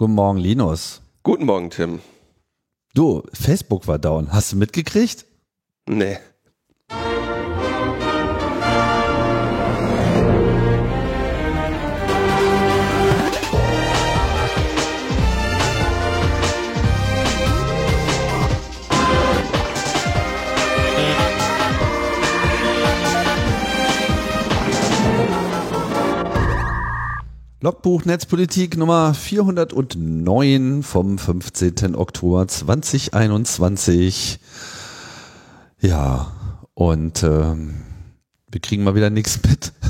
[0.00, 1.02] Guten Morgen, Linus.
[1.22, 2.00] Guten Morgen, Tim.
[2.94, 4.32] Du, Facebook war down.
[4.32, 5.26] Hast du mitgekriegt?
[5.86, 6.16] Nee.
[27.62, 31.94] Logbuch Netzpolitik Nummer 409 vom 15.
[31.94, 34.40] Oktober 2021.
[35.78, 36.32] Ja,
[36.72, 37.82] und ähm,
[38.50, 39.74] wir kriegen mal wieder nichts mit.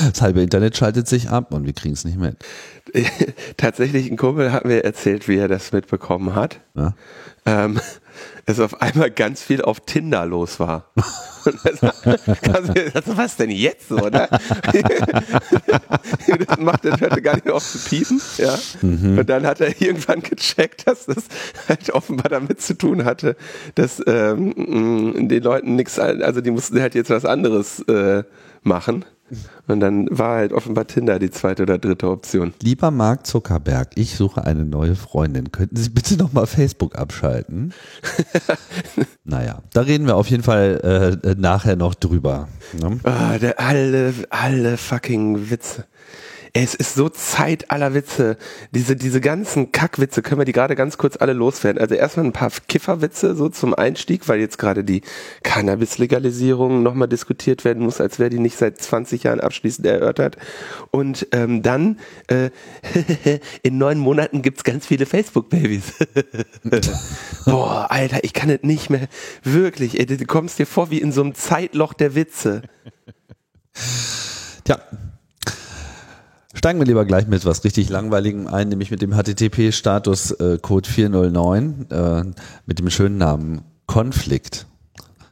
[0.00, 2.36] Das halbe Internet schaltet sich ab und wir kriegen es nicht mit.
[3.56, 6.60] Tatsächlich, ein Kumpel hat mir erzählt, wie er das mitbekommen hat.
[6.74, 6.94] Ja?
[7.46, 7.80] Ähm,
[8.46, 10.92] es auf einmal ganz viel auf Tinder los war.
[11.44, 14.28] also, was denn jetzt so, ne?
[16.48, 18.56] das macht, das hörte gar nicht auf zu piepen, ja.
[18.80, 19.18] Mhm.
[19.18, 21.24] Und dann hat er irgendwann gecheckt, dass das
[21.68, 23.36] halt offenbar damit zu tun hatte,
[23.74, 28.24] dass ähm, den Leuten nichts, also die mussten halt jetzt was anderes äh,
[28.62, 29.04] machen.
[29.68, 32.52] Und dann war halt offenbar Tinder die zweite oder dritte Option.
[32.62, 35.52] Lieber Mark Zuckerberg, ich suche eine neue Freundin.
[35.52, 37.72] Könnten Sie bitte nochmal Facebook abschalten?
[39.24, 42.48] naja, da reden wir auf jeden Fall äh, nachher noch drüber.
[42.80, 42.98] Ne?
[43.04, 45.84] Oh, der, alle, alle fucking Witze.
[46.54, 48.36] Es ist so Zeit aller Witze.
[48.72, 51.80] Diese, diese ganzen Kackwitze, können wir die gerade ganz kurz alle loswerden.
[51.80, 55.00] Also erstmal ein paar Kifferwitze so zum Einstieg, weil jetzt gerade die
[55.44, 60.36] Cannabis-Legalisierung nochmal diskutiert werden muss, als wäre die nicht seit 20 Jahren abschließend erörtert.
[60.90, 62.50] Und ähm, dann, äh,
[63.62, 65.94] in neun Monaten gibt's ganz viele Facebook-Babys.
[67.46, 69.08] Boah, Alter, ich kann es nicht mehr.
[69.42, 72.60] Wirklich, ey, du kommst dir vor wie in so einem Zeitloch der Witze.
[74.64, 74.78] Tja,
[76.62, 80.88] Steigen wir lieber gleich mit was richtig Langweiligem ein, nämlich mit dem HTTP-Status äh, Code
[80.88, 82.22] 409 äh,
[82.66, 84.66] mit dem schönen Namen Konflikt.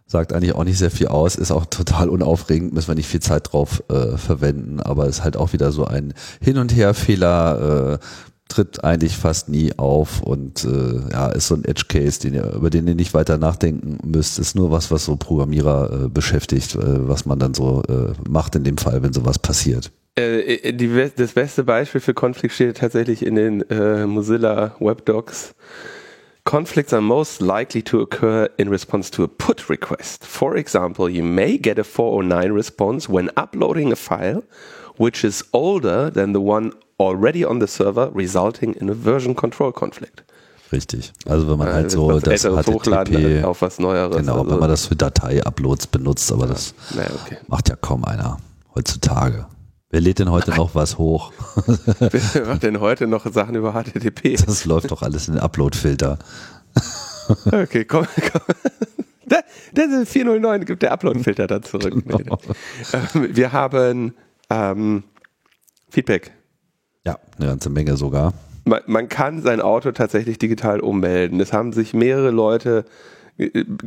[0.08, 3.20] Sagt eigentlich auch nicht sehr viel aus, ist auch total unaufregend, müssen wir nicht viel
[3.20, 8.04] Zeit drauf äh, verwenden, aber ist halt auch wieder so ein Hin- und Her-Fehler, äh,
[8.48, 12.70] tritt eigentlich fast nie auf und äh, ja, ist so ein Edge Case, den über
[12.70, 14.40] den ihr nicht weiter nachdenken müsst.
[14.40, 18.56] Ist nur was, was so Programmierer äh, beschäftigt, äh, was man dann so äh, macht
[18.56, 19.92] in dem Fall, wenn sowas passiert.
[20.20, 25.54] Äh, äh, die, das beste Beispiel für Konflikt steht tatsächlich in den äh, Mozilla Webdocs.
[26.44, 30.24] Conflicts are most likely to occur in response to a put request.
[30.24, 34.42] For example, you may get a 409 response when uploading a file
[35.00, 39.72] which is older than the one already on the server, resulting in a version control
[39.72, 40.22] conflict.
[40.70, 41.12] Richtig.
[41.26, 44.16] Also wenn man ja, halt so das HTTP auf was Neueres.
[44.18, 46.52] Genau, also wenn man das für Datei-Uploads benutzt, aber ja.
[46.52, 47.38] das naja, okay.
[47.48, 48.36] macht ja kaum einer
[48.74, 49.46] heutzutage.
[49.92, 51.32] Wer lädt denn heute noch was hoch?
[51.98, 54.36] Wer macht denn heute noch Sachen über HTTP?
[54.36, 56.18] Das läuft doch alles in den Upload-Filter.
[57.46, 58.40] Okay, komm, komm.
[59.26, 62.04] Der, der 409 gibt der Upload-Filter dann zurück.
[62.06, 62.38] Genau.
[62.92, 64.14] Ähm, wir haben
[64.48, 65.04] ähm,
[65.90, 66.32] Feedback.
[67.04, 68.32] Ja, eine ganze Menge sogar.
[68.64, 71.40] Man, man kann sein Auto tatsächlich digital ummelden.
[71.40, 72.84] Es haben sich mehrere Leute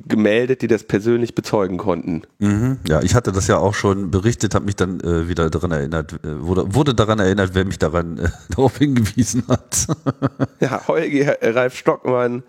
[0.08, 2.24] gemeldet, die das persönlich bezeugen konnten.
[2.40, 2.80] Mhm.
[2.88, 6.14] Ja, ich hatte das ja auch schon berichtet, habe mich dann äh, wieder daran erinnert,
[6.24, 9.88] äh, wurde, wurde daran erinnert, wer mich daran äh, darauf hingewiesen hat.
[10.60, 12.44] ja, Holger, Ralf Stockmann,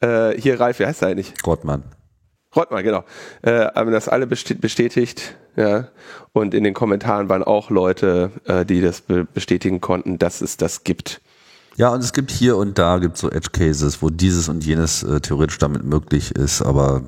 [0.00, 1.34] äh, hier Ralf, wie heißt er eigentlich?
[1.46, 1.84] Rottmann.
[2.54, 3.04] Rottmann, genau.
[3.42, 5.88] Äh, haben das alle bestätigt, ja.
[6.32, 10.84] Und in den Kommentaren waren auch Leute, äh, die das bestätigen konnten, dass es das
[10.84, 11.20] gibt.
[11.76, 15.02] Ja, und es gibt hier und da gibt so Edge Cases, wo dieses und jenes
[15.02, 17.02] äh, theoretisch damit möglich ist, aber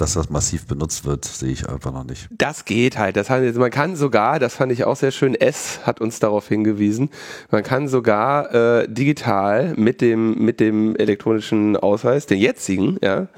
[0.00, 2.28] dass das massiv benutzt wird, sehe ich einfach noch nicht.
[2.30, 3.16] Das geht halt.
[3.16, 6.48] Das heißt, man kann sogar, das fand ich auch sehr schön, S hat uns darauf
[6.48, 7.10] hingewiesen,
[7.50, 13.28] man kann sogar äh, digital mit dem, mit dem elektronischen Ausweis, den jetzigen, ja,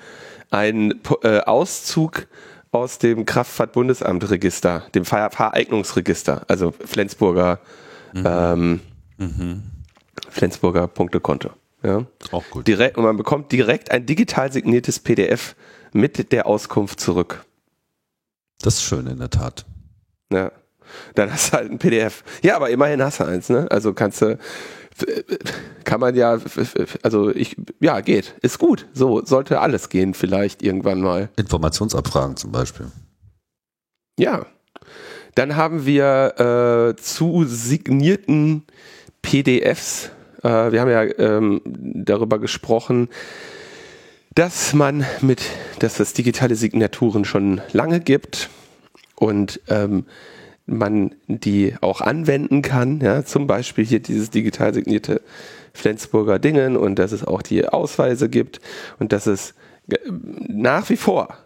[0.50, 2.26] einen äh, Auszug
[2.70, 7.60] aus dem Kraftfahrtbundesamtregister, dem Fahr Fahreignungsregister, also Flensburger
[8.12, 8.24] mhm.
[8.24, 8.80] Ähm,
[9.18, 9.62] mhm.
[10.32, 11.50] Flensburger Punktekonto.
[11.82, 12.06] Ja.
[12.31, 12.67] Auch gut.
[12.67, 15.55] Direkt, und man bekommt direkt ein digital signiertes PDF
[15.93, 17.44] mit der Auskunft zurück.
[18.61, 19.67] Das ist schön in der Tat.
[20.32, 20.52] Ja.
[21.14, 22.23] Dann hast du halt ein PDF.
[22.43, 23.67] Ja, aber immerhin hast du eins, ne?
[23.70, 24.38] Also kannst du,
[25.84, 26.38] kann man ja,
[27.02, 28.35] also ich, ja, geht.
[28.43, 28.87] Ist gut.
[28.93, 31.31] So sollte alles gehen, vielleicht irgendwann mal.
[31.37, 32.87] Informationsabfragen zum Beispiel.
[34.19, 34.46] Ja.
[35.35, 38.64] Dann haben wir äh, zu signierten
[39.23, 40.11] PDFs.
[40.42, 43.08] Äh, wir haben ja ähm, darüber gesprochen,
[44.34, 45.42] dass man mit,
[45.78, 48.48] dass es digitale Signaturen schon lange gibt
[49.16, 50.06] und ähm,
[50.66, 53.00] man die auch anwenden kann.
[53.00, 55.20] Ja, zum Beispiel hier dieses digital signierte
[55.74, 58.60] Flensburger Dingen und dass es auch die Ausweise gibt
[58.98, 59.54] und dass es
[60.48, 61.36] nach wie vor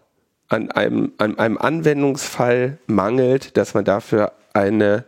[0.48, 5.04] an einem, an einem Anwendungsfall mangelt, dass man dafür eine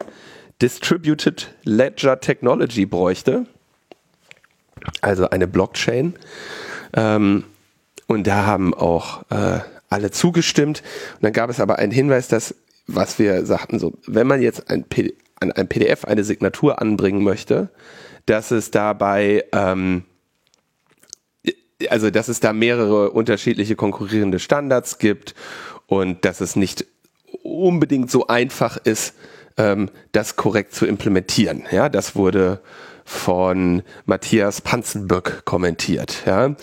[0.60, 3.46] Distributed Ledger Technology bräuchte,
[5.00, 6.14] also eine Blockchain.
[6.94, 7.44] Ähm,
[8.06, 9.60] und da haben auch äh,
[9.90, 10.82] alle zugestimmt.
[11.16, 12.54] Und dann gab es aber einen Hinweis, dass,
[12.86, 14.84] was wir sagten, so, wenn man jetzt ein
[15.40, 17.68] an ein PDF eine Signatur anbringen möchte,
[18.26, 20.04] dass es dabei, ähm,
[21.88, 25.34] also dass es da mehrere unterschiedliche konkurrierende Standards gibt
[25.86, 26.86] und dass es nicht
[27.42, 29.14] unbedingt so einfach ist,
[29.56, 31.64] ähm, das korrekt zu implementieren.
[31.70, 32.60] Ja, das wurde
[33.08, 36.54] von Matthias Panzenböck kommentiert, ja,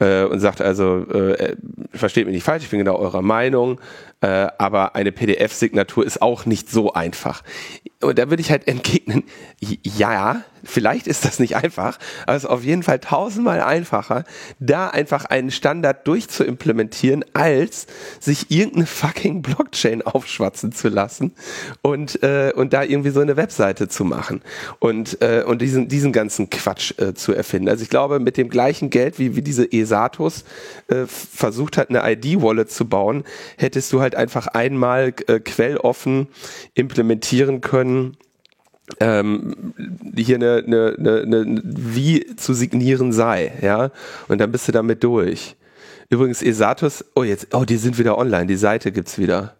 [0.00, 1.54] äh, und sagt also, äh,
[1.92, 3.80] versteht mich nicht falsch, ich bin genau eurer Meinung,
[4.20, 7.44] äh, aber eine PDF-Signatur ist auch nicht so einfach.
[8.02, 9.24] Und da würde ich halt entgegnen,
[9.60, 14.24] ja, vielleicht ist das nicht einfach, aber es ist auf jeden Fall tausendmal einfacher,
[14.60, 17.86] da einfach einen Standard durchzuimplementieren, als
[18.20, 21.32] sich irgendeine fucking Blockchain aufschwatzen zu lassen
[21.82, 24.42] und, äh, und da irgendwie so eine Webseite zu machen
[24.78, 27.68] und, äh, und diesen, diesen ganzen Quatsch äh, zu erfinden.
[27.68, 30.44] Also ich glaube, mit dem gleichen Geld, wie, wie diese ESATUS
[30.88, 33.24] äh, versucht hat, eine ID-Wallet zu bauen,
[33.56, 36.28] hättest du halt einfach einmal äh, quelloffen
[36.74, 37.91] implementieren können,
[39.00, 39.74] ähm,
[40.16, 43.90] hier eine, eine, eine, eine, wie zu signieren sei, ja,
[44.28, 45.56] und dann bist du damit durch.
[46.10, 49.54] Übrigens, Esatus, oh jetzt, oh, die sind wieder online, die Seite gibt's wieder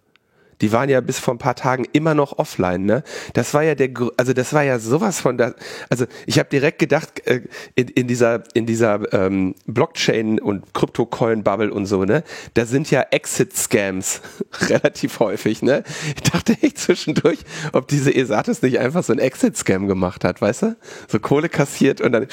[0.63, 3.03] die waren ja bis vor ein paar Tagen immer noch offline, ne?
[3.35, 5.55] Das war ja der, also das war ja sowas von da,
[5.91, 7.43] also ich habe direkt gedacht, äh,
[7.75, 12.23] in, in dieser, in dieser ähm, Blockchain und Krypto-Coin-Bubble und so, ne?
[12.55, 14.21] Da sind ja Exit-Scams
[14.69, 15.83] relativ häufig, ne?
[16.15, 17.41] Ich dachte echt zwischendurch,
[17.73, 20.77] ob diese Esatis nicht einfach so ein Exit-Scam gemacht hat, weißt du?
[21.09, 22.29] So Kohle kassiert und dann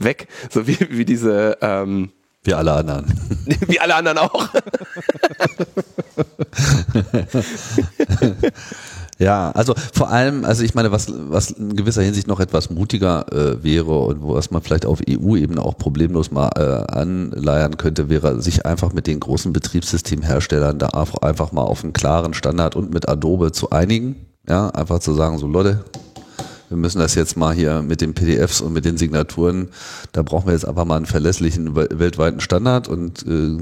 [0.00, 2.10] weg, so wie, wie diese, ähm,
[2.44, 3.06] wie alle anderen.
[3.68, 4.48] Wie alle anderen auch.
[9.18, 13.32] ja, also vor allem, also ich meine, was, was in gewisser Hinsicht noch etwas mutiger
[13.32, 18.42] äh, wäre und was man vielleicht auf EU-Ebene auch problemlos mal äh, anleiern könnte, wäre,
[18.42, 20.88] sich einfach mit den großen Betriebssystemherstellern da
[21.20, 24.26] einfach mal auf einen klaren Standard und mit Adobe zu einigen.
[24.48, 25.84] Ja, einfach zu sagen, so Leute,
[26.72, 29.68] wir müssen das jetzt mal hier mit den PDFs und mit den Signaturen,
[30.12, 33.58] da brauchen wir jetzt einfach mal einen verlässlichen weltweiten Standard und äh,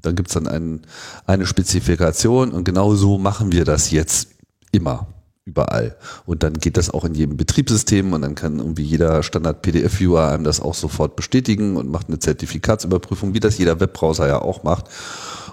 [0.00, 0.82] da gibt's dann ein,
[1.26, 4.28] eine Spezifikation und genau so machen wir das jetzt
[4.70, 5.08] immer
[5.44, 5.96] überall.
[6.24, 10.44] Und dann geht das auch in jedem Betriebssystem und dann kann irgendwie jeder Standard-PDF-Viewer einem
[10.44, 14.84] das auch sofort bestätigen und macht eine Zertifikatsüberprüfung, wie das jeder Webbrowser ja auch macht.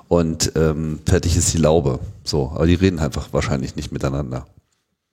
[0.07, 1.99] Und ähm, fertig ist die Laube.
[2.23, 4.45] So, aber die reden einfach wahrscheinlich nicht miteinander.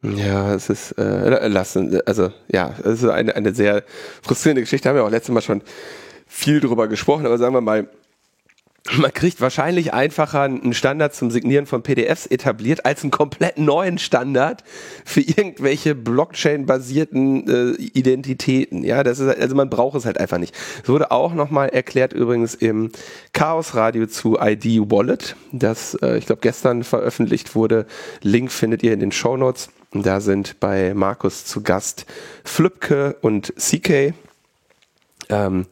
[0.02, 3.82] Ja, es ist äh, lassen, also ja, es ist eine, eine sehr
[4.22, 4.88] frustrierende Geschichte.
[4.88, 5.62] Haben wir auch letztes Mal schon
[6.26, 7.88] viel drüber gesprochen, aber sagen wir mal,
[8.94, 13.98] man kriegt wahrscheinlich einfacher einen Standard zum Signieren von PDFs etabliert als einen komplett neuen
[13.98, 14.62] Standard
[15.04, 18.84] für irgendwelche Blockchain-basierten äh, Identitäten.
[18.84, 20.54] Ja, das ist also man braucht es halt einfach nicht.
[20.82, 22.90] Es wurde auch nochmal erklärt übrigens im
[23.32, 27.86] Chaos Radio zu ID Wallet, das äh, ich glaube gestern veröffentlicht wurde.
[28.22, 29.70] Link findet ihr in den Show Notes.
[29.92, 32.06] Da sind bei Markus zu Gast
[32.44, 34.14] Flipke und CK.
[35.28, 35.66] Ähm,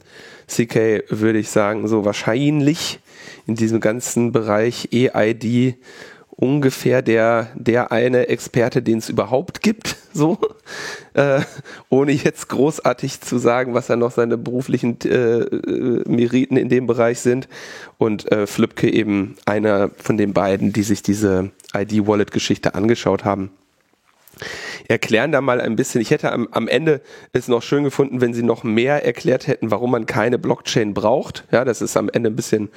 [0.47, 3.01] CK würde ich sagen, so wahrscheinlich
[3.47, 5.77] in diesem ganzen Bereich EID
[6.31, 10.39] ungefähr der, der eine Experte, den es überhaupt gibt, so,
[11.15, 11.41] äh,
[11.89, 17.21] ohne jetzt großartig zu sagen, was da noch seine beruflichen äh Meriten in dem Bereich
[17.21, 17.49] sind.
[17.99, 23.51] Und äh, Flipke eben einer von den beiden, die sich diese ID-Wallet-Geschichte angeschaut haben
[24.89, 26.01] erklären da mal ein bisschen.
[26.01, 27.01] Ich hätte am, am Ende
[27.33, 31.45] es noch schön gefunden, wenn sie noch mehr erklärt hätten, warum man keine Blockchain braucht.
[31.51, 32.71] Ja, das ist am Ende ein bisschen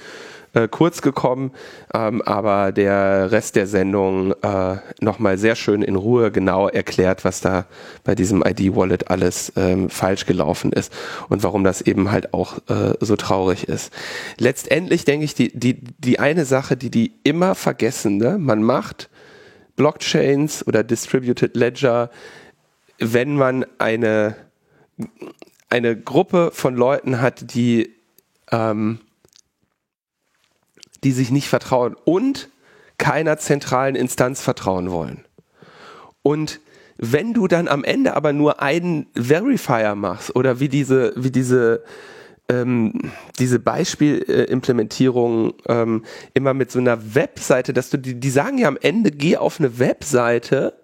[0.54, 1.52] äh, kurz gekommen,
[1.94, 7.42] ähm, aber der Rest der Sendung äh, nochmal sehr schön in Ruhe genau erklärt, was
[7.42, 7.66] da
[8.04, 10.92] bei diesem ID-Wallet alles ähm, falsch gelaufen ist
[11.30, 13.94] und warum das eben halt auch äh, so traurig ist.
[14.38, 18.38] Letztendlich denke ich, die, die, die eine Sache, die die immer vergessen, ne?
[18.40, 19.10] man macht
[19.78, 22.12] Blockchains oder Distributed Ledger,
[23.00, 24.36] wenn man eine,
[25.70, 27.96] eine Gruppe von Leuten hat, die,
[28.52, 29.00] ähm,
[31.04, 32.50] die sich nicht vertrauen und
[32.98, 35.24] keiner zentralen Instanz vertrauen wollen.
[36.24, 36.60] Und
[36.98, 41.84] wenn du dann am Ende aber nur einen Verifier machst oder wie diese, wie diese
[42.50, 42.94] ähm,
[43.40, 48.78] diese Beispielimplementierung ähm, immer mit so einer Webseite, dass du die, die sagen ja am
[48.82, 50.77] Ende, geh auf eine Webseite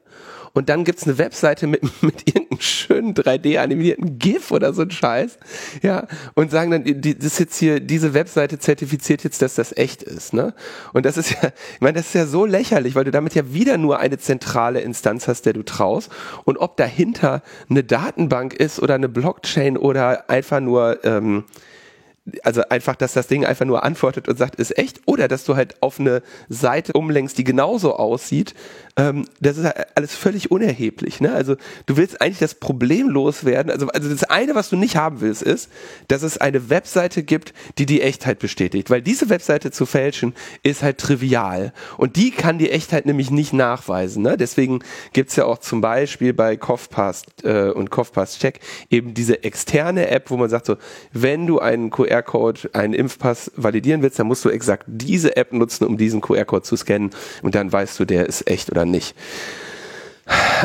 [0.54, 5.38] und dann gibt's eine Webseite mit, mit irgendeinem schönen 3D-animierten GIF oder so ein Scheiß,
[5.82, 10.04] ja, und sagen dann, die, das jetzt hier, diese Webseite zertifiziert jetzt, dass das echt
[10.04, 10.54] ist, ne?
[10.94, 13.54] Und das ist ja, ich meine, das ist ja so lächerlich, weil du damit ja
[13.54, 16.12] wieder nur eine zentrale Instanz hast, der du traust
[16.46, 21.46] und ob dahinter eine Datenbank ist oder eine Blockchain oder einfach nur, ähm,
[22.44, 25.56] also einfach, dass das Ding einfach nur antwortet und sagt, ist echt, oder dass du
[25.58, 28.54] halt auf eine Seite umlenkst, die genauso aussieht,
[28.96, 29.66] ähm, das ist
[29.96, 31.20] alles völlig unerheblich.
[31.20, 31.34] Ne?
[31.34, 33.72] Also du willst eigentlich das Problem loswerden.
[33.72, 35.70] Also, also das eine, was du nicht haben willst, ist,
[36.08, 38.90] dass es eine Webseite gibt, die die Echtheit bestätigt.
[38.90, 41.74] Weil diese Webseite zu fälschen ist halt trivial.
[41.98, 44.24] Und die kann die Echtheit nämlich nicht nachweisen.
[44.24, 44.38] Ne?
[44.38, 44.80] Deswegen
[45.12, 50.30] gibt's ja auch zum Beispiel bei CoughPass äh, und CoughPass Check eben diese externe App,
[50.30, 50.78] wo man sagt so,
[51.12, 55.86] wenn du einen QR-Code, einen Impfpass validieren willst, dann musst du exakt diese App nutzen,
[55.86, 57.12] um diesen QR-Code zu scannen.
[57.42, 59.16] Und dann weißt du, der ist echt oder nicht.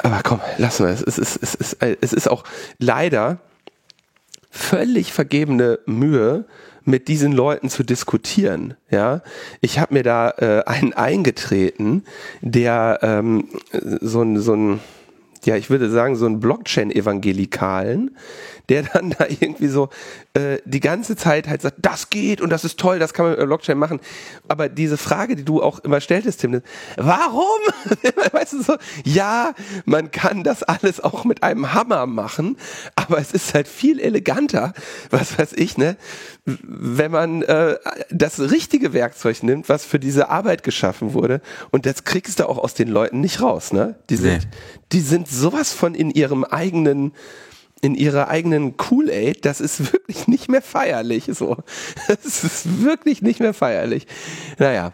[0.02, 1.02] Aber komm, lassen wir es.
[1.02, 2.44] Es ist, es ist, es ist auch
[2.78, 3.38] leider
[4.50, 6.44] völlig vergebene Mühe,
[6.84, 8.74] mit diesen Leuten zu diskutieren.
[8.90, 9.20] Ja,
[9.60, 12.04] ich habe mir da äh, einen eingetreten,
[12.40, 14.80] der ähm, so ein so ein
[15.44, 18.16] ja, ich würde sagen, so ein Blockchain-Evangelikalen,
[18.68, 19.88] der dann da irgendwie so
[20.34, 23.36] äh, die ganze Zeit halt sagt, das geht und das ist toll, das kann man
[23.36, 24.00] mit Blockchain machen.
[24.46, 26.60] Aber diese Frage, die du auch immer stelltest, Tim,
[26.96, 27.60] warum?
[28.32, 32.56] weißt du so, ja, man kann das alles auch mit einem Hammer machen,
[32.96, 34.72] aber es ist halt viel eleganter,
[35.10, 35.96] was weiß ich, ne,
[36.44, 37.76] wenn man äh,
[38.10, 42.58] das richtige Werkzeug nimmt, was für diese Arbeit geschaffen wurde, und das kriegst du auch
[42.58, 43.96] aus den Leuten nicht raus, ne?
[44.10, 44.50] Die sind, nee.
[44.92, 47.12] die sind sowas von in ihrem eigenen
[47.80, 51.30] in ihrer eigenen Kool-Aid, das ist wirklich nicht mehr feierlich.
[51.32, 51.56] So,
[52.08, 54.06] das ist wirklich nicht mehr feierlich.
[54.58, 54.92] Naja.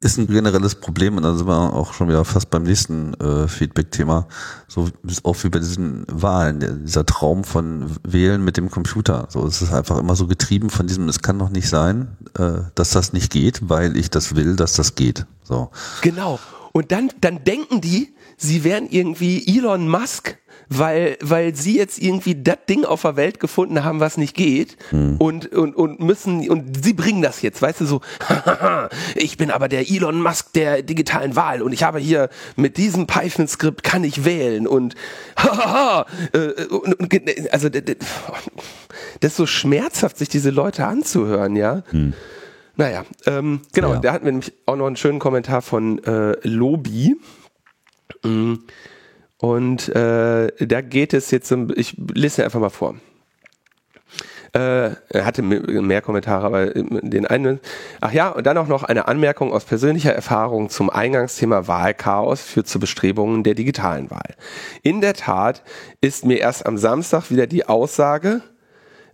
[0.00, 3.48] Ist ein generelles Problem und dann sind wir auch schon wieder fast beim nächsten äh,
[3.48, 4.28] Feedback-Thema.
[4.68, 9.26] So ist auch wie bei diesen Wahlen, dieser Traum von Wählen mit dem Computer.
[9.30, 12.68] So, es ist einfach immer so getrieben von diesem, es kann doch nicht sein, äh,
[12.74, 15.24] dass das nicht geht, weil ich das will, dass das geht.
[15.42, 15.70] So.
[16.02, 16.38] Genau.
[16.72, 20.36] Und dann, dann denken die, sie wären irgendwie Elon Musk
[20.68, 24.76] weil, weil sie jetzt irgendwie das Ding auf der Welt gefunden haben, was nicht geht
[24.90, 25.16] hm.
[25.18, 28.00] und, und, und müssen, und sie bringen das jetzt, weißt du, so,
[29.14, 33.06] ich bin aber der Elon Musk der digitalen Wahl und ich habe hier mit diesem
[33.06, 34.94] Python-Skript kann ich wählen und,
[36.32, 37.82] äh, und, und also das
[39.20, 41.82] ist so schmerzhaft, sich diese Leute anzuhören, ja.
[41.90, 42.14] Hm.
[42.76, 44.00] Naja, ähm, genau, ja.
[44.00, 47.16] da hatten wir nämlich auch noch einen schönen Kommentar von äh, Lobi.
[48.24, 48.64] Mhm.
[49.44, 52.94] Und äh, da geht es jetzt, ich lese einfach mal vor.
[54.54, 57.60] Äh, er hatte mehr Kommentare, aber den einen.
[58.00, 62.68] Ach ja, und dann auch noch eine Anmerkung aus persönlicher Erfahrung zum Eingangsthema Wahlchaos führt
[62.68, 64.34] zu Bestrebungen der digitalen Wahl.
[64.82, 65.62] In der Tat
[66.00, 68.40] ist mir erst am Samstag wieder die Aussage,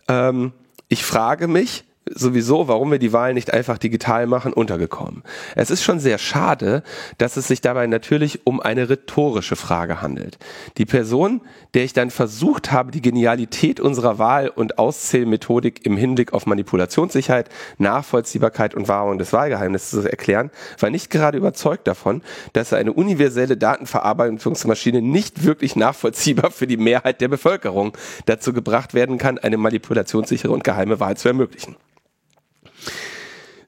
[0.07, 0.53] ähm,
[0.89, 5.23] ich frage mich, sowieso, warum wir die Wahlen nicht einfach digital machen, untergekommen.
[5.55, 6.83] Es ist schon sehr schade,
[7.19, 10.39] dass es sich dabei natürlich um eine rhetorische Frage handelt.
[10.77, 11.41] Die Person,
[11.75, 17.49] der ich dann versucht habe, die Genialität unserer Wahl- und Auszählmethodik im Hinblick auf Manipulationssicherheit,
[17.79, 23.57] Nachvollziehbarkeit und Wahrung des Wahlgeheimnisses zu erklären, war nicht gerade überzeugt davon, dass eine universelle
[23.57, 30.53] Datenverarbeitungsmaschine nicht wirklich nachvollziehbar für die Mehrheit der Bevölkerung dazu gebracht werden kann, eine manipulationssichere
[30.53, 31.77] und geheime Wahl zu ermöglichen.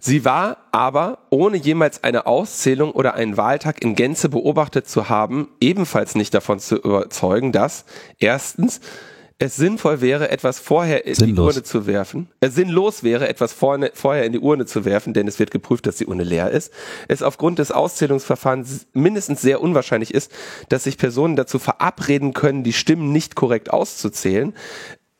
[0.04, 5.48] Sie war aber, ohne jemals eine Auszählung oder einen Wahltag in Gänze beobachtet zu haben,
[5.60, 7.84] ebenfalls nicht davon zu überzeugen, dass
[8.18, 8.80] erstens
[9.38, 11.34] es sinnvoll wäre, etwas vorher in sinnlos.
[11.34, 12.28] die Urne zu werfen.
[12.40, 15.50] Es äh, sinnlos wäre, etwas vorne, vorher in die Urne zu werfen, denn es wird
[15.50, 16.72] geprüft, dass die Urne leer ist.
[17.08, 20.30] Es aufgrund des Auszählungsverfahrens mindestens sehr unwahrscheinlich ist,
[20.68, 24.54] dass sich Personen dazu verabreden können, die Stimmen nicht korrekt auszuzählen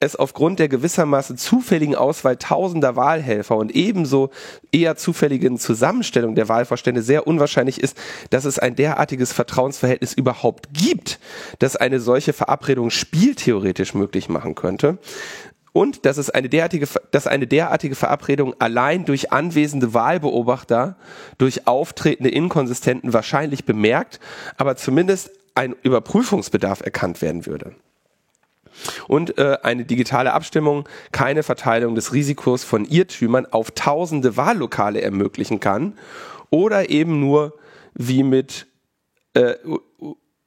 [0.02, 4.30] es aufgrund der gewissermaßen zufälligen Auswahl tausender Wahlhelfer und ebenso
[4.72, 7.96] eher zufälligen Zusammenstellung der Wahlvorstände sehr unwahrscheinlich ist,
[8.30, 11.20] dass es ein derartiges Vertrauensverhältnis überhaupt gibt,
[11.60, 14.98] das eine solche Verabredung spieltheoretisch möglich machen könnte.
[15.72, 20.96] Und dass es eine derartige, dass eine derartige Verabredung allein durch anwesende Wahlbeobachter,
[21.38, 24.20] durch auftretende Inkonsistenten wahrscheinlich bemerkt,
[24.58, 27.74] aber zumindest ein Überprüfungsbedarf erkannt werden würde
[29.08, 35.60] und äh, eine digitale Abstimmung keine Verteilung des Risikos von Irrtümern auf tausende Wahllokale ermöglichen
[35.60, 35.94] kann
[36.50, 37.54] oder eben nur
[37.94, 38.66] wie mit
[39.34, 39.54] äh,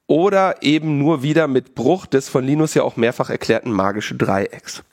[0.06, 4.84] oder eben nur wieder mit Bruch des von Linus ja auch mehrfach erklärten magischen Dreiecks.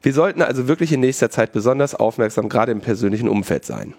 [0.00, 3.94] Wir sollten also wirklich in nächster Zeit besonders aufmerksam, gerade im persönlichen Umfeld sein.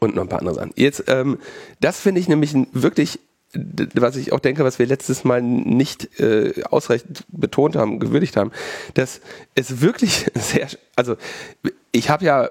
[0.00, 0.72] Und noch ein paar andere Sachen.
[0.76, 1.38] Jetzt, ähm,
[1.80, 3.20] das finde ich nämlich ein wirklich
[3.54, 8.52] was ich auch denke, was wir letztes Mal nicht äh, ausreichend betont haben, gewürdigt haben,
[8.94, 9.20] dass
[9.54, 11.16] es wirklich sehr, also
[11.92, 12.50] ich habe ja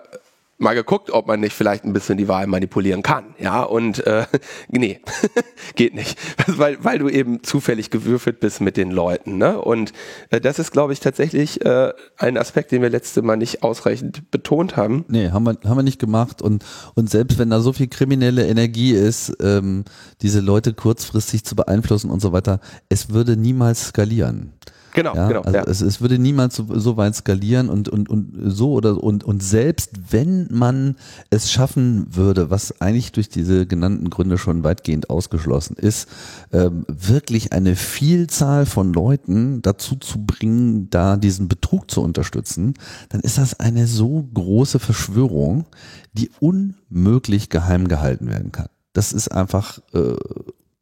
[0.59, 3.35] mal geguckt, ob man nicht vielleicht ein bisschen die Wahl manipulieren kann.
[3.39, 4.25] Ja, und äh,
[4.69, 5.01] nee,
[5.75, 6.17] geht nicht.
[6.47, 9.37] Weil, weil du eben zufällig gewürfelt bist mit den Leuten.
[9.37, 9.59] Ne?
[9.61, 9.93] Und
[10.29, 14.31] äh, das ist, glaube ich, tatsächlich äh, ein Aspekt, den wir letzte Mal nicht ausreichend
[14.31, 15.05] betont haben.
[15.09, 16.41] Nee, haben wir, haben wir nicht gemacht.
[16.41, 19.83] Und, und selbst wenn da so viel kriminelle Energie ist, ähm,
[20.21, 22.59] diese Leute kurzfristig zu beeinflussen und so weiter,
[22.89, 24.53] es würde niemals skalieren.
[24.97, 25.41] Genau, ja, genau.
[25.41, 25.63] Also ja.
[25.65, 29.43] es, es würde niemals so, so weit skalieren und, und, und so oder und, und
[29.43, 30.95] selbst wenn man
[31.29, 36.09] es schaffen würde, was eigentlich durch diese genannten Gründe schon weitgehend ausgeschlossen ist,
[36.51, 42.73] ähm, wirklich eine Vielzahl von Leuten dazu zu bringen, da diesen Betrug zu unterstützen,
[43.09, 45.65] dann ist das eine so große Verschwörung,
[46.13, 48.69] die unmöglich geheim gehalten werden kann.
[48.93, 50.15] Das ist einfach äh,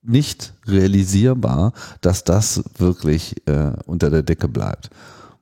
[0.06, 4.90] nicht realisierbar, dass das wirklich äh, unter der Decke bleibt.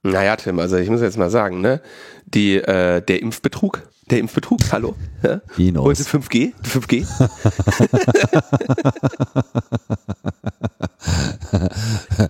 [0.03, 1.79] Naja, Tim, also ich muss jetzt mal sagen, ne,
[2.25, 5.39] die, äh, der Impfbetrug, der Impfbetrug, hallo, ja?
[5.57, 5.85] Inos.
[5.87, 7.05] und das 5G, 5G.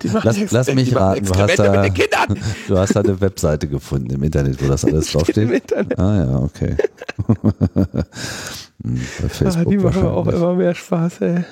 [0.02, 2.40] Die machen Lass, lass mich raten, du hast, da, mit den Kindern.
[2.68, 5.36] du hast da eine Webseite gefunden im Internet, wo das alles Steht draufsteht.
[5.48, 5.98] im Internet.
[5.98, 6.76] Ah ja, okay.
[7.26, 11.44] Hm, Bei Ah, Facebook die machen auch immer mehr Spaß, ey.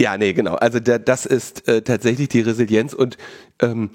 [0.00, 0.54] Ja, nee, genau.
[0.54, 3.16] Also der, das ist äh, tatsächlich die Resilienz und
[3.60, 3.90] ähm,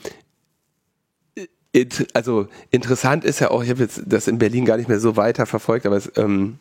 [1.74, 5.00] it, also interessant ist ja auch, ich habe jetzt das in Berlin gar nicht mehr
[5.00, 6.60] so weiter verfolgt, aber es, ähm,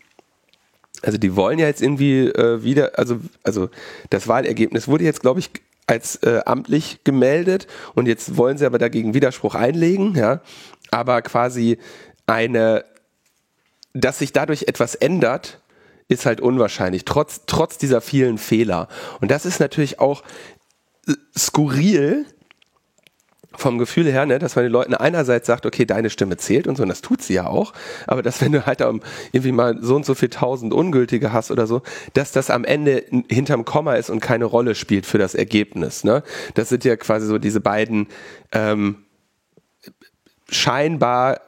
[1.02, 3.71] also die wollen ja jetzt irgendwie äh, wieder, also also
[4.11, 5.50] das Wahlergebnis wurde jetzt, glaube ich,
[5.87, 10.42] als äh, amtlich gemeldet und jetzt wollen sie aber dagegen Widerspruch einlegen, ja,
[10.90, 11.78] aber quasi
[12.26, 12.85] eine
[13.95, 15.61] dass sich dadurch etwas ändert,
[16.08, 18.88] ist halt unwahrscheinlich, trotz, trotz dieser vielen Fehler.
[19.20, 20.22] Und das ist natürlich auch
[21.06, 22.26] äh, skurril
[23.54, 26.76] vom Gefühl her, ne, dass man den Leuten einerseits sagt, okay, deine Stimme zählt und
[26.76, 27.72] so, und das tut sie ja auch,
[28.06, 31.66] aber dass wenn du halt irgendwie mal so und so viel tausend Ungültige hast oder
[31.66, 31.82] so,
[32.14, 36.04] dass das am Ende hinterm Komma ist und keine Rolle spielt für das Ergebnis.
[36.04, 36.23] Ne?
[36.54, 38.06] Das sind ja quasi so diese beiden
[38.52, 39.04] ähm,
[40.49, 41.40] scheinbar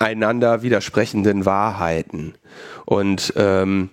[0.00, 2.34] einander widersprechenden Wahrheiten.
[2.86, 3.90] Und ähm,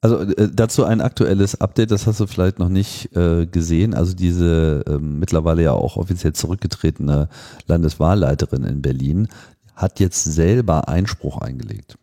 [0.00, 3.94] Also äh, dazu ein aktuelles Update, das hast du vielleicht noch nicht äh, gesehen.
[3.94, 7.28] Also diese ähm, mittlerweile ja auch offiziell zurückgetretene
[7.66, 9.28] Landeswahlleiterin in Berlin
[9.74, 11.96] hat jetzt selber Einspruch eingelegt.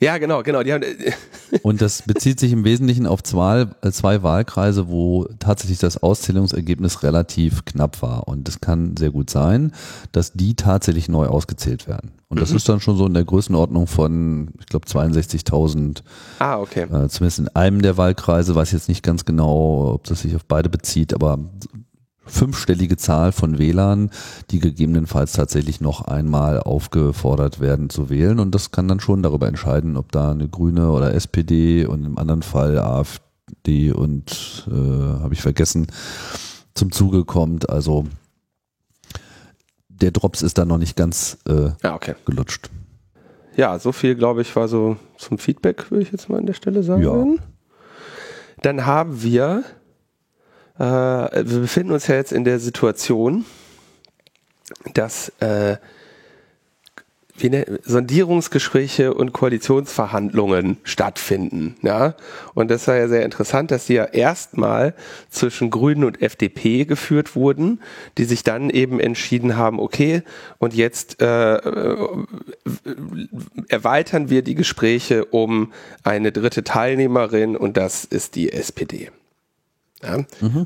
[0.00, 0.62] Ja, genau, genau.
[0.62, 1.12] Die haben, äh,
[1.62, 7.02] Und das bezieht sich im Wesentlichen auf zwei, äh, zwei Wahlkreise, wo tatsächlich das Auszählungsergebnis
[7.02, 8.28] relativ knapp war.
[8.28, 9.72] Und es kann sehr gut sein,
[10.12, 12.12] dass die tatsächlich neu ausgezählt werden.
[12.28, 12.56] Und das Mhm.
[12.56, 16.02] ist dann schon so in der Größenordnung von, ich glaube, 62.000
[16.38, 16.82] ah, okay.
[16.84, 20.44] äh, zumindest in einem der Wahlkreise, weiß jetzt nicht ganz genau, ob das sich auf
[20.44, 21.38] beide bezieht, aber
[22.30, 24.10] fünfstellige Zahl von Wählern,
[24.50, 28.38] die gegebenenfalls tatsächlich noch einmal aufgefordert werden zu wählen.
[28.38, 32.18] Und das kann dann schon darüber entscheiden, ob da eine Grüne oder SPD und im
[32.18, 35.88] anderen Fall AfD und äh, habe ich vergessen,
[36.74, 37.68] zum Zuge kommt.
[37.68, 38.06] Also
[39.88, 42.14] der Drops ist da noch nicht ganz äh, Ja, okay.
[42.24, 42.70] gelutscht.
[43.56, 46.54] Ja, so viel, glaube ich, war so zum Feedback, würde ich jetzt mal an der
[46.54, 47.02] Stelle sagen.
[47.02, 47.44] Ja.
[48.62, 49.64] Dann haben wir,
[50.80, 53.44] äh, wir befinden uns ja jetzt in der Situation,
[54.94, 55.76] dass äh,
[57.42, 61.76] ne, Sondierungsgespräche und Koalitionsverhandlungen stattfinden.
[61.82, 62.14] Ja?
[62.54, 64.94] Und das war ja sehr interessant, dass die ja erstmal
[65.28, 67.82] zwischen Grünen und FDP geführt wurden,
[68.16, 70.22] die sich dann eben entschieden haben, okay,
[70.58, 72.08] und jetzt äh, äh,
[73.68, 79.10] erweitern wir die Gespräche um eine dritte Teilnehmerin und das ist die SPD.
[80.02, 80.24] Ja?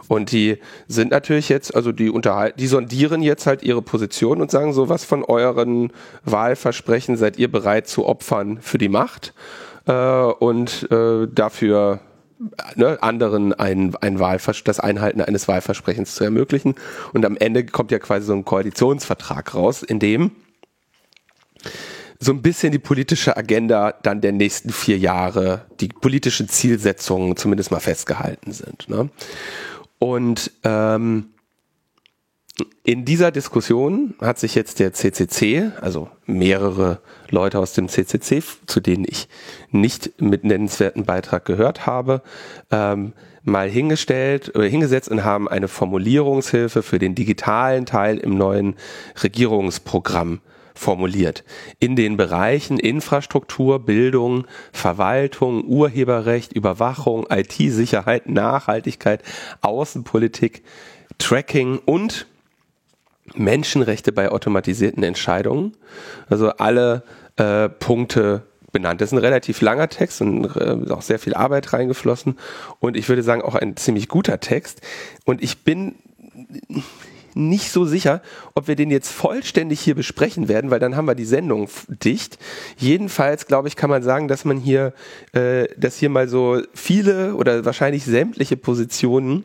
[0.09, 4.51] Und die sind natürlich jetzt, also die unterhalten, die sondieren jetzt halt ihre Position und
[4.51, 5.93] sagen so, was von euren
[6.25, 9.35] Wahlversprechen seid ihr bereit zu opfern für die Macht
[9.87, 12.01] äh, und äh, dafür
[12.77, 16.75] ne, anderen ein, ein Wahlvers das Einhalten eines Wahlversprechens zu ermöglichen.
[17.13, 20.33] Und am Ende kommt ja quasi so ein Koalitionsvertrag raus, in dem
[22.25, 27.71] so ein bisschen die politische Agenda dann der nächsten vier Jahre, die politischen Zielsetzungen zumindest
[27.71, 28.89] mal festgehalten sind.
[28.89, 29.11] Ne?
[29.99, 31.27] Und ähm,
[32.85, 38.81] in dieser Diskussion hat sich jetzt der CCC, also mehrere Leute aus dem CCC, zu
[38.81, 39.29] denen ich
[39.71, 42.23] nicht mit nennenswerten Beitrag gehört habe,
[42.71, 48.77] ähm, mal hingestellt, äh, hingesetzt und haben eine Formulierungshilfe für den digitalen Teil im neuen
[49.23, 50.41] Regierungsprogramm
[50.75, 51.45] formuliert.
[51.79, 59.23] In den Bereichen Infrastruktur, Bildung, Verwaltung, Urheberrecht, Überwachung, IT-Sicherheit, Nachhaltigkeit,
[59.63, 60.63] Außenpolitik,
[61.19, 62.27] Tracking und
[63.35, 65.77] Menschenrechte bei automatisierten Entscheidungen.
[66.29, 67.05] Also alle
[67.37, 69.01] äh, Punkte benannt.
[69.01, 72.37] Das ist ein relativ langer Text und äh, auch sehr viel Arbeit reingeflossen
[72.81, 74.83] und ich würde sagen auch ein ziemlich guter Text.
[75.25, 75.95] Und ich bin
[77.35, 78.23] nicht so sicher,
[78.55, 82.39] ob wir den jetzt vollständig hier besprechen werden, weil dann haben wir die Sendung dicht.
[82.77, 84.93] Jedenfalls, glaube ich, kann man sagen, dass man hier,
[85.33, 89.45] äh, dass hier mal so viele oder wahrscheinlich sämtliche Positionen,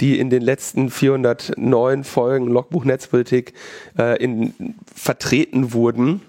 [0.00, 3.54] die in den letzten 409 Folgen Logbuch Netzpolitik
[3.98, 4.54] äh, in,
[4.94, 6.22] vertreten wurden,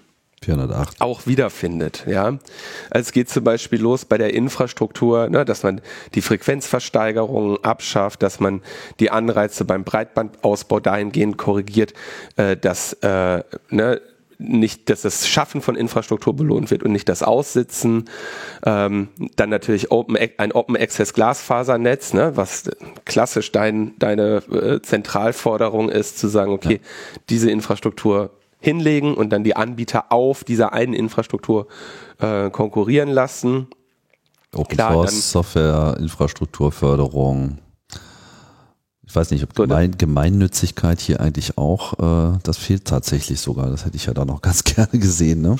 [0.46, 1.00] 408.
[1.00, 2.04] auch wiederfindet.
[2.06, 2.40] Ja, also
[2.90, 5.80] es geht zum Beispiel los bei der Infrastruktur, ne, dass man
[6.14, 8.62] die Frequenzversteigerung abschafft, dass man
[9.00, 11.94] die Anreize beim Breitbandausbau dahingehend korrigiert,
[12.36, 14.00] äh, dass äh, ne,
[14.38, 18.04] nicht, dass das Schaffen von Infrastruktur belohnt wird und nicht das Aussitzen.
[18.64, 22.70] Ähm, dann natürlich Open, ein Open Access Glasfasernetz, ne, was
[23.04, 27.20] klassisch dein, deine äh, Zentralforderung ist, zu sagen, okay, ja.
[27.30, 28.30] diese Infrastruktur
[28.60, 31.66] hinlegen und dann die Anbieter auf dieser einen Infrastruktur
[32.18, 33.68] äh, konkurrieren lassen.
[34.54, 37.58] Open Klar, Source Software, Infrastrukturförderung.
[39.08, 43.70] Ich weiß nicht, ob Gemein, Gemeinnützigkeit hier eigentlich auch, äh, das fehlt tatsächlich sogar.
[43.70, 45.42] Das hätte ich ja da noch ganz gerne gesehen.
[45.42, 45.56] Ne?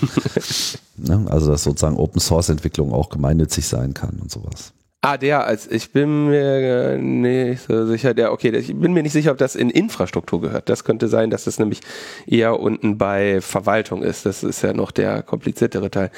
[0.96, 1.26] ne?
[1.28, 4.72] Also, dass sozusagen Open Source Entwicklung auch gemeinnützig sein kann und sowas.
[5.08, 9.12] Ah, der, als ich bin mir nicht so sicher, der, okay, ich bin mir nicht
[9.12, 10.68] sicher, ob das in Infrastruktur gehört.
[10.68, 11.78] Das könnte sein, dass das nämlich
[12.26, 14.26] eher unten bei Verwaltung ist.
[14.26, 16.10] Das ist ja noch der kompliziertere Teil.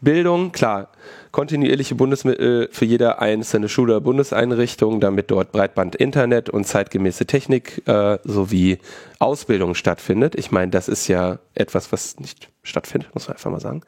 [0.00, 0.88] Bildung, klar,
[1.30, 7.86] kontinuierliche Bundesmittel für jede einzelne Schule oder Bundeseinrichtung, damit dort Breitband Internet und zeitgemäße Technik
[7.86, 8.78] äh, sowie
[9.20, 10.34] Ausbildung stattfindet.
[10.34, 13.82] Ich meine, das ist ja etwas, was nicht stattfindet, muss man einfach mal sagen.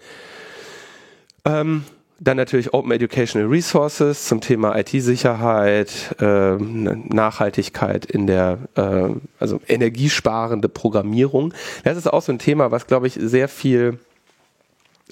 [1.44, 1.82] Ähm,
[2.20, 9.08] dann natürlich Open Educational Resources zum Thema IT-Sicherheit, äh, Nachhaltigkeit in der, äh,
[9.40, 11.52] also energiesparende Programmierung.
[11.82, 13.98] Das ist auch so ein Thema, was, glaube ich, sehr viel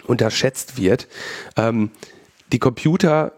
[0.06, 1.08] unterschätzt wird.
[1.56, 1.90] Ähm,
[2.52, 3.32] die Computer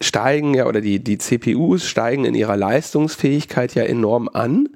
[0.00, 4.68] steigen ja oder die, die CPUs steigen in ihrer Leistungsfähigkeit ja enorm an.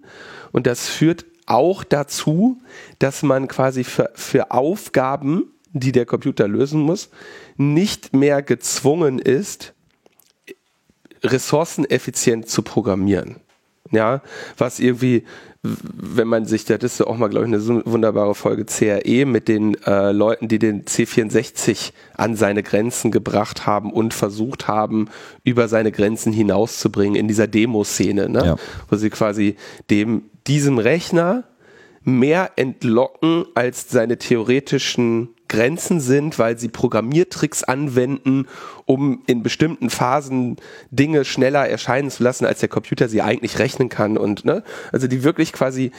[0.53, 2.61] Und das führt auch dazu,
[2.99, 7.11] dass man quasi für, für Aufgaben, die der Computer lösen muss,
[7.57, 9.75] nicht mehr gezwungen ist,
[11.23, 13.37] ressourceneffizient zu programmieren.
[13.91, 14.23] Ja,
[14.57, 15.25] was irgendwie,
[15.63, 19.75] wenn man sich, das ist auch mal, glaube ich, eine wunderbare Folge CRE mit den
[19.85, 25.09] äh, Leuten, die den C64 an seine Grenzen gebracht haben und versucht haben,
[25.45, 28.45] über seine Grenzen hinauszubringen in dieser Demoszene, ne?
[28.45, 28.57] Ja.
[28.89, 29.57] wo sie quasi
[29.91, 31.45] dem, diesem Rechner
[32.03, 38.47] mehr entlocken als seine theoretischen Grenzen sind, weil sie Programmiertricks anwenden,
[38.87, 40.57] um in bestimmten Phasen
[40.91, 45.07] Dinge schneller erscheinen zu lassen, als der Computer sie eigentlich rechnen kann und ne, also
[45.07, 45.93] die wirklich quasi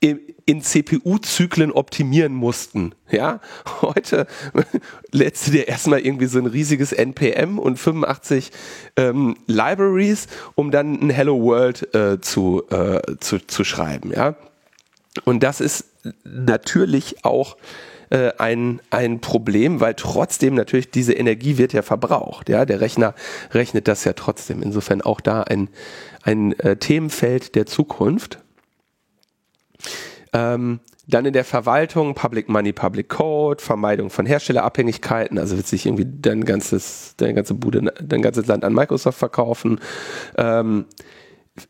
[0.00, 2.94] in CPU-Zyklen optimieren mussten.
[3.10, 3.40] Ja,
[3.80, 4.26] heute
[5.12, 8.50] lädst du dir erstmal irgendwie so ein riesiges NPM und 85
[8.96, 14.12] ähm, Libraries, um dann ein Hello World äh, zu, äh, zu, zu schreiben.
[14.14, 14.36] Ja,
[15.24, 15.86] und das ist
[16.24, 17.56] natürlich auch
[18.10, 22.48] äh, ein, ein Problem, weil trotzdem natürlich diese Energie wird ja verbraucht.
[22.48, 23.14] Ja, der Rechner
[23.52, 24.62] rechnet das ja trotzdem.
[24.62, 25.68] Insofern auch da ein,
[26.22, 28.38] ein äh, Themenfeld der Zukunft.
[30.32, 35.84] Ähm, dann in der Verwaltung Public Money, Public Code, Vermeidung von Herstellerabhängigkeiten, also wird sich
[35.86, 39.80] irgendwie dein ganzes, deine ganze Bude, dein ganzes Land an Microsoft verkaufen.
[40.38, 40.86] Ähm,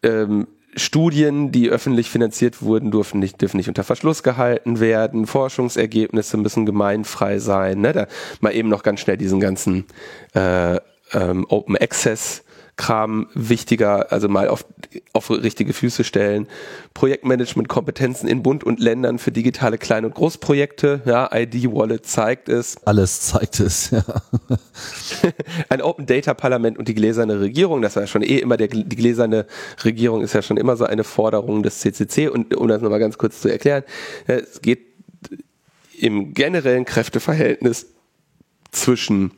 [0.02, 5.26] ähm, Studien, die öffentlich finanziert wurden, dürfen nicht, dürfen nicht unter Verschluss gehalten werden.
[5.26, 7.80] Forschungsergebnisse müssen gemeinfrei sein.
[7.80, 7.92] Ne?
[7.92, 8.06] Da
[8.40, 9.84] mal eben noch ganz schnell diesen ganzen
[10.34, 10.76] äh,
[11.12, 12.43] ähm, Open Access
[12.76, 14.66] Kram wichtiger, also mal auf,
[15.12, 16.48] auf richtige Füße stellen.
[16.92, 21.02] Projektmanagement-Kompetenzen in Bund und Ländern für digitale Klein- und Großprojekte.
[21.04, 22.76] Ja, ID-Wallet zeigt es.
[22.84, 24.04] Alles zeigt es, ja.
[25.68, 28.66] Ein Open Data Parlament und die gläserne Regierung, das war ja schon eh immer der,
[28.66, 29.46] die gläserne
[29.84, 33.18] Regierung ist ja schon immer so eine Forderung des CCC und um das nochmal ganz
[33.18, 33.84] kurz zu erklären,
[34.26, 34.80] es geht
[35.96, 37.86] im generellen Kräfteverhältnis
[38.72, 39.30] zwischen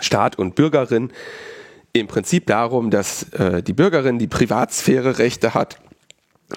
[0.00, 1.12] Staat und Bürgerin
[1.92, 5.78] im Prinzip darum, dass äh, die Bürgerin die Privatsphäre Rechte hat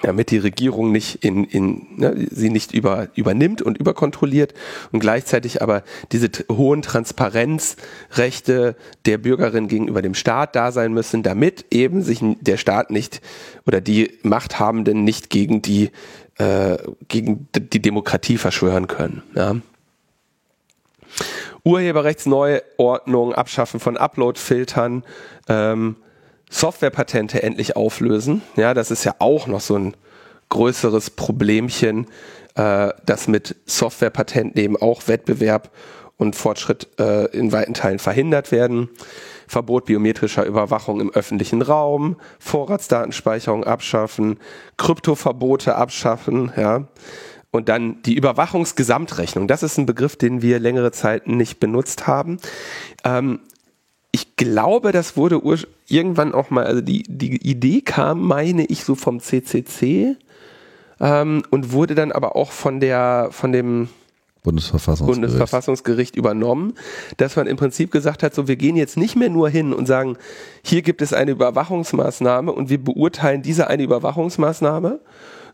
[0.00, 4.54] damit die Regierung nicht in, in ne, sie nicht über, übernimmt und überkontrolliert
[4.90, 11.66] und gleichzeitig aber diese hohen Transparenzrechte der Bürgerin gegenüber dem Staat da sein müssen, damit
[11.70, 13.20] eben sich der Staat nicht
[13.66, 15.90] oder die Machthabenden nicht gegen die
[16.38, 19.22] äh, gegen die Demokratie verschwören können.
[19.34, 19.56] Ja.
[21.64, 25.04] Urheberrechtsneuordnung, Abschaffen von Upload-Filtern,
[25.48, 25.96] ähm,
[26.50, 28.42] Softwarepatente endlich auflösen.
[28.56, 29.96] Ja, das ist ja auch noch so ein
[30.50, 32.08] größeres Problemchen,
[32.56, 35.70] äh, dass mit Softwarepatenten eben auch Wettbewerb
[36.18, 38.90] und Fortschritt äh, in weiten Teilen verhindert werden.
[39.48, 44.38] Verbot biometrischer Überwachung im öffentlichen Raum, Vorratsdatenspeicherung abschaffen,
[44.76, 46.86] Kryptoverbote abschaffen, ja.
[47.52, 49.46] Und dann die Überwachungsgesamtrechnung.
[49.46, 52.38] Das ist ein Begriff, den wir längere Zeit nicht benutzt haben.
[53.04, 53.40] Ähm,
[54.10, 55.40] ich glaube, das wurde
[55.86, 60.16] irgendwann auch mal, also die, die Idee kam, meine ich, so vom CCC
[61.00, 63.88] ähm, und wurde dann aber auch von der, von dem
[64.42, 65.20] Bundesverfassungsgericht.
[65.20, 66.74] Bundesverfassungsgericht übernommen,
[67.16, 69.86] dass man im Prinzip gesagt hat, so wir gehen jetzt nicht mehr nur hin und
[69.86, 70.16] sagen,
[70.62, 75.00] hier gibt es eine Überwachungsmaßnahme und wir beurteilen diese eine Überwachungsmaßnahme,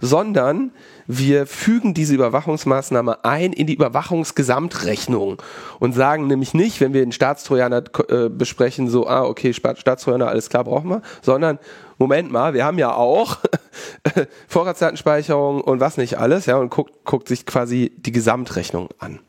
[0.00, 0.72] sondern
[1.06, 5.42] wir fügen diese Überwachungsmaßnahme ein in die Überwachungsgesamtrechnung
[5.78, 10.50] und sagen nämlich nicht, wenn wir den Staatstrojaner äh, besprechen, so, ah, okay, Staatstrojaner, alles
[10.50, 11.58] klar, brauchen wir, sondern
[11.98, 13.38] Moment mal, wir haben ja auch
[14.48, 19.20] Vorratsdatenspeicherung und was nicht alles, ja, und guckt, guckt sich quasi die Gesamtrechnung an.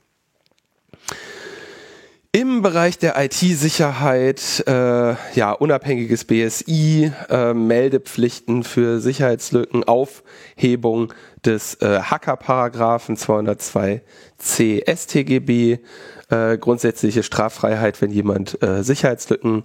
[2.31, 11.11] Im Bereich der IT-Sicherheit, äh, ja, unabhängiges BSI, äh, Meldepflichten für Sicherheitslücken, Aufhebung
[11.43, 15.79] des äh, Hacker-Paragraphen 202c StGB,
[16.29, 19.63] äh, grundsätzliche Straffreiheit, wenn jemand äh, Sicherheitslücken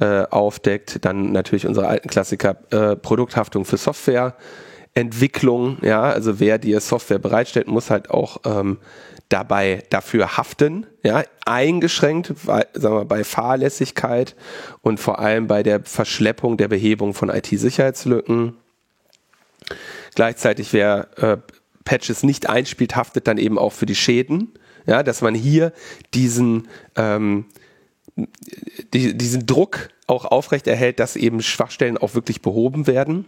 [0.00, 6.80] äh, aufdeckt, dann natürlich unsere alten Klassiker äh, Produkthaftung für Softwareentwicklung, ja, also wer dir
[6.80, 8.78] Software bereitstellt, muss halt auch ähm,
[9.30, 14.36] dabei dafür haften, ja, eingeschränkt, sagen wir, bei Fahrlässigkeit
[14.82, 18.56] und vor allem bei der Verschleppung der Behebung von IT-Sicherheitslücken.
[20.14, 21.36] Gleichzeitig, wer äh,
[21.84, 24.52] Patches nicht einspielt, haftet dann eben auch für die Schäden,
[24.86, 25.72] ja, dass man hier
[26.12, 27.46] diesen ähm,
[28.92, 33.26] die, diesen Druck auch aufrecht erhält, dass eben Schwachstellen auch wirklich behoben werden.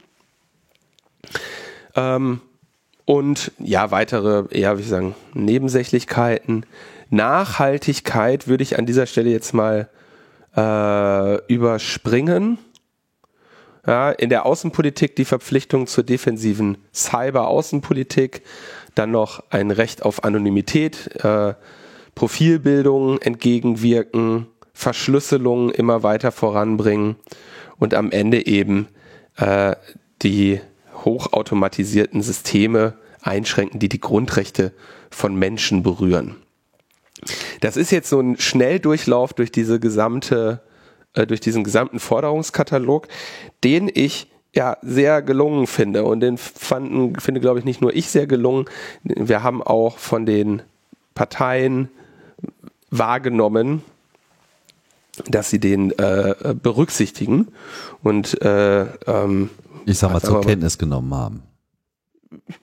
[1.95, 2.41] Ähm,
[3.05, 6.67] und ja, weitere, eher, wie ich sagen, Nebensächlichkeiten.
[7.11, 9.89] Nachhaltigkeit würde ich an dieser Stelle jetzt mal
[10.57, 12.59] äh, überspringen.
[13.87, 18.43] Ja, in der Außenpolitik die Verpflichtung zur defensiven Cyber-Außenpolitik,
[18.95, 21.55] dann noch ein Recht auf Anonymität, äh,
[22.15, 27.17] Profilbildung entgegenwirken, Verschlüsselung immer weiter voranbringen
[27.79, 28.89] und am Ende eben
[29.37, 29.75] äh,
[30.23, 30.61] die
[31.05, 34.73] hochautomatisierten Systeme einschränken, die die Grundrechte
[35.11, 36.37] von Menschen berühren.
[37.61, 40.61] Das ist jetzt so ein Schnelldurchlauf durch diese gesamte,
[41.15, 43.09] äh, durch diesen gesamten Forderungskatalog,
[43.63, 48.09] den ich ja sehr gelungen finde und den fanden, finde glaube ich nicht nur ich
[48.09, 48.67] sehr gelungen.
[49.03, 50.63] Wir haben auch von den
[51.15, 51.89] Parteien
[52.91, 53.83] wahrgenommen,
[55.29, 57.49] dass sie den äh, berücksichtigen
[58.03, 59.51] und äh, ähm,
[59.87, 61.43] ich sag mal, zur Kenntnis genommen haben.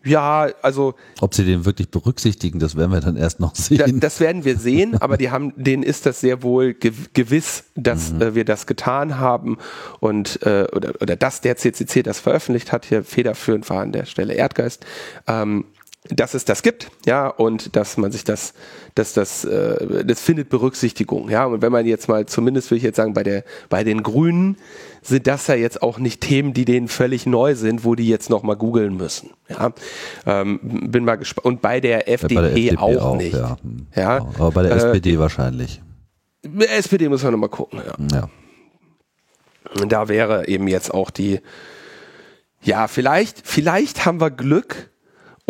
[0.04, 0.96] Ja, also.
[1.22, 4.00] Ob sie den wirklich berücksichtigen, das werden wir dann erst noch sehen.
[4.00, 8.22] das werden wir sehen, aber die haben, denen ist das sehr wohl gewiss, dass mhm.
[8.22, 9.58] äh, wir das getan haben
[10.00, 12.86] und äh, oder, oder dass der CCC das veröffentlicht hat.
[12.86, 14.86] Hier federführend war an der Stelle Erdgeist.
[15.28, 15.66] Ähm,
[16.10, 18.54] dass es das gibt, ja, und dass man sich das,
[18.96, 21.46] dass das, äh, das findet Berücksichtigung, ja.
[21.46, 24.58] Und wenn man jetzt mal, zumindest würde ich jetzt sagen, bei der, bei den Grünen
[25.02, 28.30] sind das ja jetzt auch nicht Themen, die denen völlig neu sind, wo die jetzt
[28.30, 29.72] noch mal googeln müssen, ja.
[30.26, 31.46] Ähm, bin mal gespannt.
[31.46, 33.58] Und bei der FDP, ja, bei der FDP auch, auch, nicht, ja.
[33.96, 34.18] ja.
[34.18, 35.82] Aber bei der äh, SPD wahrscheinlich.
[36.42, 38.18] SPD muss man noch mal gucken, ja.
[38.18, 38.30] ja.
[39.86, 41.42] Da wäre eben jetzt auch die,
[42.62, 44.89] ja, vielleicht, vielleicht haben wir Glück,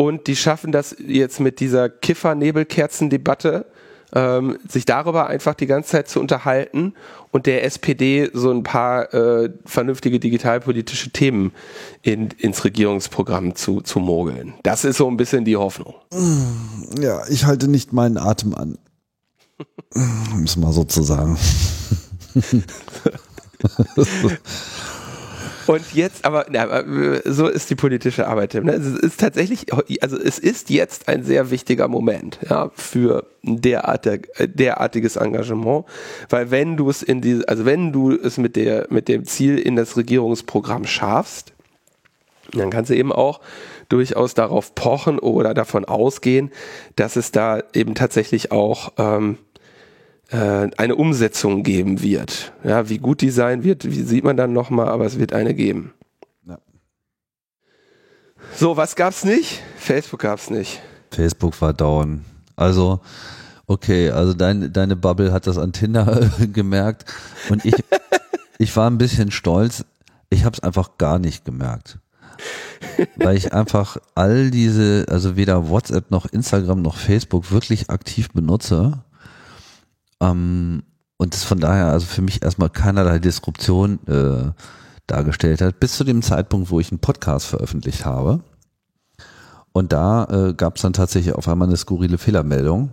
[0.00, 3.66] und die schaffen das jetzt mit dieser Kiffer-Nebelkerzen-Debatte,
[4.14, 6.94] ähm, sich darüber einfach die ganze Zeit zu unterhalten
[7.32, 11.52] und der SPD so ein paar äh, vernünftige digitalpolitische Themen
[12.00, 14.54] in, ins Regierungsprogramm zu, zu mogeln.
[14.62, 15.94] Das ist so ein bisschen die Hoffnung.
[16.98, 18.78] Ja, ich halte nicht meinen Atem an.
[20.32, 21.36] um es mal so zu sagen.
[25.70, 26.82] Und jetzt, aber na,
[27.24, 28.54] so ist die politische Arbeit.
[28.54, 28.72] Ne?
[28.72, 29.66] Es ist tatsächlich,
[30.02, 35.84] also es ist jetzt ein sehr wichtiger Moment ja, für derartig, derartiges Engagement,
[36.28, 39.58] weil wenn du es in die, also wenn du es mit der mit dem Ziel
[39.58, 41.52] in das Regierungsprogramm schaffst,
[42.52, 43.40] Dann kannst du eben auch
[43.88, 46.50] durchaus darauf pochen oder davon ausgehen,
[46.96, 49.49] dass es da eben tatsächlich auch ähm, äh,
[50.36, 52.52] eine Umsetzung geben wird.
[52.62, 55.54] Ja, wie gut die sein wird, wie sieht man dann nochmal, aber es wird eine
[55.54, 55.92] geben.
[56.46, 56.58] Ja.
[58.54, 59.60] So, was gab's nicht?
[59.76, 60.80] Facebook gab's nicht.
[61.10, 62.24] Facebook war down.
[62.54, 63.00] Also,
[63.66, 67.06] okay, also dein, deine Bubble hat das an Tinder gemerkt
[67.48, 67.74] und ich,
[68.58, 69.84] ich war ein bisschen stolz.
[70.28, 71.98] Ich habe es einfach gar nicht gemerkt
[73.16, 79.02] weil ich einfach all diese, also weder WhatsApp noch Instagram noch Facebook wirklich aktiv benutze.
[80.20, 80.82] Ähm,
[81.16, 84.52] und es von daher also für mich erstmal keinerlei Disruption äh,
[85.06, 88.40] dargestellt hat, bis zu dem Zeitpunkt, wo ich einen Podcast veröffentlicht habe.
[89.72, 92.90] Und da äh, gab es dann tatsächlich auf einmal eine skurrile Fehlermeldung,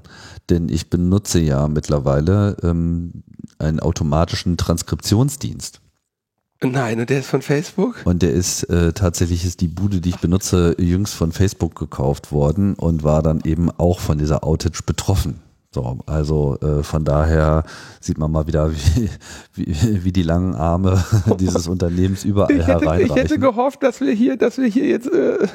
[0.49, 3.23] denn ich benutze ja mittlerweile ähm,
[3.59, 5.81] einen automatischen Transkriptionsdienst.
[6.63, 8.01] Nein, und der ist von Facebook?
[8.05, 12.31] Und der ist äh, tatsächlich ist die Bude, die ich benutze, jüngst von Facebook gekauft
[12.31, 15.39] worden und war dann eben auch von dieser Outage betroffen.
[15.77, 17.63] So, also äh, von daher
[17.99, 19.09] sieht man mal wieder, wie,
[19.53, 21.03] wie, wie die langen Arme
[21.39, 23.05] dieses Unternehmens überall ich hätte, hereinreichen.
[23.05, 25.47] Ich hätte gehofft, dass wir hier, dass wir hier jetzt äh,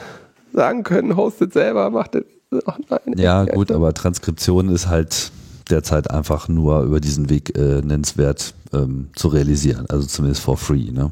[0.53, 2.23] sagen können, hostet selber, macht das.
[2.67, 5.33] Ach nein, ja, gut, aber Transkription ist halt
[5.71, 10.93] derzeit einfach nur über diesen Weg äh, nennenswert ähm, zu realisieren, also zumindest for free.
[10.93, 11.11] Ne?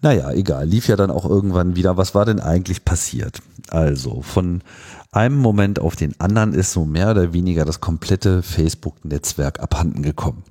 [0.00, 1.96] Naja, egal, lief ja dann auch irgendwann wieder.
[1.96, 3.40] Was war denn eigentlich passiert?
[3.68, 4.62] Also von
[5.12, 10.44] einem Moment auf den anderen ist so mehr oder weniger das komplette Facebook-Netzwerk abhanden gekommen.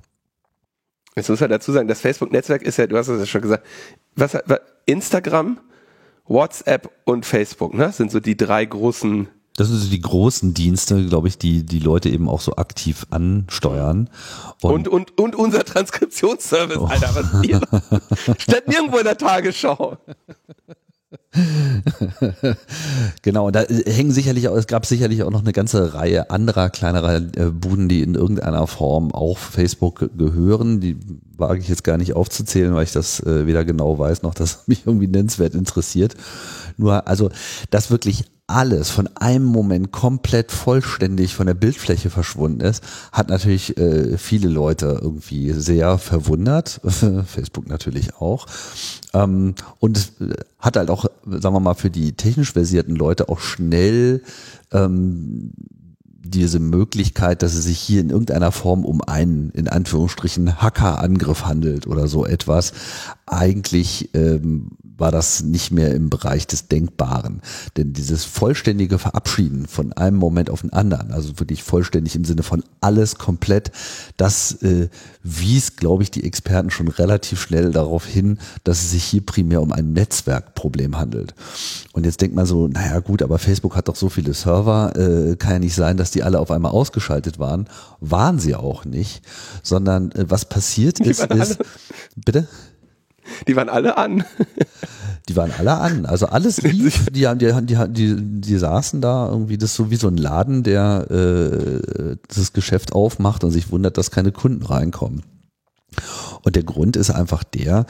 [1.16, 3.66] Jetzt muss man dazu sagen, das Facebook-Netzwerk ist ja, du hast es ja schon gesagt,
[4.14, 4.36] was,
[4.86, 5.58] Instagram,
[6.26, 7.92] WhatsApp und Facebook, ne?
[7.92, 11.80] Sind so die drei großen das sind so die großen Dienste, glaube ich, die die
[11.80, 14.08] Leute eben auch so aktiv ansteuern.
[14.62, 16.84] Und, und, und, und unser Transkriptionsservice, oh.
[16.86, 17.60] Alter, was hier
[18.38, 19.98] steht nirgendwo in der Tagesschau.
[23.22, 26.68] genau, und da hängen sicherlich auch, es gab sicherlich auch noch eine ganze Reihe anderer
[26.70, 30.80] kleinerer äh, Buden, die in irgendeiner Form auch Facebook gehören.
[30.80, 30.98] Die
[31.38, 34.60] wage ich jetzt gar nicht aufzuzählen, weil ich das äh, weder genau weiß, noch das
[34.66, 36.14] mich irgendwie nennenswert interessiert.
[36.76, 37.30] Nur, also,
[37.70, 43.76] dass wirklich alles von einem Moment komplett vollständig von der Bildfläche verschwunden ist, hat natürlich
[43.76, 46.80] äh, viele Leute irgendwie sehr verwundert.
[47.26, 48.46] Facebook natürlich auch.
[49.12, 53.38] Ähm, und äh, hat halt auch, sagen wir mal, für die technisch versierten Leute auch
[53.40, 54.22] schnell
[54.72, 55.52] ähm,
[56.20, 61.86] diese Möglichkeit, dass es sich hier in irgendeiner Form um einen, in Anführungsstrichen, Hackerangriff handelt
[61.86, 62.72] oder so etwas,
[63.26, 67.40] eigentlich ähm, war das nicht mehr im Bereich des Denkbaren.
[67.76, 72.42] Denn dieses vollständige Verabschieden von einem Moment auf den anderen, also wirklich vollständig im Sinne
[72.42, 73.70] von alles komplett,
[74.16, 74.88] das äh,
[75.22, 79.62] wies, glaube ich, die Experten schon relativ schnell darauf hin, dass es sich hier primär
[79.62, 81.34] um ein Netzwerkproblem handelt.
[81.92, 85.36] Und jetzt denkt man so, naja gut, aber Facebook hat doch so viele Server, äh,
[85.36, 87.68] kann ja nicht sein, dass die alle auf einmal ausgeschaltet waren.
[88.00, 89.22] Waren sie auch nicht,
[89.62, 91.58] sondern äh, was passiert ist, ist,
[92.16, 92.48] bitte?
[93.46, 94.24] Die waren alle an.
[95.28, 96.06] Die waren alle an.
[96.06, 97.06] Also alles lief.
[97.10, 100.62] Die, die, die, die, die saßen da irgendwie, das ist so wie so ein Laden,
[100.62, 105.22] der äh, das Geschäft aufmacht und sich wundert, dass keine Kunden reinkommen.
[106.42, 107.86] Und der Grund ist einfach der,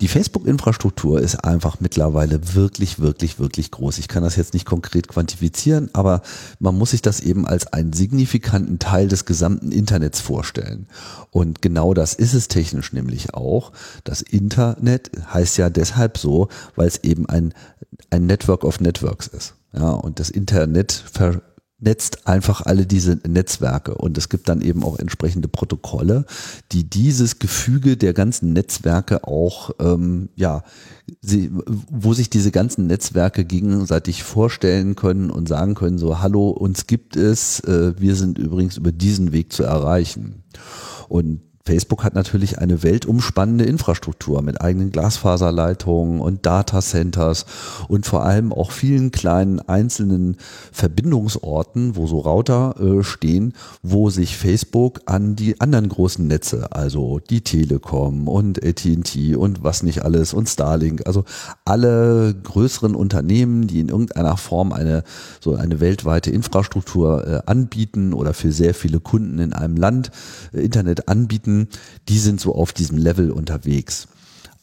[0.00, 3.98] die Facebook-Infrastruktur ist einfach mittlerweile wirklich, wirklich, wirklich groß.
[3.98, 6.22] Ich kann das jetzt nicht konkret quantifizieren, aber
[6.60, 10.86] man muss sich das eben als einen signifikanten Teil des gesamten Internets vorstellen.
[11.30, 13.72] Und genau das ist es technisch nämlich auch.
[14.04, 17.52] Das Internet heißt ja deshalb so, weil es eben ein,
[18.10, 19.54] ein Network of Networks ist.
[19.72, 21.42] Ja, und das Internet ver
[21.80, 26.26] netzt einfach alle diese Netzwerke und es gibt dann eben auch entsprechende Protokolle,
[26.72, 30.64] die dieses Gefüge der ganzen Netzwerke auch, ähm, ja,
[31.20, 31.50] sie,
[31.90, 37.16] wo sich diese ganzen Netzwerke gegenseitig vorstellen können und sagen können, so, hallo, uns gibt
[37.16, 40.42] es, äh, wir sind übrigens über diesen Weg zu erreichen.
[41.08, 47.44] Und Facebook hat natürlich eine weltumspannende Infrastruktur mit eigenen Glasfaserleitungen und Datacenters
[47.88, 50.38] und vor allem auch vielen kleinen einzelnen
[50.72, 53.52] Verbindungsorten, wo so Router äh, stehen,
[53.82, 59.82] wo sich Facebook an die anderen großen Netze, also die Telekom und AT&T und was
[59.82, 61.24] nicht alles und Starlink, also
[61.66, 65.04] alle größeren Unternehmen, die in irgendeiner Form eine
[65.38, 70.10] so eine weltweite Infrastruktur äh, anbieten oder für sehr viele Kunden in einem Land
[70.54, 71.57] äh, Internet anbieten,
[72.08, 74.06] die sind so auf diesem Level unterwegs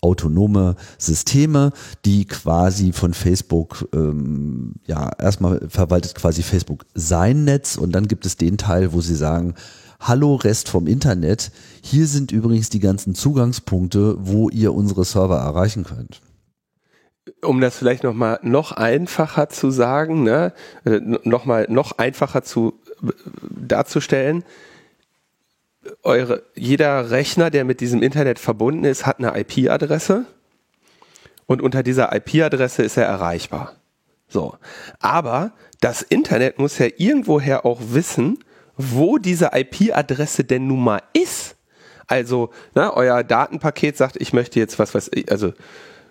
[0.05, 1.71] autonome Systeme,
[2.05, 8.25] die quasi von Facebook, ähm, ja, erstmal verwaltet quasi Facebook sein Netz und dann gibt
[8.25, 9.55] es den Teil, wo sie sagen,
[9.99, 11.51] Hallo Rest vom Internet,
[11.81, 16.21] hier sind übrigens die ganzen Zugangspunkte, wo ihr unsere Server erreichen könnt.
[17.41, 20.53] um das vielleicht noch mal noch einfacher zu sagen, ne,
[20.83, 23.11] äh, noch mal noch einfacher zu äh,
[23.67, 24.43] darzustellen,
[26.03, 30.25] eure, jeder Rechner, der mit diesem Internet verbunden ist, hat eine IP-Adresse
[31.45, 33.75] und unter dieser IP-Adresse ist er erreichbar.
[34.27, 34.55] So.
[34.99, 38.39] Aber das Internet muss ja irgendwoher auch wissen,
[38.77, 41.55] wo diese IP-Adresse denn nun mal ist.
[42.07, 45.53] Also, na, euer Datenpaket sagt, ich möchte jetzt was, was, also,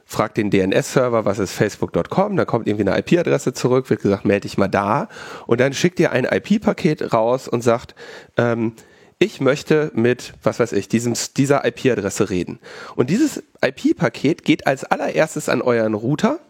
[0.07, 4.43] fragt den DNS-Server, was ist facebook.com, da kommt irgendwie eine IP-Adresse zurück, wird gesagt, melde
[4.43, 5.09] dich mal da
[5.47, 7.95] und dann schickt ihr ein IP-Paket raus und sagt,
[8.37, 8.75] ähm,
[9.19, 12.59] ich möchte mit, was weiß ich, diesem, dieser IP-Adresse reden.
[12.97, 16.41] Und dieses IP-Paket geht als allererstes an euren Router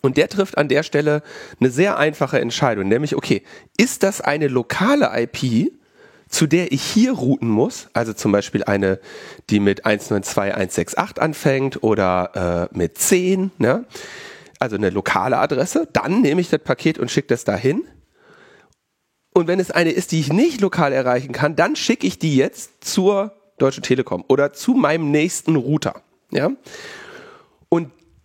[0.00, 1.22] und der trifft an der Stelle
[1.60, 3.42] eine sehr einfache Entscheidung, nämlich, okay,
[3.76, 5.72] ist das eine lokale IP,
[6.28, 9.00] zu der ich hier routen muss, also zum Beispiel eine,
[9.48, 13.86] die mit 192.168 anfängt oder äh, mit 10, ne?
[14.58, 17.84] also eine lokale Adresse, dann nehme ich das Paket und schicke das dahin.
[19.34, 22.36] Und wenn es eine ist, die ich nicht lokal erreichen kann, dann schicke ich die
[22.36, 26.02] jetzt zur Deutschen Telekom oder zu meinem nächsten Router.
[26.30, 26.50] Ja?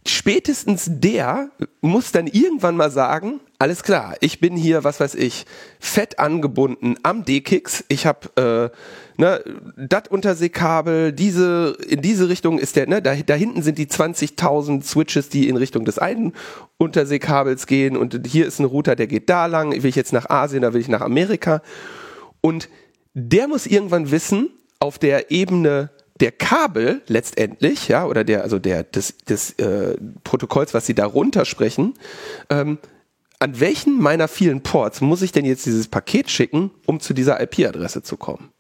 [0.06, 1.50] Spätestens der
[1.80, 5.46] muss dann irgendwann mal sagen, alles klar, ich bin hier, was weiß ich,
[5.80, 7.86] fett angebunden am D-Kicks.
[7.88, 8.72] Ich habe
[9.16, 9.42] äh, ne,
[9.78, 14.84] das Unterseekabel, diese, in diese Richtung ist der, ne, da, da hinten sind die 20.000
[14.84, 16.34] Switches, die in Richtung des einen
[16.78, 20.30] Unterseekabels gehen und hier ist ein Router, der geht da lang, will ich jetzt nach
[20.30, 21.62] Asien, da will ich nach Amerika.
[22.42, 22.68] Und
[23.14, 24.50] der muss irgendwann wissen,
[24.80, 25.92] auf der Ebene
[26.24, 31.44] der Kabel letztendlich, ja, oder der, also der, des, des äh, Protokolls, was sie darunter
[31.44, 31.96] sprechen,
[32.50, 32.78] ähm,
[33.40, 37.42] an welchen meiner vielen Ports muss ich denn jetzt dieses Paket schicken, um zu dieser
[37.42, 38.54] IP-Adresse zu kommen?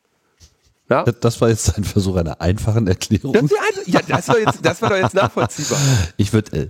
[0.89, 1.05] Ja?
[1.05, 3.31] Das war jetzt ein Versuch einer einfachen Erklärung.
[3.31, 3.49] Das,
[3.85, 5.79] ja, das war, jetzt, das war doch jetzt nachvollziehbar.
[6.17, 6.69] Ich würde, äh,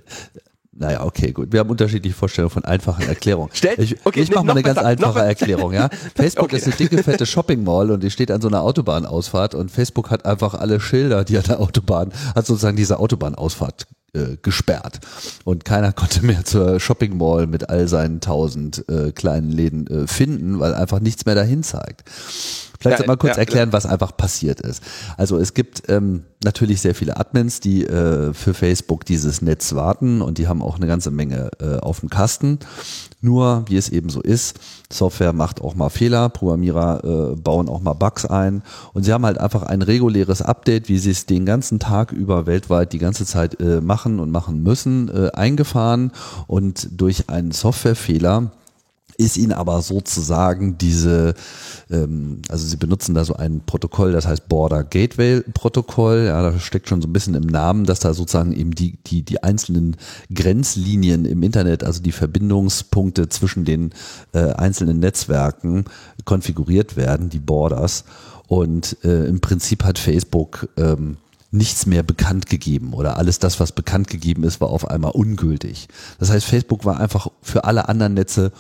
[0.76, 1.52] naja, okay, gut.
[1.52, 3.50] Wir haben unterschiedliche Vorstellungen von einfachen Erklärungen.
[3.54, 5.74] Stell, ich okay, ich mache mal eine ganz einfache Erklärung.
[5.74, 5.90] Ja?
[6.16, 6.58] Facebook okay.
[6.58, 10.10] ist eine dicke, fette Shopping Mall und die steht an so einer Autobahnausfahrt und Facebook
[10.10, 15.00] hat einfach alle Schilder, die an der Autobahn, hat sozusagen diese Autobahnausfahrt äh, gesperrt.
[15.44, 20.08] Und keiner konnte mehr zur Shopping Mall mit all seinen tausend äh, kleinen Läden äh,
[20.08, 22.04] finden, weil einfach nichts mehr dahin zeigt.
[22.84, 24.84] Vielleicht ja, mal kurz ja, erklären, was einfach passiert ist.
[25.18, 30.22] Also es gibt ähm, natürlich sehr viele Admins, die äh, für Facebook dieses Netz warten
[30.22, 32.60] und die haben auch eine ganze Menge äh, auf dem Kasten.
[33.22, 34.60] Nur, wie es eben so ist,
[34.92, 39.26] Software macht auch mal Fehler, Programmierer äh, bauen auch mal Bugs ein und sie haben
[39.26, 43.26] halt einfach ein reguläres Update, wie sie es den ganzen Tag über weltweit die ganze
[43.26, 46.12] Zeit äh, machen und machen müssen, äh, eingefahren
[46.48, 48.52] und durch einen Softwarefehler
[49.18, 51.34] ist ihnen aber sozusagen diese,
[51.90, 56.60] ähm, also sie benutzen da so ein Protokoll, das heißt Border Gateway Protokoll, ja, da
[56.60, 59.98] steckt schon so ein bisschen im Namen, dass da sozusagen eben die, die, die einzelnen
[60.34, 63.92] Grenzlinien im Internet, also die Verbindungspunkte zwischen den
[64.34, 65.86] äh, einzelnen Netzwerken
[66.26, 68.04] konfiguriert werden, die Borders.
[68.48, 71.18] Und äh, im Prinzip hat Facebook ähm,
[71.54, 75.88] nichts mehr bekannt gegeben oder alles das, was bekannt gegeben ist, war auf einmal ungültig.
[76.20, 78.52] Das heißt, Facebook war einfach für alle anderen Netze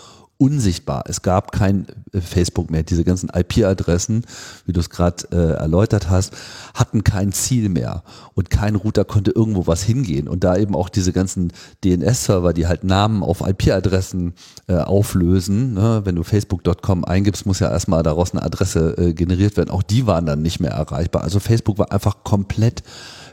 [0.43, 1.05] unsichtbar.
[1.07, 2.83] Es gab kein äh, Facebook mehr.
[2.83, 4.25] Diese ganzen IP-Adressen,
[4.65, 6.33] wie du es gerade äh, erläutert hast,
[6.73, 10.27] hatten kein Ziel mehr und kein Router konnte irgendwo was hingehen.
[10.27, 11.53] Und da eben auch diese ganzen
[11.85, 14.33] DNS-Server, die halt Namen auf IP-Adressen
[14.67, 16.01] äh, auflösen, ne?
[16.03, 19.69] wenn du facebook.com eingibst, muss ja erstmal daraus eine Adresse äh, generiert werden.
[19.69, 21.23] Auch die waren dann nicht mehr erreichbar.
[21.23, 22.83] Also Facebook war einfach komplett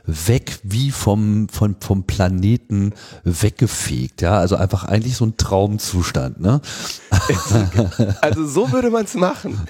[0.07, 2.92] weg wie vom, vom, vom Planeten
[3.24, 4.22] weggefegt.
[4.22, 6.40] Ja, also einfach eigentlich so ein Traumzustand.
[6.40, 6.61] Ne?
[8.20, 9.61] Also so würde man es machen.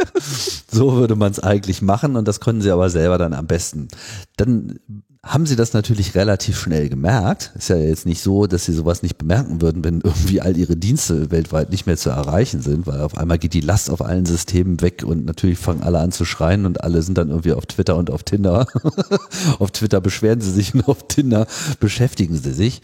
[0.70, 3.88] so würde man es eigentlich machen und das können sie aber selber dann am besten.
[4.36, 4.78] Dann
[5.24, 7.52] haben sie das natürlich relativ schnell gemerkt.
[7.54, 10.76] Ist ja jetzt nicht so, dass sie sowas nicht bemerken würden, wenn irgendwie all ihre
[10.76, 14.26] Dienste weltweit nicht mehr zu erreichen sind, weil auf einmal geht die Last auf allen
[14.26, 17.66] Systemen weg und natürlich fangen alle an zu schreien und alle sind dann irgendwie auf
[17.66, 18.66] Twitter und auf Tinder.
[19.60, 21.46] auf Twitter beschweren sie sich und auf Tinder
[21.78, 22.82] beschäftigen sie sich.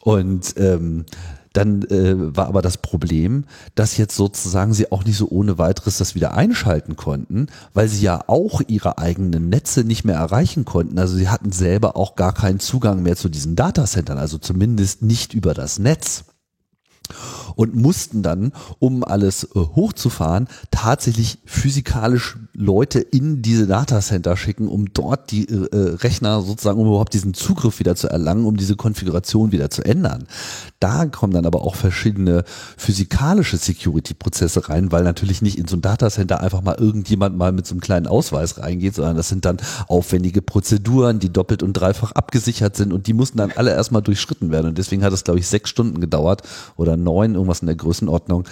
[0.00, 1.04] Und ähm,
[1.56, 3.44] dann äh, war aber das Problem,
[3.74, 8.02] dass jetzt sozusagen sie auch nicht so ohne weiteres das wieder einschalten konnten, weil sie
[8.02, 10.98] ja auch ihre eigenen Netze nicht mehr erreichen konnten.
[10.98, 15.34] Also sie hatten selber auch gar keinen Zugang mehr zu diesen Datacentern, also zumindest nicht
[15.34, 16.24] über das Netz.
[17.56, 24.92] Und mussten dann, um alles äh, hochzufahren, tatsächlich physikalisch Leute in diese Datacenter schicken, um
[24.92, 28.76] dort die äh, äh, Rechner sozusagen, um überhaupt diesen Zugriff wieder zu erlangen, um diese
[28.76, 30.26] Konfiguration wieder zu ändern.
[30.78, 32.44] Da kommen dann aber auch verschiedene
[32.76, 37.66] physikalische Security-Prozesse rein, weil natürlich nicht in so ein Datacenter einfach mal irgendjemand mal mit
[37.66, 39.56] so einem kleinen Ausweis reingeht, sondern das sind dann
[39.88, 44.50] aufwendige Prozeduren, die doppelt und dreifach abgesichert sind und die mussten dann alle erstmal durchschritten
[44.50, 44.68] werden.
[44.68, 46.42] Und deswegen hat es, glaube ich, sechs Stunden gedauert
[46.76, 48.44] oder neun, irgendwas in der Größenordnung,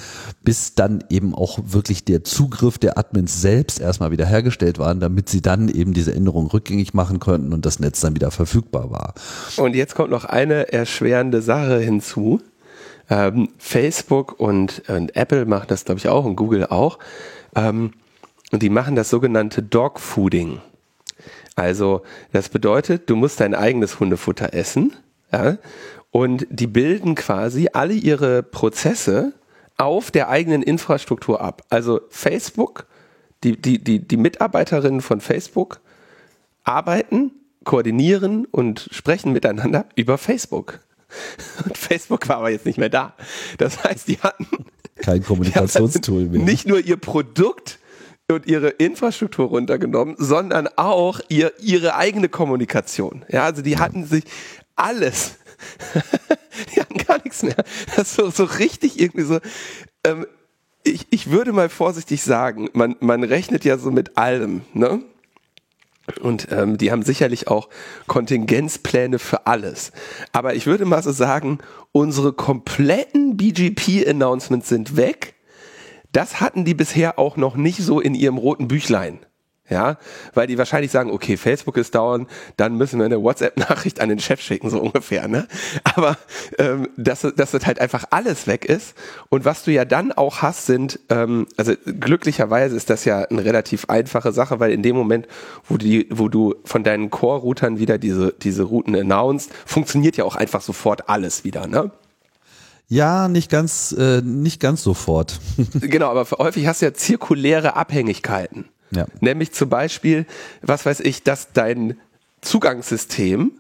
[0.43, 5.29] bis dann eben auch wirklich der Zugriff der Admins selbst erstmal wieder hergestellt waren, damit
[5.29, 9.15] sie dann eben diese Änderungen rückgängig machen konnten und das Netz dann wieder verfügbar war.
[9.57, 12.41] Und jetzt kommt noch eine erschwerende Sache hinzu.
[13.11, 16.99] Ähm, Facebook und, und, Apple machen das, glaube ich, auch und Google auch.
[17.55, 17.93] Ähm,
[18.53, 20.61] und die machen das sogenannte Dogfooding.
[21.57, 24.95] Also das bedeutet, du musst dein eigenes Hundefutter essen.
[25.33, 25.59] Ja?
[26.17, 29.33] Und die bilden quasi alle ihre Prozesse
[29.79, 31.63] auf der eigenen Infrastruktur ab.
[31.71, 32.87] Also Facebook,
[33.43, 35.81] die, die, die, die Mitarbeiterinnen von Facebook
[36.63, 37.33] arbeiten,
[37.65, 40.79] koordinieren und sprechen miteinander über Facebook.
[41.65, 43.15] Und Facebook war aber jetzt nicht mehr da.
[43.59, 44.47] Das heißt, die hatten
[44.97, 46.43] kein Kommunikationstool mehr.
[46.43, 47.81] Nicht nur ihr Produkt
[48.31, 53.25] und ihre Infrastruktur runtergenommen, sondern auch ihr, ihre eigene Kommunikation.
[53.29, 54.25] Ja, also die hatten sich
[54.77, 55.39] alles,
[56.75, 57.57] die hatten gar nichts mehr.
[57.97, 59.39] Das ist so, so richtig irgendwie so,
[60.05, 60.27] ähm,
[60.85, 65.03] ich, ich würde mal vorsichtig sagen, man, man rechnet ja so mit allem, ne?
[66.21, 67.71] Und ähm, die haben sicherlich auch
[68.07, 69.91] Kontingenzpläne für alles.
[70.33, 71.59] Aber ich würde mal so sagen,
[71.93, 75.35] unsere kompletten BGP-Announcements sind weg.
[76.13, 79.21] Das hatten die bisher auch noch nicht so in ihrem roten Büchlein.
[79.71, 79.97] Ja,
[80.35, 82.27] weil die wahrscheinlich sagen, okay, Facebook ist down,
[82.59, 85.27] dann müssen wir eine WhatsApp-Nachricht an den Chef schicken, so ungefähr.
[85.27, 85.49] Ne?
[85.85, 86.19] Aber
[86.59, 88.95] ähm, dass, dass das halt einfach alles weg ist.
[89.31, 93.43] Und was du ja dann auch hast, sind, ähm, also glücklicherweise ist das ja eine
[93.43, 95.29] relativ einfache Sache, weil in dem Moment,
[95.67, 100.37] wo, die, wo du von deinen Core-Routern wieder diese, diese Routen announced, funktioniert ja auch
[100.37, 101.67] einfach sofort alles wieder.
[101.67, 101.91] Ne?
[102.89, 105.41] Ja, nicht ganz, äh, nicht ganz sofort.
[105.81, 108.67] genau, aber häufig hast du ja zirkuläre Abhängigkeiten.
[108.95, 109.07] Ja.
[109.21, 110.27] Nämlich zum Beispiel,
[110.63, 111.99] was weiß ich, dass dein
[112.41, 113.53] Zugangssystem,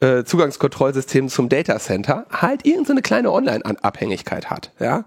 [0.00, 5.04] äh, Zugangskontrollsystem zum Datacenter halt irgendeine kleine Online-Abhängigkeit hat, ja.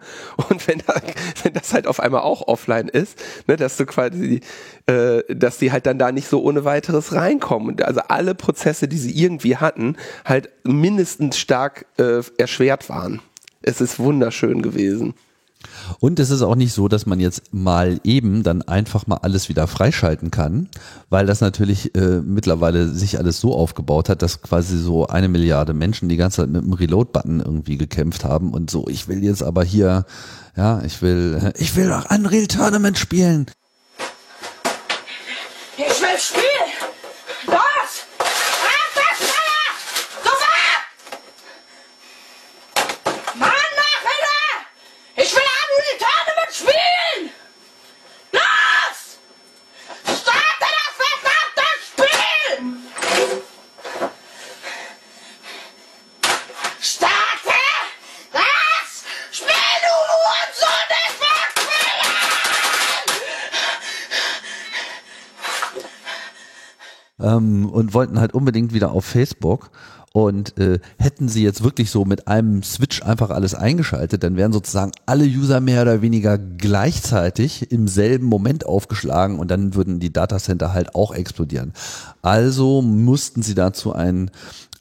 [0.50, 0.96] Und wenn, da,
[1.44, 4.42] wenn das halt auf einmal auch offline ist, ne, dass du quasi,
[4.88, 7.82] äh, dass die halt dann da nicht so ohne weiteres reinkommen.
[7.84, 9.96] Also alle Prozesse, die sie irgendwie hatten,
[10.26, 13.22] halt mindestens stark äh, erschwert waren.
[13.62, 15.14] Es ist wunderschön gewesen.
[16.00, 19.50] Und es ist auch nicht so, dass man jetzt mal eben dann einfach mal alles
[19.50, 20.70] wieder freischalten kann,
[21.10, 25.74] weil das natürlich äh, mittlerweile sich alles so aufgebaut hat, dass quasi so eine Milliarde
[25.74, 29.44] Menschen die ganze Zeit mit dem Reload-Button irgendwie gekämpft haben und so, ich will jetzt
[29.44, 30.06] aber hier,
[30.56, 33.48] ja, ich will, ich will auch Unreal Tournament spielen.
[35.76, 36.49] Ich will spielen!
[67.80, 69.72] Und wollten halt unbedingt wieder auf Facebook.
[70.12, 74.52] Und äh, hätten sie jetzt wirklich so mit einem Switch einfach alles eingeschaltet, dann wären
[74.52, 80.12] sozusagen alle User mehr oder weniger gleichzeitig im selben Moment aufgeschlagen und dann würden die
[80.12, 81.74] Datacenter halt auch explodieren.
[82.24, 84.32] Also mussten sie dazu ein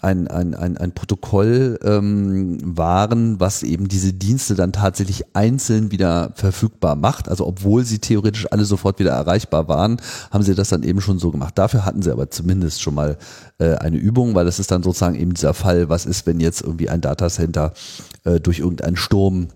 [0.00, 6.32] ein, ein, ein, ein Protokoll ähm, waren, was eben diese Dienste dann tatsächlich einzeln wieder
[6.34, 7.28] verfügbar macht.
[7.28, 11.18] Also obwohl sie theoretisch alle sofort wieder erreichbar waren, haben sie das dann eben schon
[11.18, 11.58] so gemacht.
[11.58, 13.18] Dafür hatten sie aber zumindest schon mal
[13.58, 16.62] äh, eine Übung, weil das ist dann sozusagen eben dieser Fall, was ist, wenn jetzt
[16.62, 17.72] irgendwie ein Datacenter
[18.24, 19.48] äh, durch irgendeinen Sturm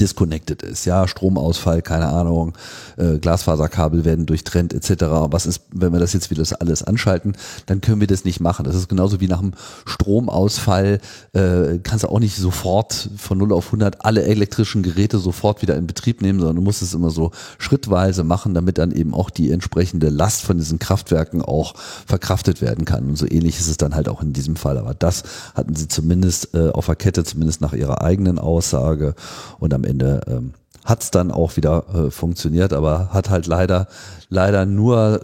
[0.00, 2.52] disconnected ist, ja, Stromausfall, keine Ahnung,
[2.96, 5.04] äh, Glasfaserkabel werden durchtrennt etc.
[5.30, 7.36] Was ist, wenn wir das jetzt wieder alles anschalten,
[7.66, 8.64] dann können wir das nicht machen.
[8.64, 9.52] Das ist genauso wie nach einem
[9.86, 11.00] Stromausfall,
[11.32, 15.76] äh, kannst du auch nicht sofort von 0 auf 100 alle elektrischen Geräte sofort wieder
[15.76, 19.30] in Betrieb nehmen, sondern du musst es immer so schrittweise machen, damit dann eben auch
[19.30, 21.74] die entsprechende Last von diesen Kraftwerken auch
[22.06, 23.08] verkraftet werden kann.
[23.08, 24.78] Und so ähnlich ist es dann halt auch in diesem Fall.
[24.78, 25.22] Aber das
[25.54, 29.14] hatten sie zumindest äh, auf der Kette, zumindest nach ihrer eigenen Aussage
[29.58, 33.88] und am Ende ähm, hat es dann auch wieder äh, funktioniert, aber hat halt leider,
[34.28, 35.20] leider nur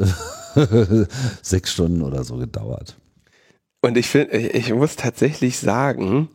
[1.42, 2.96] sechs Stunden oder so gedauert.
[3.80, 6.28] Und ich finde, ich muss tatsächlich sagen,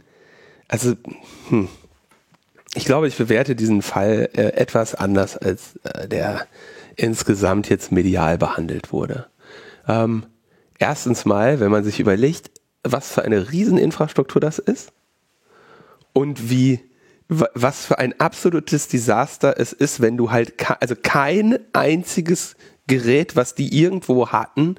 [0.67, 0.95] also,
[1.49, 1.69] hm,
[2.75, 6.45] ich glaube, ich bewerte diesen Fall äh, etwas anders, als äh, der
[6.95, 9.28] insgesamt jetzt medial behandelt wurde.
[9.88, 10.25] Ähm,
[10.78, 12.51] erstens mal, wenn man sich überlegt,
[12.84, 14.91] was für eine Rieseninfrastruktur das ist
[16.13, 16.82] und wie
[17.30, 22.55] was für ein absolutes Desaster es ist, wenn du halt, also kein einziges
[22.88, 24.75] Gerät, was die irgendwo hatten,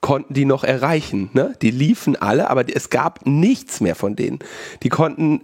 [0.00, 1.30] konnten die noch erreichen.
[1.32, 1.54] Ne?
[1.62, 4.38] Die liefen alle, aber es gab nichts mehr von denen.
[4.82, 5.42] Die konnten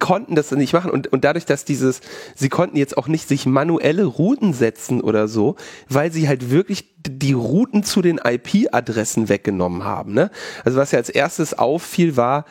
[0.00, 2.00] konnten das nicht machen und, und dadurch, dass dieses,
[2.34, 5.56] sie konnten jetzt auch nicht sich manuelle Routen setzen oder so,
[5.88, 10.14] weil sie halt wirklich die Routen zu den IP-Adressen weggenommen haben.
[10.14, 10.30] Ne?
[10.64, 12.44] Also was ja als erstes auffiel war,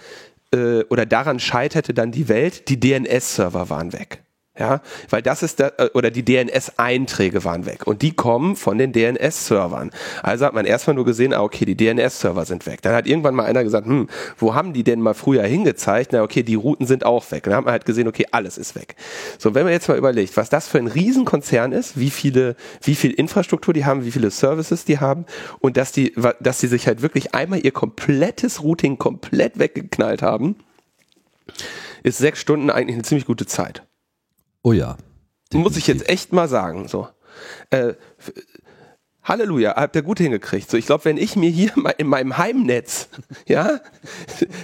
[0.54, 4.24] äh, oder daran scheiterte dann die Welt, die DNS-Server waren weg.
[4.60, 4.82] Ja,
[5.12, 8.91] weil das ist da, äh, oder die DNS-Einträge waren weg und die kommen von den
[8.91, 9.91] DNS-Servern.
[10.24, 12.82] Also hat man erstmal nur gesehen, ah, okay, die DNS-Server sind weg.
[12.82, 16.12] Dann hat irgendwann mal einer gesagt, hm, wo haben die denn mal früher hingezeigt?
[16.12, 17.45] Na, okay, die Routen sind auch weg.
[17.45, 18.95] Und dann hat man halt gesehen, okay, alles ist weg.
[19.38, 22.95] So, wenn man jetzt mal überlegt, was das für ein Riesenkonzern ist, wie viele, wie
[22.95, 25.26] viel Infrastruktur die haben, wie viele Services die haben
[25.60, 30.55] und dass die, dass die sich halt wirklich einmal ihr komplettes Routing komplett weggeknallt haben,
[32.03, 33.87] ist sechs Stunden eigentlich eine ziemlich gute Zeit.
[34.68, 34.97] Oh ja.
[35.53, 35.63] Definitiv.
[35.63, 36.89] Muss ich jetzt echt mal sagen.
[36.89, 37.07] So.
[37.70, 37.93] Äh,
[39.24, 40.70] Halleluja, habt ihr gut hingekriegt.
[40.70, 43.07] So, ich glaube, wenn ich mir hier in meinem Heimnetz,
[43.47, 43.80] ja,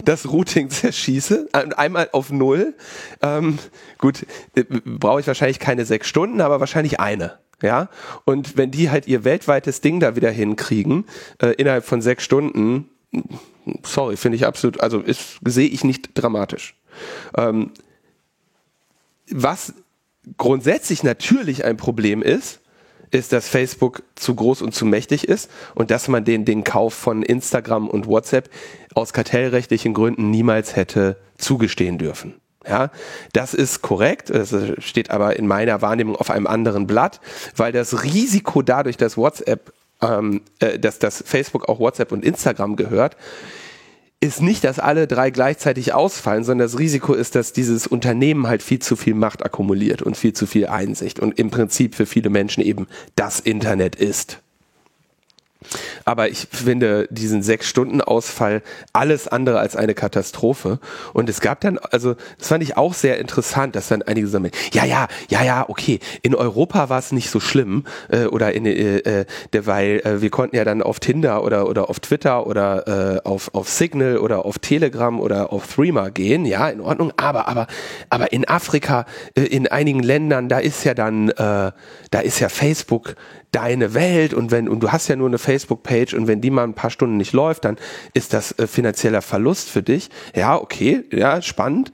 [0.03, 2.75] das Routing zerschieße, einmal auf null,
[3.21, 3.59] ähm,
[3.97, 4.25] gut,
[4.55, 7.39] äh, brauche ich wahrscheinlich keine sechs Stunden, aber wahrscheinlich eine.
[7.61, 7.87] Ja,
[8.25, 11.05] und wenn die halt ihr weltweites Ding da wieder hinkriegen,
[11.41, 12.89] äh, innerhalb von sechs Stunden,
[13.83, 15.01] sorry, finde ich absolut, also
[15.45, 16.75] sehe ich nicht dramatisch.
[17.37, 17.71] Ähm,
[19.29, 19.73] was
[20.37, 22.59] grundsätzlich natürlich ein Problem ist,
[23.11, 26.93] ist, dass Facebook zu groß und zu mächtig ist und dass man den, den Kauf
[26.93, 28.49] von Instagram und WhatsApp
[28.95, 32.35] aus kartellrechtlichen Gründen niemals hätte zugestehen dürfen.
[32.67, 32.91] Ja,
[33.33, 34.29] das ist korrekt.
[34.29, 37.19] Das steht aber in meiner Wahrnehmung auf einem anderen Blatt,
[37.55, 42.77] weil das Risiko dadurch, dass WhatsApp, ähm, äh, dass, dass Facebook auch WhatsApp und Instagram
[42.77, 43.17] gehört,
[44.23, 48.63] ist nicht, dass alle drei gleichzeitig ausfallen, sondern das Risiko ist, dass dieses Unternehmen halt
[48.63, 52.29] viel zu viel Macht akkumuliert und viel zu viel Einsicht und im Prinzip für viele
[52.29, 54.39] Menschen eben das Internet ist.
[56.05, 58.61] Aber ich finde diesen sechs Stunden Ausfall
[58.93, 60.79] alles andere als eine Katastrophe.
[61.13, 64.51] Und es gab dann, also das fand ich auch sehr interessant, dass dann einige sagen,
[64.71, 68.65] ja, ja, ja, ja, okay, in Europa war es nicht so schlimm äh, oder in,
[68.65, 73.17] äh, äh, weil äh, wir konnten ja dann auf Tinder oder oder auf Twitter oder
[73.23, 77.13] äh, auf auf Signal oder auf Telegram oder auf Threema gehen, ja, in Ordnung.
[77.17, 77.67] Aber aber
[78.09, 79.05] aber in Afrika,
[79.35, 81.71] äh, in einigen Ländern, da ist ja dann, äh,
[82.11, 83.15] da ist ja Facebook
[83.53, 86.63] deine Welt und wenn und du hast ja nur eine Facebook-Page und wenn die mal
[86.63, 87.77] ein paar Stunden nicht läuft, dann
[88.13, 90.09] ist das äh, finanzieller Verlust für dich.
[90.35, 91.93] Ja, okay, ja, spannend.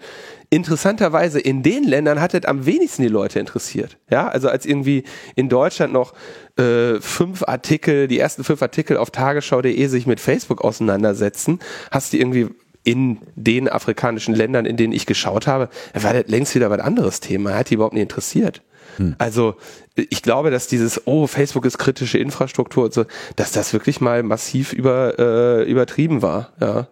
[0.51, 3.97] Interessanterweise in den Ländern hat es am wenigsten die Leute interessiert.
[4.09, 5.03] Ja, also als irgendwie
[5.35, 6.13] in Deutschland noch
[6.57, 11.59] äh, fünf Artikel, die ersten fünf Artikel auf tagesschau.de sich mit Facebook auseinandersetzen,
[11.91, 12.47] hast du irgendwie
[12.83, 17.19] in den afrikanischen Ländern, in denen ich geschaut habe, war das längst wieder was anderes
[17.19, 17.53] Thema.
[17.53, 18.63] Hat die überhaupt nicht interessiert.
[18.99, 19.15] Hm.
[19.17, 19.55] Also
[19.95, 24.23] ich glaube, dass dieses, oh, Facebook ist kritische Infrastruktur und so, dass das wirklich mal
[24.23, 26.51] massiv über, äh, übertrieben war.
[26.59, 26.87] Ja.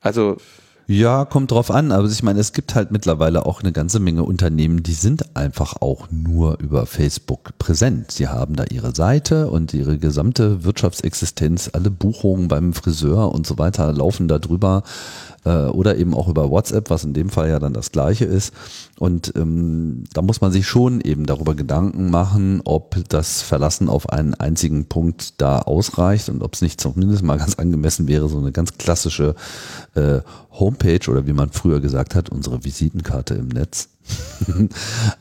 [0.00, 0.36] Also
[0.92, 4.24] ja, kommt drauf an, aber ich meine, es gibt halt mittlerweile auch eine ganze Menge
[4.24, 8.10] Unternehmen, die sind einfach auch nur über Facebook präsent.
[8.10, 13.56] Sie haben da ihre Seite und ihre gesamte Wirtschaftsexistenz, alle Buchungen beim Friseur und so
[13.56, 14.82] weiter laufen da drüber
[15.44, 18.52] äh, oder eben auch über WhatsApp, was in dem Fall ja dann das gleiche ist.
[18.98, 24.10] Und ähm, da muss man sich schon eben darüber Gedanken machen, ob das Verlassen auf
[24.10, 28.38] einen einzigen Punkt da ausreicht und ob es nicht zumindest mal ganz angemessen wäre, so
[28.38, 29.34] eine ganz klassische
[29.94, 30.20] äh,
[30.52, 33.88] Homepage oder wie man früher gesagt hat, unsere Visitenkarte im Netz.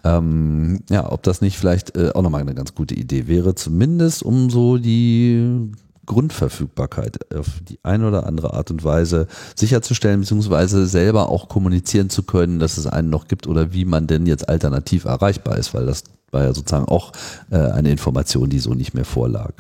[0.04, 4.24] ähm, ja, ob das nicht vielleicht äh, auch nochmal eine ganz gute Idee wäre, zumindest
[4.24, 5.72] um so die
[6.10, 12.24] Grundverfügbarkeit auf die eine oder andere Art und Weise sicherzustellen, beziehungsweise selber auch kommunizieren zu
[12.24, 15.86] können, dass es einen noch gibt oder wie man denn jetzt alternativ erreichbar ist, weil
[15.86, 17.12] das war ja sozusagen auch
[17.52, 19.54] äh, eine Information, die so nicht mehr vorlag.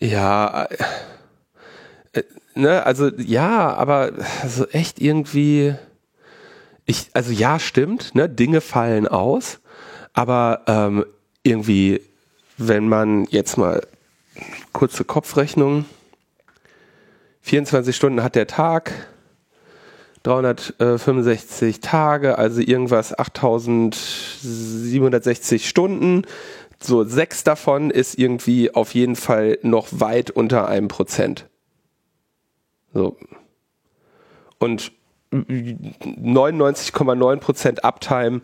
[0.00, 0.76] Ja, äh,
[2.12, 2.22] äh
[2.56, 4.10] ne, also ja, aber
[4.42, 5.76] also echt irgendwie,
[6.86, 9.60] ich, also ja, stimmt, ne, Dinge fallen aus,
[10.12, 11.04] aber ähm,
[11.44, 12.00] irgendwie,
[12.58, 13.80] wenn man jetzt mal
[14.72, 15.84] kurze Kopfrechnung.
[17.42, 19.08] 24 Stunden hat der Tag,
[20.22, 26.22] 365 Tage, also irgendwas 8760 Stunden.
[26.82, 31.46] So sechs davon ist irgendwie auf jeden Fall noch weit unter einem Prozent.
[32.92, 33.16] So.
[34.58, 34.92] Und
[35.32, 38.40] 99,9% Uptime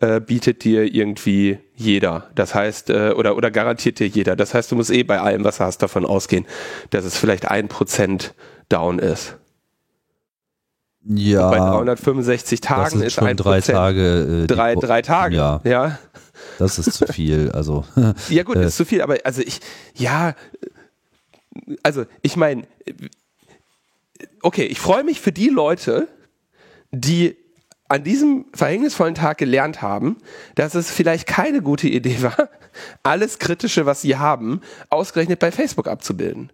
[0.00, 2.30] äh, bietet dir irgendwie jeder.
[2.34, 4.36] Das heißt, äh, oder, oder garantiert dir jeder.
[4.36, 6.46] Das heißt, du musst eh bei allem, was du hast, davon ausgehen,
[6.90, 8.34] dass es vielleicht ein Prozent
[8.68, 9.36] down ist.
[11.04, 11.46] Ja.
[11.46, 13.76] Und bei 365 Tagen ist, ein drei Prozent.
[13.76, 14.42] Tage.
[14.44, 15.36] Äh, drei, drei Tage.
[15.36, 15.98] Ja, ja.
[16.58, 17.50] das ist zu viel.
[17.52, 17.84] Also
[18.28, 18.66] Ja gut, Äh.
[18.66, 19.60] ist zu viel, aber also ich,
[19.94, 20.34] ja,
[21.82, 22.64] also ich meine,
[24.42, 26.08] okay, ich freue mich für die Leute,
[26.90, 27.36] die
[27.88, 30.18] an diesem verhängnisvollen Tag gelernt haben,
[30.54, 32.50] dass es vielleicht keine gute Idee war,
[33.02, 34.60] alles Kritische, was sie haben,
[34.90, 36.52] ausgerechnet bei Facebook abzubilden.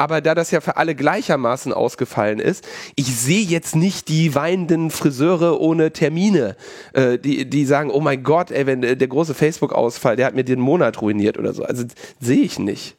[0.00, 2.64] Aber da das ja für alle gleichermaßen ausgefallen ist,
[2.94, 6.56] ich sehe jetzt nicht die weinenden Friseure ohne Termine,
[6.92, 10.36] äh, die, die sagen, oh mein Gott, ey, wenn äh, der große Facebook-Ausfall, der hat
[10.36, 11.64] mir den Monat ruiniert oder so.
[11.64, 11.84] Also
[12.20, 12.97] sehe ich nicht.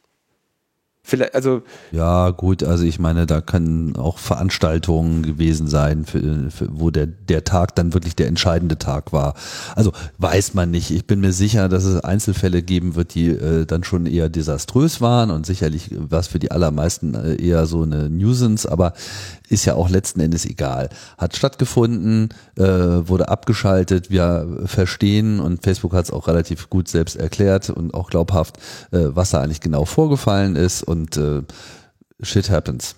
[1.02, 6.68] Vielleicht, also Ja, gut, also ich meine, da können auch Veranstaltungen gewesen sein, für, für,
[6.70, 9.34] wo der, der Tag dann wirklich der entscheidende Tag war.
[9.74, 10.90] Also weiß man nicht.
[10.90, 15.00] Ich bin mir sicher, dass es Einzelfälle geben wird, die äh, dann schon eher desaströs
[15.00, 18.92] waren und sicherlich war es für die allermeisten äh, eher so eine Nuisance, aber
[19.48, 20.90] ist ja auch letzten Endes egal.
[21.18, 27.16] Hat stattgefunden, äh, wurde abgeschaltet, wir verstehen und Facebook hat es auch relativ gut selbst
[27.16, 28.58] erklärt und auch glaubhaft,
[28.92, 31.42] äh, was da eigentlich genau vorgefallen ist und äh,
[32.20, 32.96] shit happens.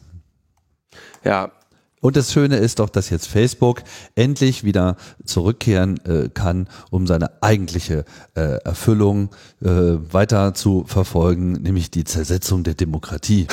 [1.25, 1.53] ja,
[2.01, 3.83] Und das Schöne ist doch, dass jetzt Facebook
[4.17, 9.29] endlich wieder zurückkehren äh, kann, um seine eigentliche äh, Erfüllung
[9.61, 13.47] äh, weiter zu verfolgen, nämlich die Zersetzung der Demokratie.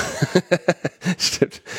[1.17, 1.61] Stimmt.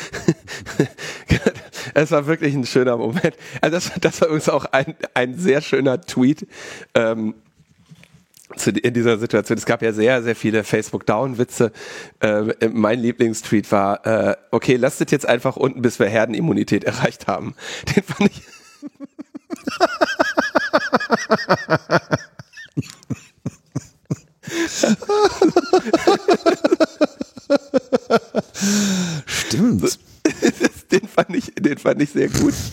[1.93, 3.35] Es war wirklich ein schöner Moment.
[3.59, 6.47] Also das, das war übrigens auch ein, ein sehr schöner Tweet
[6.93, 7.33] ähm,
[8.57, 9.57] zu, in dieser Situation.
[9.57, 11.71] Es gab ja sehr, sehr viele Facebook-Down-Witze.
[12.21, 17.27] Ähm, mein Lieblingstweet war, äh, okay, lasst es jetzt einfach unten, bis wir Herdenimmunität erreicht
[17.27, 17.55] haben.
[17.95, 18.41] Den fand ich...
[29.25, 29.99] Stimmt.
[30.91, 32.53] Den fand ich, den fand ich sehr gut.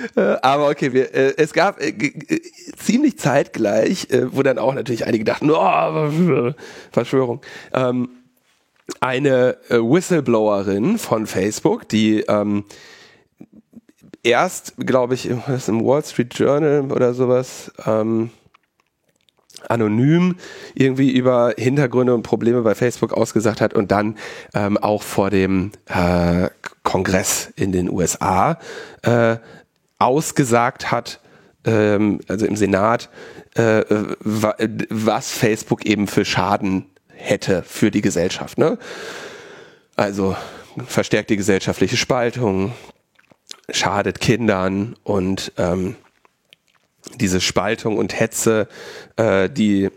[0.00, 0.07] Äh,
[0.42, 2.40] Aber okay, wir, äh, es gab äh, g-
[2.76, 6.52] ziemlich zeitgleich, äh, wo dann auch natürlich einige dachten, oh,
[6.92, 7.40] Verschwörung,
[7.72, 8.08] ähm,
[9.00, 12.64] eine äh, Whistleblowerin von Facebook, die ähm,
[14.22, 18.30] erst, glaube ich, im, was, im Wall Street Journal oder sowas, ähm,
[19.68, 20.36] anonym
[20.74, 24.16] irgendwie über Hintergründe und Probleme bei Facebook ausgesagt hat und dann
[24.54, 26.48] ähm, auch vor dem äh,
[26.84, 28.58] Kongress in den USA
[29.02, 29.36] äh,
[29.98, 31.20] ausgesagt hat,
[31.64, 33.10] ähm, also im Senat,
[33.54, 33.84] äh,
[34.20, 34.54] wa
[34.90, 38.58] was Facebook eben für Schaden hätte für die Gesellschaft.
[38.58, 38.78] Ne?
[39.96, 40.36] Also
[40.86, 42.72] verstärkt die gesellschaftliche Spaltung,
[43.70, 45.96] schadet Kindern und ähm,
[47.16, 48.68] diese Spaltung und Hetze,
[49.16, 49.90] äh, die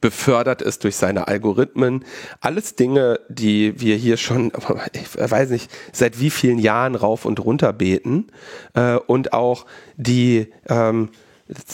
[0.00, 2.04] befördert ist durch seine Algorithmen.
[2.40, 4.52] Alles Dinge, die wir hier schon,
[4.92, 8.28] ich weiß nicht, seit wie vielen Jahren rauf und runter beten.
[8.74, 9.66] Äh, und auch
[9.96, 11.10] die ähm,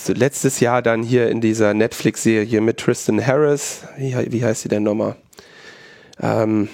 [0.08, 4.82] letztes Jahr dann hier in dieser Netflix-Serie mit Tristan Harris, wie, wie heißt sie denn
[4.82, 5.16] nochmal?
[6.20, 6.68] Ähm,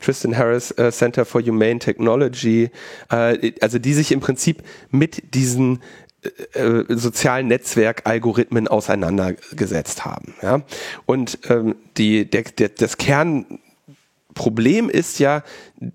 [0.00, 2.70] Tristan Harris äh, Center for Humane Technology,
[3.10, 5.82] äh, also die sich im Prinzip mit diesen
[6.52, 10.34] äh, sozialen Netzwerk-Algorithmen auseinandergesetzt haben.
[10.42, 10.62] Ja?
[11.06, 12.96] Und ähm, die, der, der, das
[14.36, 15.42] Kernproblem ist ja,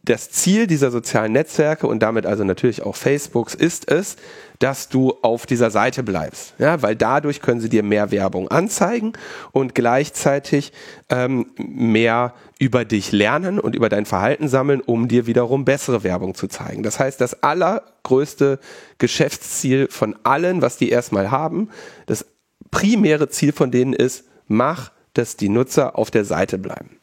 [0.04, 4.18] das Ziel dieser sozialen Netzwerke und damit also natürlich auch Facebooks ist es,
[4.60, 6.54] dass du auf dieser Seite bleibst.
[6.60, 9.14] Ja, weil dadurch können sie dir mehr Werbung anzeigen
[9.52, 10.72] und gleichzeitig
[11.10, 16.36] ähm, mehr über dich lernen und über dein Verhalten sammeln, um dir wiederum bessere Werbung
[16.36, 16.84] zu zeigen.
[16.84, 18.60] Das heißt, das allergrößte
[19.00, 21.70] Geschäftsziel von allen, was die erstmal haben,
[22.06, 22.26] das
[22.70, 27.01] primäre Ziel von denen ist, mach, dass die Nutzer auf der Seite bleiben.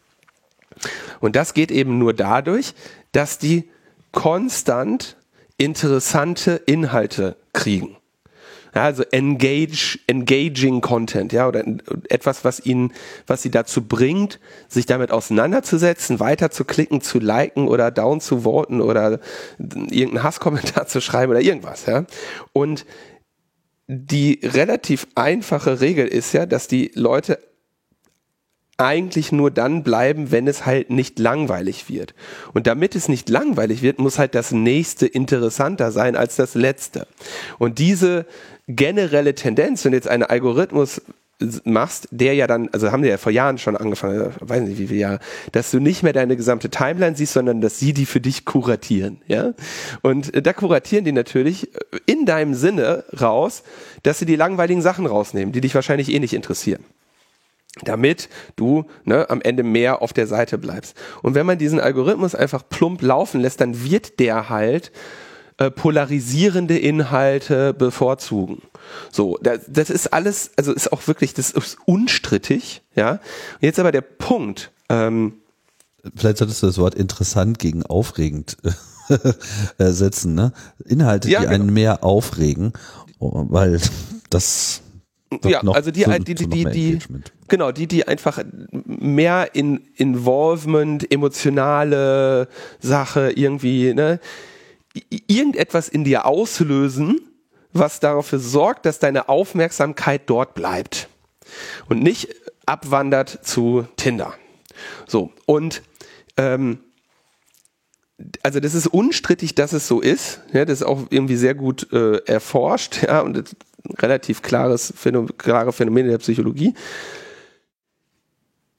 [1.21, 2.75] Und das geht eben nur dadurch,
[3.13, 3.69] dass die
[4.13, 5.17] konstant
[5.57, 7.97] interessante Inhalte kriegen.
[8.75, 11.65] Ja, also engage, engaging Content, ja, oder
[12.11, 12.93] etwas, was ihnen,
[13.27, 18.43] was sie dazu bringt, sich damit auseinanderzusetzen, weiter zu klicken, zu liken oder down zu
[18.45, 19.21] voten oder
[19.59, 22.05] irgendeinen Hasskommentar zu schreiben oder irgendwas, ja.
[22.53, 22.85] Und
[23.87, 27.39] die relativ einfache Regel ist ja, dass die Leute
[28.79, 32.15] eigentlich nur dann bleiben, wenn es halt nicht langweilig wird.
[32.55, 37.09] Und damit es nicht langweilig wird, muss halt das nächste interessanter sein als das letzte.
[37.59, 38.25] Und diese
[38.69, 41.03] generelle Tendenz, wenn jetzt ein Algorithmus
[41.65, 44.89] machst, der ja dann, also haben wir ja vor Jahren schon angefangen, weiß nicht wie
[44.89, 45.19] viele Jahre,
[45.53, 49.23] dass du nicht mehr deine gesamte Timeline siehst, sondern dass sie die für dich kuratieren,
[49.27, 49.55] ja.
[50.03, 53.63] Und äh, da kuratieren die natürlich äh, in deinem Sinne raus,
[54.03, 56.85] dass sie die langweiligen Sachen rausnehmen, die dich wahrscheinlich eh nicht interessieren
[57.85, 60.97] damit du ne, am Ende mehr auf der Seite bleibst.
[61.23, 64.93] Und wenn man diesen Algorithmus einfach plump laufen lässt, dann wird der halt
[65.59, 68.63] äh, polarisierende Inhalte bevorzugen.
[69.11, 73.13] So, das, das ist alles, also ist auch wirklich, das ist unstrittig, ja.
[73.13, 73.21] Und
[73.61, 74.71] jetzt aber der Punkt.
[74.89, 75.35] Ähm,
[76.15, 78.57] Vielleicht solltest du das Wort interessant gegen aufregend
[79.79, 80.53] ersetzen, ne?
[80.87, 81.55] Inhalte, ja, die genau.
[81.57, 82.73] einen mehr aufregen,
[83.19, 83.81] weil
[84.31, 84.83] das
[85.45, 86.99] ja, also die, zu, die, die, die, die
[87.49, 92.49] genau, die, die einfach mehr in Involvement, emotionale
[92.81, 94.21] Sache irgendwie, ne,
[95.11, 97.21] irgendetwas in dir auslösen,
[97.73, 101.09] was dafür sorgt, dass deine Aufmerksamkeit dort bleibt
[101.89, 102.29] und nicht
[102.67, 104.35] abwandert zu Tinder.
[105.07, 105.83] So, und
[106.37, 106.81] ähm,
[108.43, 110.41] also das ist unstrittig, dass es so ist.
[110.53, 113.57] Ja, das ist auch irgendwie sehr gut äh, erforscht, ja, und
[113.99, 116.75] relativ klares Phänomen, klare Phänomene der Psychologie.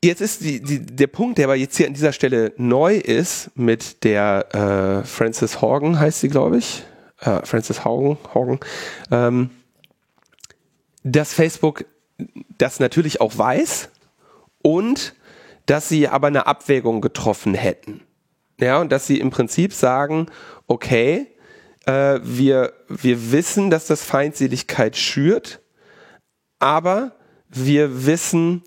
[0.03, 3.51] Jetzt ist die, die, der Punkt, der aber jetzt hier an dieser Stelle neu ist,
[3.55, 6.83] mit der äh, Frances Horgan heißt sie, glaube ich,
[7.19, 8.59] äh, Frances Horgan, Horgan
[9.11, 9.49] ähm,
[11.03, 11.85] dass Facebook
[12.57, 13.89] das natürlich auch weiß
[14.61, 15.15] und
[15.65, 18.01] dass sie aber eine Abwägung getroffen hätten.
[18.59, 20.27] Ja, und dass sie im Prinzip sagen,
[20.67, 21.27] okay,
[21.89, 25.59] äh, wir, wir wissen, dass das Feindseligkeit schürt,
[26.59, 27.13] aber
[27.49, 28.61] wir wissen,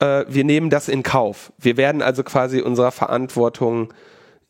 [0.00, 1.50] äh, wir nehmen das in Kauf.
[1.56, 3.94] Wir werden also quasi unserer Verantwortung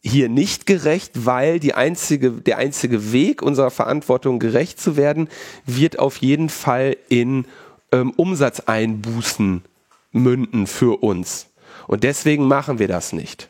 [0.02, 5.28] hier nicht gerecht, weil die einzige, der einzige Weg unserer Verantwortung gerecht zu werden,
[5.64, 7.46] wird auf jeden Fall in
[7.92, 9.62] ähm, Umsatzeinbußen
[10.10, 11.46] münden für uns.
[11.86, 13.48] Und deswegen machen wir das nicht.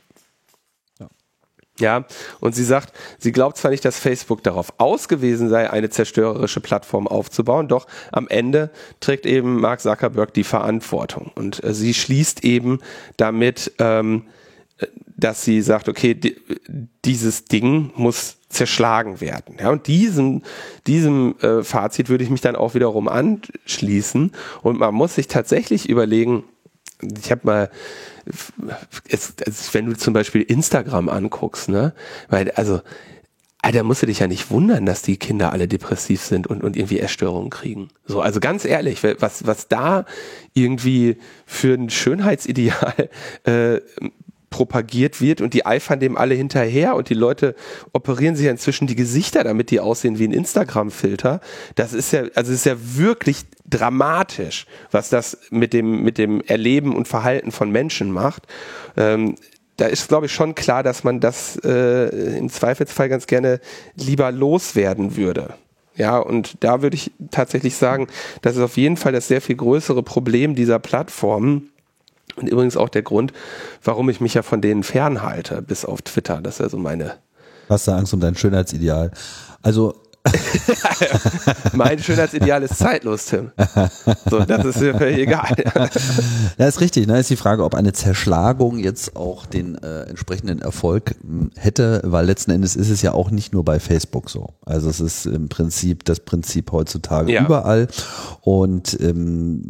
[1.78, 2.06] Ja,
[2.40, 7.06] und sie sagt, sie glaubt zwar nicht, dass Facebook darauf ausgewiesen sei, eine zerstörerische Plattform
[7.06, 8.70] aufzubauen, doch am Ende
[9.00, 11.30] trägt eben Mark Zuckerberg die Verantwortung.
[11.36, 12.80] Und äh, sie schließt eben
[13.16, 14.24] damit, ähm,
[15.16, 16.36] dass sie sagt, okay, di
[17.04, 19.56] dieses Ding muss zerschlagen werden.
[19.60, 20.42] Ja, und diesem,
[20.86, 24.32] diesem äh, Fazit würde ich mich dann auch wiederum anschließen.
[24.62, 26.44] Und man muss sich tatsächlich überlegen,
[27.22, 27.70] ich habe mal,
[29.08, 31.94] es, es, wenn du zum Beispiel Instagram anguckst, ne,
[32.28, 32.80] weil, also,
[33.60, 36.76] Alter, musst du dich ja nicht wundern, dass die Kinder alle depressiv sind und, und
[36.76, 37.88] irgendwie Erstörungen kriegen.
[38.06, 40.04] So, also ganz ehrlich, was, was da
[40.54, 43.10] irgendwie für ein Schönheitsideal
[43.44, 43.80] äh,
[44.50, 47.54] propagiert wird und die eifern dem alle hinterher und die Leute
[47.92, 51.40] operieren sich inzwischen die Gesichter, damit die aussehen wie ein Instagram-Filter.
[51.74, 56.96] Das ist ja, also ist ja wirklich dramatisch, was das mit dem, mit dem Erleben
[56.96, 58.46] und Verhalten von Menschen macht.
[58.96, 59.36] Ähm,
[59.76, 63.60] da ist, glaube ich, schon klar, dass man das äh, im Zweifelsfall ganz gerne
[63.94, 65.54] lieber loswerden würde.
[65.94, 68.06] Ja, und da würde ich tatsächlich sagen,
[68.42, 71.70] das ist auf jeden Fall das sehr viel größere Problem dieser Plattformen,
[72.38, 73.32] und übrigens auch der Grund,
[73.82, 76.40] warum ich mich ja von denen fernhalte, bis auf Twitter.
[76.42, 77.14] Das ist ja so meine.
[77.68, 79.10] Hast du Angst um dein Schönheitsideal?
[79.62, 79.94] Also
[81.72, 83.50] mein Schönheitsideal ist zeitlos, Tim.
[84.28, 85.54] So, das ist mir völlig egal.
[86.58, 87.06] ja, ist richtig.
[87.06, 87.18] Ne?
[87.18, 92.26] Ist die Frage, ob eine Zerschlagung jetzt auch den äh, entsprechenden Erfolg hm, hätte, weil
[92.26, 94.54] letzten Endes ist es ja auch nicht nur bei Facebook so.
[94.64, 97.44] Also es ist im Prinzip das Prinzip heutzutage ja.
[97.44, 97.88] überall.
[98.42, 99.60] Und ähm,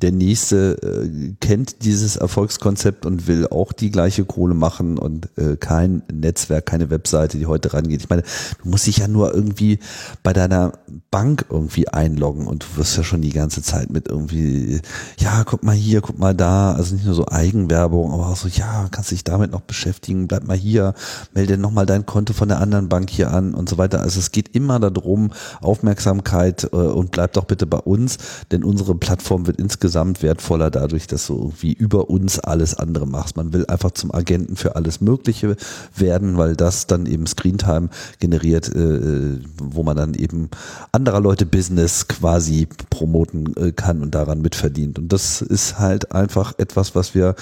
[0.00, 5.56] der nächste äh, kennt dieses Erfolgskonzept und will auch die gleiche Kohle machen und äh,
[5.56, 8.02] kein Netzwerk, keine Webseite, die heute rangeht.
[8.02, 8.22] Ich meine,
[8.62, 9.67] du musst dich ja nur irgendwie
[10.22, 10.72] bei deiner
[11.10, 14.80] Bank irgendwie einloggen und du wirst ja schon die ganze Zeit mit irgendwie,
[15.18, 18.48] ja, guck mal hier, guck mal da, also nicht nur so Eigenwerbung, aber auch so,
[18.48, 20.94] ja, kannst dich damit noch beschäftigen, bleib mal hier,
[21.34, 24.00] melde nochmal dein Konto von der anderen Bank hier an und so weiter.
[24.00, 28.18] Also es geht immer darum, Aufmerksamkeit äh, und bleib doch bitte bei uns,
[28.50, 33.36] denn unsere Plattform wird insgesamt wertvoller dadurch, dass du irgendwie über uns alles andere machst.
[33.36, 35.56] Man will einfach zum Agenten für alles Mögliche
[35.94, 37.88] werden, weil das dann eben Screentime
[38.18, 40.50] generiert, äh, wo man dann eben
[40.92, 44.98] anderer Leute Business quasi promoten äh, kann und daran mitverdient.
[44.98, 47.34] Und das ist halt einfach etwas, was wir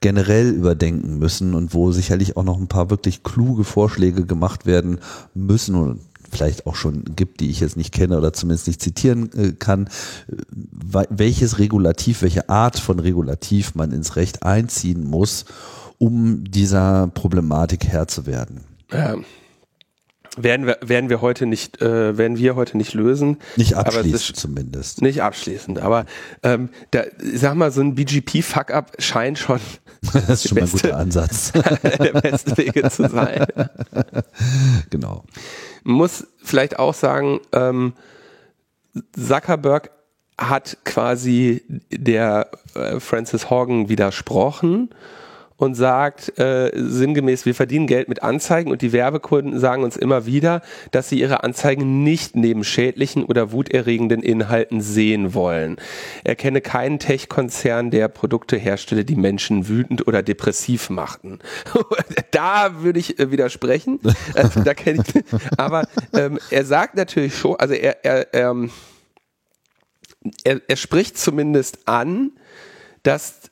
[0.00, 4.98] generell überdenken müssen und wo sicherlich auch noch ein paar wirklich kluge Vorschläge gemacht werden
[5.34, 6.00] müssen und
[6.30, 9.88] vielleicht auch schon gibt, die ich jetzt nicht kenne oder zumindest nicht zitieren äh, kann,
[11.08, 15.44] welches Regulativ, welche Art von Regulativ man ins Recht einziehen muss,
[15.98, 18.60] um dieser Problematik Herr zu werden.
[18.92, 19.16] Ja.
[20.36, 23.38] Werden wir, werden wir heute nicht, äh, werden wir heute nicht lösen.
[23.56, 25.02] Nicht abschließend zumindest.
[25.02, 26.06] Nicht abschließend, aber
[26.42, 29.60] ähm, da, ich sag mal, so ein BGP-Fuck-up scheint schon
[30.12, 31.52] das ist schon beste, ein guter Ansatz.
[31.82, 33.46] der beste Wege zu sein.
[34.90, 35.24] Genau.
[35.84, 37.94] Muss vielleicht auch sagen, ähm,
[39.12, 39.90] Zuckerberg
[40.38, 44.90] hat quasi der äh, Francis Horgan widersprochen
[45.56, 50.26] und sagt äh, sinngemäß, wir verdienen Geld mit Anzeigen und die Werbekunden sagen uns immer
[50.26, 55.76] wieder, dass sie ihre Anzeigen nicht neben schädlichen oder wuterregenden Inhalten sehen wollen.
[56.24, 61.38] Er kenne keinen Tech-Konzern, der Produkte herstelle, die Menschen wütend oder depressiv machten.
[62.32, 64.00] da würde ich äh, widersprechen.
[64.34, 65.24] Also, da ich,
[65.56, 68.70] aber ähm, er sagt natürlich schon, also er, er, ähm,
[70.42, 72.32] er, er spricht zumindest an,
[73.02, 73.43] dass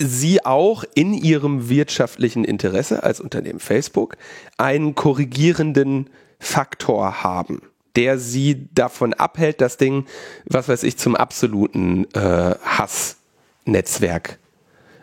[0.00, 4.16] sie auch in ihrem wirtschaftlichen Interesse als Unternehmen Facebook
[4.56, 7.62] einen korrigierenden Faktor haben,
[7.96, 10.06] der sie davon abhält, das Ding,
[10.44, 14.38] was weiß ich, zum absoluten äh, Hassnetzwerk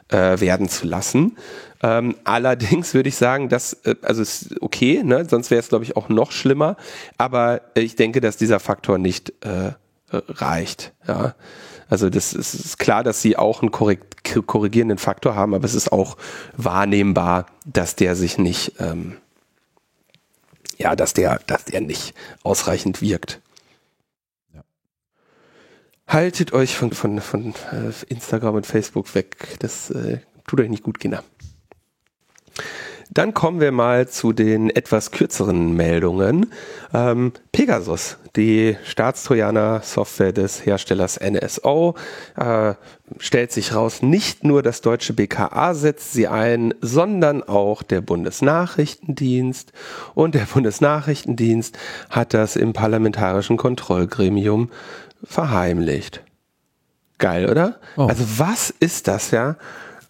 [0.09, 1.37] äh, werden zu lassen.
[1.83, 5.25] Ähm, allerdings würde ich sagen, dass, äh, also ist okay, ne?
[5.29, 6.77] sonst wäre es, glaube ich, auch noch schlimmer.
[7.17, 9.73] Aber ich denke, dass dieser Faktor nicht äh,
[10.11, 10.93] reicht.
[11.07, 11.35] Ja.
[11.95, 15.93] Also das ist, ist klar, dass sie auch einen korrigierenden Faktor haben, aber es ist
[15.93, 16.17] auch
[16.57, 19.15] wahrnehmbar, dass der sich nicht, ähm,
[20.77, 23.39] ja, dass der, dass der nicht ausreichend wirkt.
[24.53, 24.63] Ja.
[26.05, 29.55] Haltet euch von, von, von äh, Instagram und Facebook weg.
[29.59, 31.23] Das äh, tut euch nicht gut, Kinder.
[33.09, 36.51] Dann kommen wir mal zu den etwas kürzeren Meldungen.
[36.93, 41.95] Ähm, Pegasus, die Staatstrojaner-Software des Herstellers NSO,
[42.35, 42.73] äh,
[43.19, 49.71] stellt sich raus, nicht nur das deutsche BKA setzt sie ein, sondern auch der Bundesnachrichtendienst.
[50.13, 51.77] Und der Bundesnachrichtendienst
[52.09, 54.69] hat das im parlamentarischen Kontrollgremium
[55.23, 56.21] verheimlicht.
[57.17, 57.79] Geil, oder?
[57.95, 58.07] Oh.
[58.07, 59.55] Also was ist das, ja?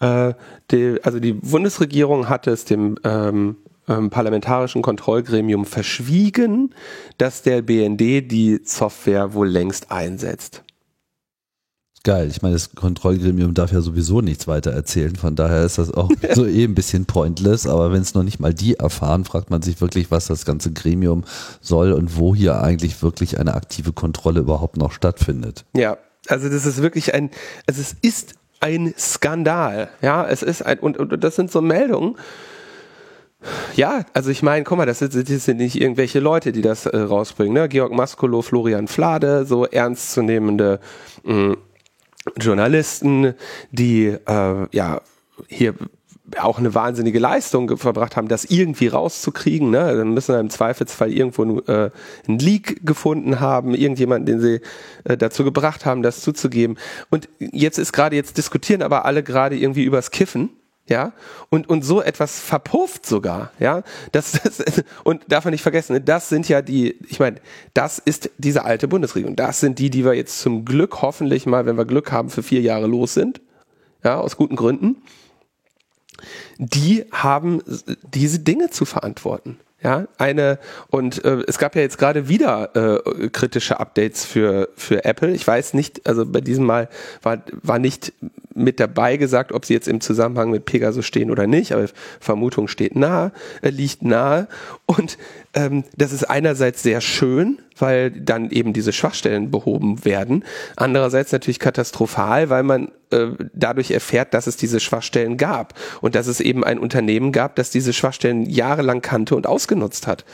[0.00, 0.34] Äh,
[0.70, 3.56] die, also die Bundesregierung hatte es dem ähm,
[3.88, 6.74] ähm, parlamentarischen Kontrollgremium verschwiegen,
[7.18, 10.62] dass der BND die Software wohl längst einsetzt.
[12.06, 12.28] Geil.
[12.30, 15.16] Ich meine, das Kontrollgremium darf ja sowieso nichts weiter erzählen.
[15.16, 17.66] Von daher ist das auch so eh ein bisschen pointless.
[17.66, 20.70] Aber wenn es noch nicht mal die erfahren, fragt man sich wirklich, was das ganze
[20.70, 21.24] Gremium
[21.60, 25.64] soll und wo hier eigentlich wirklich eine aktive Kontrolle überhaupt noch stattfindet.
[25.74, 27.30] Ja, also das ist wirklich ein,
[27.66, 29.88] also es ist ein Skandal.
[30.00, 32.14] Ja, es ist ein, und, und das sind so Meldungen.
[33.74, 36.86] Ja, also ich meine, guck mal, das sind, das sind nicht irgendwelche Leute, die das
[36.86, 37.54] äh, rausbringen.
[37.54, 37.68] Ne?
[37.68, 40.80] Georg Maskolo, Florian Flade, so ernstzunehmende
[41.24, 41.56] mh, mm,
[42.38, 43.34] Journalisten,
[43.70, 45.00] die äh, ja
[45.48, 45.74] hier
[46.38, 49.70] auch eine wahnsinnige Leistung verbracht haben, das irgendwie rauszukriegen.
[49.70, 49.96] Ne?
[49.96, 51.90] Dann müssen wir im Zweifelsfall irgendwo äh,
[52.26, 54.60] einen Leak gefunden haben, irgendjemanden, den sie
[55.04, 56.78] äh, dazu gebracht haben, das zuzugeben.
[57.10, 60.50] Und jetzt ist gerade, jetzt diskutieren aber alle gerade irgendwie übers Kiffen.
[60.88, 61.12] Ja,
[61.48, 63.82] und, und so etwas verpufft sogar, ja,
[64.12, 64.62] das, das
[65.04, 66.00] und darf man nicht vergessen, ne?
[66.00, 67.40] das sind ja die, ich meine,
[67.74, 71.66] das ist diese alte Bundesregierung, das sind die, die wir jetzt zum Glück hoffentlich mal,
[71.66, 73.40] wenn wir Glück haben, für vier Jahre los sind,
[74.04, 75.02] ja, aus guten Gründen
[76.58, 77.62] die haben
[78.14, 79.58] diese Dinge zu verantworten.
[79.82, 80.58] Ja, eine
[80.88, 85.32] und äh, es gab ja jetzt gerade wieder äh, kritische Updates für für Apple.
[85.32, 86.88] Ich weiß nicht, also bei diesem Mal
[87.22, 88.14] war war nicht
[88.56, 91.86] mit dabei gesagt, ob sie jetzt im Zusammenhang mit Pegasus stehen oder nicht, aber
[92.20, 93.32] Vermutung steht nahe,
[93.62, 94.48] äh, liegt nahe
[94.86, 95.18] und
[95.54, 100.44] ähm, das ist einerseits sehr schön, weil dann eben diese Schwachstellen behoben werden.
[100.76, 106.26] Andererseits natürlich katastrophal, weil man äh, dadurch erfährt, dass es diese Schwachstellen gab und dass
[106.26, 110.24] es eben ein Unternehmen gab, das diese Schwachstellen jahrelang kannte und ausgenutzt hat.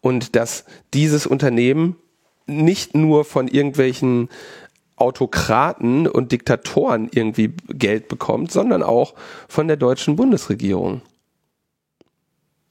[0.00, 0.64] Und dass
[0.94, 1.96] dieses Unternehmen
[2.46, 4.28] nicht nur von irgendwelchen
[5.00, 9.14] Autokraten und Diktatoren irgendwie Geld bekommt, sondern auch
[9.48, 11.02] von der deutschen Bundesregierung.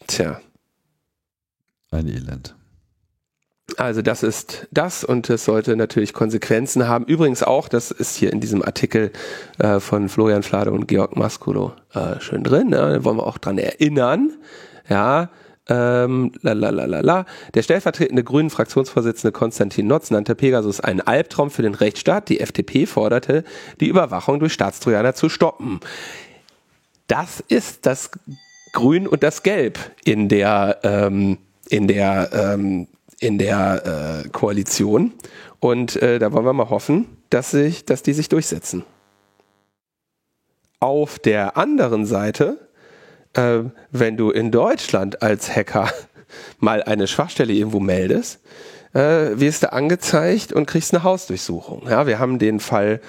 [0.08, 0.40] Tja.
[1.92, 2.56] Ein Elend.
[3.78, 7.06] Also das ist das und es sollte natürlich Konsequenzen haben.
[7.06, 9.12] Übrigens auch, das ist hier in diesem Artikel
[9.60, 12.78] äh, von Florian Flade und Georg Maskulo äh, schön drin, ne?
[12.78, 14.32] da wollen wir auch dran erinnern.
[14.90, 15.30] Ja,
[15.70, 22.30] ähm, la, Der stellvertretende grünen Fraktionsvorsitzende Konstantin Notz nannte Pegasus einen Albtraum für den Rechtsstaat.
[22.30, 23.44] Die FDP forderte,
[23.80, 25.80] die Überwachung durch Staatstrojaner zu stoppen.
[27.08, 28.12] Das ist das
[28.74, 31.38] Grün und das Gelb in der ähm,
[31.70, 32.88] in der, ähm,
[33.20, 35.14] in der äh, Koalition.
[35.60, 38.84] Und äh, da wollen wir mal hoffen, dass, sich, dass die sich durchsetzen.
[40.80, 42.69] Auf der anderen Seite,
[43.34, 43.60] äh,
[43.92, 45.90] wenn du in Deutschland als Hacker
[46.60, 48.40] mal eine Schwachstelle irgendwo meldest,
[48.94, 51.88] äh, wirst du angezeigt und kriegst eine Hausdurchsuchung.
[51.90, 53.02] Ja, wir haben den Fall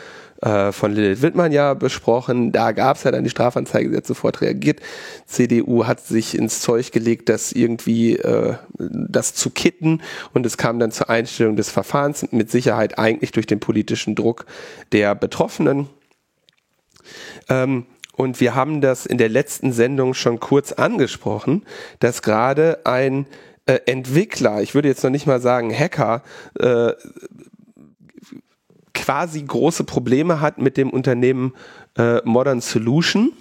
[0.43, 2.53] äh, von Lilith Wittmann ja besprochen.
[2.53, 4.81] Da gab es ja dann die Strafanzeige, die hat sofort reagiert.
[5.27, 10.01] CDU hat sich ins Zeug gelegt, das irgendwie äh, das zu kitten
[10.33, 14.47] und es kam dann zur Einstellung des Verfahrens mit Sicherheit eigentlich durch den politischen Druck
[14.93, 15.89] der Betroffenen.
[17.49, 17.87] Ähm,
[18.21, 21.65] und wir haben das in der letzten Sendung schon kurz angesprochen,
[22.01, 23.25] dass gerade ein
[23.65, 26.23] äh, Entwickler, ich würde jetzt noch nicht mal sagen Hacker,
[26.59, 26.93] äh,
[28.93, 31.55] quasi große Probleme hat mit dem Unternehmen
[31.97, 33.33] äh, Modern Solution.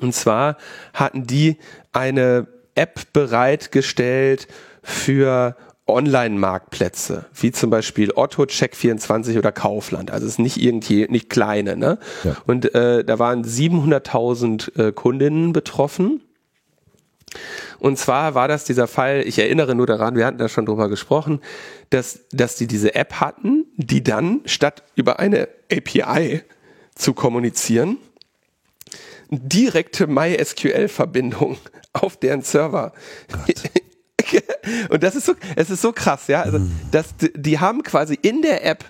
[0.00, 0.56] Und zwar
[0.92, 1.56] hatten die
[1.92, 4.48] eine App bereitgestellt
[4.82, 5.56] für
[5.88, 10.10] Online-Marktplätze, wie zum Beispiel Otto, Check24 oder Kaufland.
[10.10, 11.98] Also es ist nicht irgendwie, nicht kleine, ne?
[12.24, 12.36] Ja.
[12.46, 16.20] Und äh, da waren 700.000 äh, Kundinnen betroffen.
[17.78, 20.88] Und zwar war das dieser Fall, ich erinnere nur daran, wir hatten da schon drüber
[20.88, 21.40] gesprochen,
[21.90, 26.42] dass, dass die diese App hatten, die dann statt über eine API
[26.94, 27.98] zu kommunizieren,
[29.30, 31.58] direkte MySQL-Verbindung
[31.92, 32.92] auf deren Server.
[34.90, 36.42] Und das ist so, es ist so krass, ja.
[36.42, 36.70] Also, hm.
[36.90, 38.84] dass die haben quasi in der App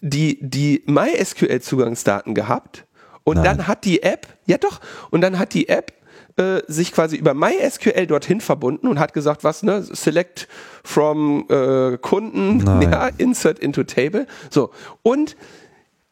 [0.00, 2.86] die, die MySQL-Zugangsdaten gehabt
[3.24, 3.44] und Nein.
[3.44, 5.92] dann hat die App, ja doch, und dann hat die App
[6.36, 10.48] äh, sich quasi über MySQL dorthin verbunden und hat gesagt, was, ne, select
[10.82, 14.26] from äh, Kunden, ja, insert into table.
[14.50, 14.70] So.
[15.02, 15.36] Und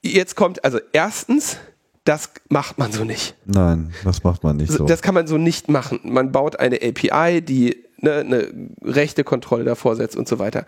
[0.02, 1.58] jetzt kommt, also erstens,
[2.04, 3.34] das macht man so nicht.
[3.44, 4.86] Nein, das macht man nicht so.
[4.86, 6.00] Das kann man so nicht machen.
[6.04, 8.48] Man baut eine API, die ne, eine
[8.82, 10.66] rechte Kontrolle davor setzt und so weiter.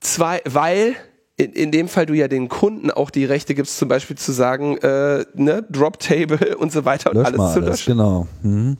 [0.00, 0.96] Zwei, weil
[1.36, 4.32] in, in dem Fall du ja den Kunden auch die Rechte gibst, zum Beispiel zu
[4.32, 7.92] sagen, äh, ne, Drop Table und so weiter und Lösch alles zu löschen.
[7.92, 8.26] Genau.
[8.42, 8.76] Mhm.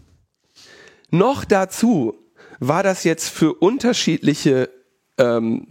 [1.11, 2.15] Noch dazu
[2.61, 4.71] war das jetzt für unterschiedliche
[5.19, 5.69] ähm,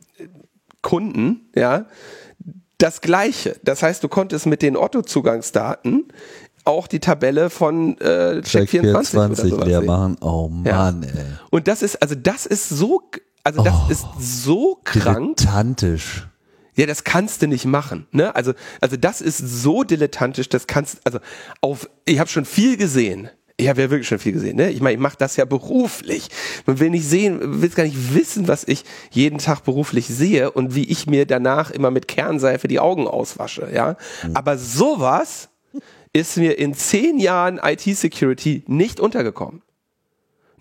[0.81, 1.85] Kunden, ja,
[2.77, 3.57] das gleiche.
[3.63, 6.07] Das heißt, du konntest mit den Otto-Zugangsdaten
[6.71, 10.17] auch die Tabelle von äh, Check24 Check leer machen.
[10.21, 10.89] Oh Mann, ja.
[10.89, 11.25] ey.
[11.49, 13.01] Und das ist, also das ist so,
[13.43, 15.37] also das oh, ist so krank.
[15.37, 16.27] Dilettantisch.
[16.75, 18.07] Ja, das kannst du nicht machen.
[18.11, 18.33] Ne?
[18.35, 21.19] Also, also das ist so dilettantisch, das kannst also
[21.59, 23.29] auf, ich habe schon viel gesehen.
[23.57, 24.55] Ich habe ja wirklich schon viel gesehen.
[24.55, 24.71] Ne?
[24.71, 26.29] Ich meine, ich mache das ja beruflich.
[26.65, 30.73] Man will nicht sehen, will gar nicht wissen, was ich jeden Tag beruflich sehe und
[30.73, 33.69] wie ich mir danach immer mit Kernseife die Augen auswasche.
[33.71, 34.35] Ja, mhm.
[34.35, 35.50] aber sowas
[36.13, 39.61] ist mir in zehn Jahren IT-Security nicht untergekommen.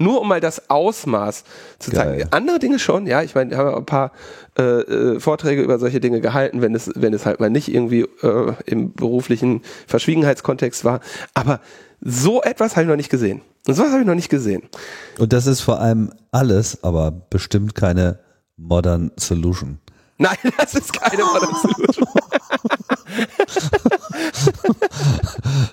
[0.00, 1.44] Nur um mal das Ausmaß
[1.78, 2.18] zu zeigen.
[2.20, 2.28] Geil.
[2.30, 3.22] Andere Dinge schon, ja.
[3.22, 4.12] Ich meine, wir haben ein paar
[4.58, 8.06] äh, äh, Vorträge über solche Dinge gehalten, wenn es, wenn es halt mal nicht irgendwie
[8.22, 11.00] äh, im beruflichen Verschwiegenheitskontext war.
[11.34, 11.60] Aber
[12.00, 13.42] so etwas habe ich noch nicht gesehen.
[13.66, 14.62] Und sowas habe ich noch nicht gesehen.
[15.18, 18.20] Und das ist vor allem alles, aber bestimmt keine
[18.56, 19.80] Modern Solution.
[20.16, 22.08] Nein, das ist keine Modern Solution.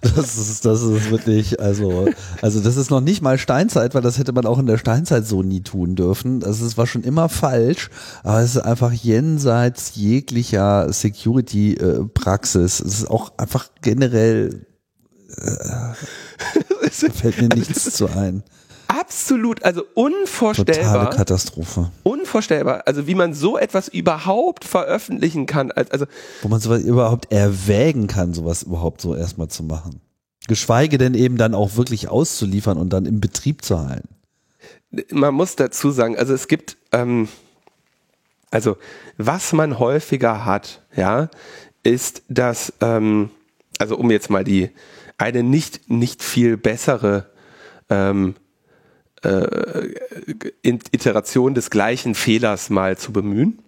[0.02, 2.08] das ist, das ist wirklich, also,
[2.42, 5.26] also das ist noch nicht mal Steinzeit, weil das hätte man auch in der Steinzeit
[5.28, 6.40] so nie tun dürfen.
[6.40, 7.90] Das ist, war schon immer falsch,
[8.24, 12.80] aber es ist einfach jenseits jeglicher Security-Praxis.
[12.80, 14.66] Es ist auch einfach generell,
[15.38, 15.94] äh,
[17.14, 18.44] fällt mir nichts zu ein
[18.88, 20.84] absolut, also unvorstellbar.
[20.84, 21.92] Totale Katastrophe.
[22.04, 22.84] Unvorstellbar.
[22.86, 25.72] Also wie man so etwas überhaupt veröffentlichen kann.
[25.72, 26.06] Also
[26.42, 30.02] Wo man sowas überhaupt erwägen kann, sowas überhaupt so erstmal zu machen.
[30.48, 34.10] Geschweige denn eben dann auch wirklich auszuliefern und dann im Betrieb zu halten.
[35.12, 37.28] Man muss dazu sagen, also es gibt, ähm,
[38.52, 38.78] also
[39.18, 41.30] was man häufiger hat, ja,
[41.84, 43.30] ist, dass, ähm,
[43.78, 44.72] also um jetzt mal die
[45.18, 47.30] eine nicht nicht viel bessere
[47.90, 48.36] ähm,
[49.28, 49.93] äh,
[50.63, 53.61] Iteration des gleichen Fehlers mal zu bemühen.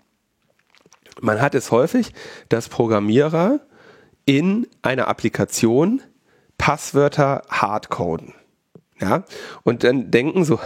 [1.22, 2.14] Man hat es häufig,
[2.48, 3.60] dass Programmierer
[4.26, 6.02] in einer Applikation
[6.58, 8.34] Passwörter hardcoden.
[9.02, 9.24] Ja,
[9.64, 10.60] und dann denken so,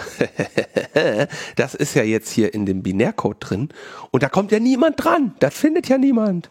[1.56, 3.70] das ist ja jetzt hier in dem Binärcode drin
[4.10, 6.50] und da kommt ja niemand dran, das findet ja niemand.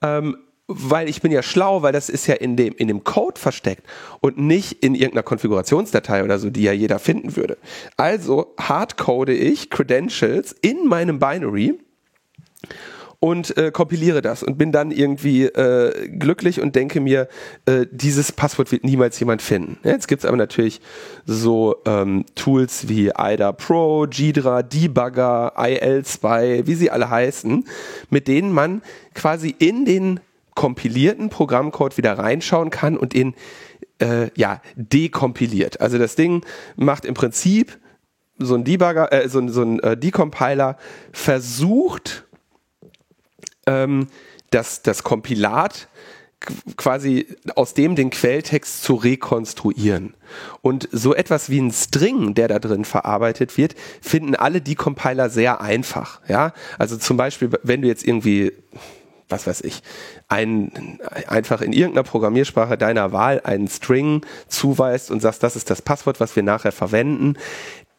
[0.00, 0.38] Ähm,
[0.70, 3.84] weil ich bin ja schlau, weil das ist ja in dem, in dem Code versteckt
[4.20, 7.58] und nicht in irgendeiner Konfigurationsdatei oder so, die ja jeder finden würde.
[7.96, 11.78] Also hardcode ich Credentials in meinem Binary
[13.20, 17.28] und äh, kompiliere das und bin dann irgendwie äh, glücklich und denke mir,
[17.66, 19.76] äh, dieses Passwort wird niemals jemand finden.
[19.84, 20.80] Jetzt gibt's aber natürlich
[21.26, 27.64] so ähm, Tools wie IDA Pro, Gidra, Debugger, IL2, wie sie alle heißen,
[28.08, 28.80] mit denen man
[29.14, 30.20] quasi in den
[30.54, 33.34] kompilierten Programmcode wieder reinschauen kann und ihn
[34.00, 35.80] äh, ja dekompiliert.
[35.80, 36.44] Also das Ding
[36.76, 37.78] macht im Prinzip
[38.38, 40.76] so ein Debugger, äh, so, so ein äh, Decompiler
[41.12, 42.24] versucht,
[43.66, 44.08] ähm,
[44.50, 45.88] das, das Kompilat
[46.76, 50.14] quasi aus dem den Quelltext zu rekonstruieren.
[50.62, 55.28] Und so etwas wie ein String, der da drin verarbeitet wird, finden alle die Compiler
[55.28, 56.22] sehr einfach.
[56.28, 58.52] Ja, also zum Beispiel, wenn du jetzt irgendwie
[59.30, 59.82] was weiß ich,
[60.28, 65.82] ein, einfach in irgendeiner Programmiersprache deiner Wahl einen String zuweist und sagst, das ist das
[65.82, 67.36] Passwort, was wir nachher verwenden,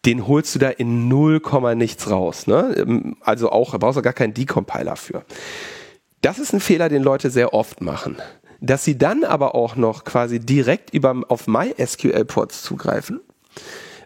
[0.06, 1.42] den holst du da in 0,
[1.76, 2.48] nichts raus.
[2.48, 3.14] Ne?
[3.22, 5.24] Also auch, brauchst du gar keinen Decompiler für.
[6.22, 8.18] Das ist ein Fehler, den Leute sehr oft machen.
[8.60, 13.22] Dass sie dann aber auch noch quasi direkt über, auf MySQL-Ports zugreifen,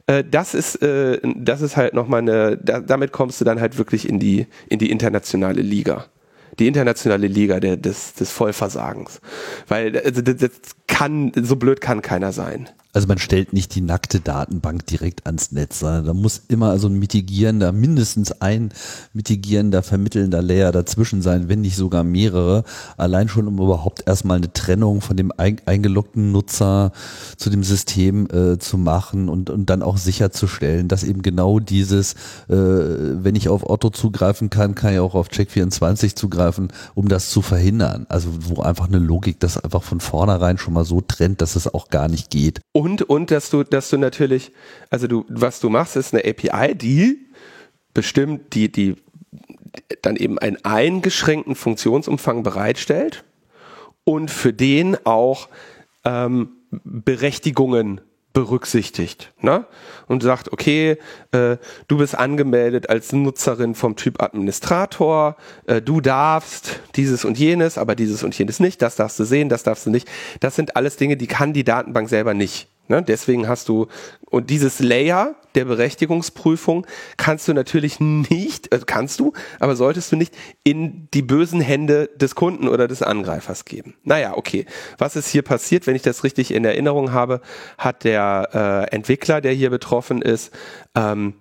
[0.07, 3.77] äh, das ist, äh, das ist halt nochmal eine, da, damit kommst du dann halt
[3.77, 6.05] wirklich in die, in die internationale Liga.
[6.59, 9.19] Die internationale Liga der, des, des Vollversagens.
[9.67, 10.51] Weil also, das, das
[10.87, 12.69] kann, so blöd kann keiner sein.
[12.95, 16.87] Also man stellt nicht die nackte Datenbank direkt ans Netz, sondern da muss immer also
[16.87, 18.69] ein mitigierender, mindestens ein
[19.11, 22.63] mitigierender, vermittelnder Layer dazwischen sein, wenn nicht sogar mehrere.
[22.95, 26.93] Allein schon, um überhaupt erstmal eine Trennung von dem eingeloggten Nutzer
[27.35, 32.13] zu dem System äh, zu machen und, und dann auch sicherzustellen, dass eben genau dieses,
[32.47, 37.29] äh, wenn ich auf Otto zugreifen kann, kann ich auch auf Check24 zugreifen, um das
[37.29, 38.05] zu verhindern.
[38.07, 41.73] Also wo einfach eine Logik das einfach von vornherein schon mal so trennt, dass es
[41.73, 42.61] auch gar nicht geht.
[42.71, 44.51] Und, und dass du, dass du natürlich,
[44.89, 47.27] also du, was du machst, ist eine API, die
[47.93, 48.95] bestimmt, die, die
[50.01, 53.23] dann eben einen eingeschränkten Funktionsumfang bereitstellt
[54.03, 55.49] und für den auch
[56.03, 58.01] ähm, Berechtigungen
[58.35, 59.65] berücksichtigt ne?
[60.07, 60.97] und sagt, okay,
[61.31, 61.57] äh,
[61.87, 67.95] du bist angemeldet als Nutzerin vom Typ Administrator, äh, du darfst dieses und jenes, aber
[67.95, 70.07] dieses und jenes nicht, das darfst du sehen, das darfst du nicht.
[70.41, 72.67] Das sind alles Dinge, die kann die Datenbank selber nicht.
[72.87, 73.03] Ne?
[73.03, 73.87] Deswegen hast du,
[74.25, 76.85] und dieses Layer der Berechtigungsprüfung
[77.17, 82.09] kannst du natürlich nicht, äh, kannst du, aber solltest du nicht in die bösen Hände
[82.15, 83.95] des Kunden oder des Angreifers geben.
[84.03, 84.65] Naja, okay.
[84.97, 85.87] Was ist hier passiert?
[85.87, 87.41] Wenn ich das richtig in Erinnerung habe,
[87.77, 90.51] hat der äh, Entwickler, der hier betroffen ist,
[90.95, 91.35] ähm,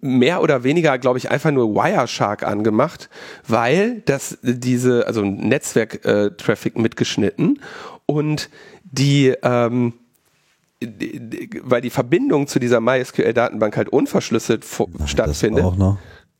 [0.00, 3.10] mehr oder weniger, glaube ich, einfach nur Wireshark angemacht,
[3.46, 7.60] weil das diese, also Netzwerk-Traffic äh, mitgeschnitten
[8.06, 8.50] und
[8.98, 9.94] die, ähm,
[10.82, 15.64] die, die, weil die Verbindung zu dieser MySQL-Datenbank halt unverschlüsselt Ach, stattfindet,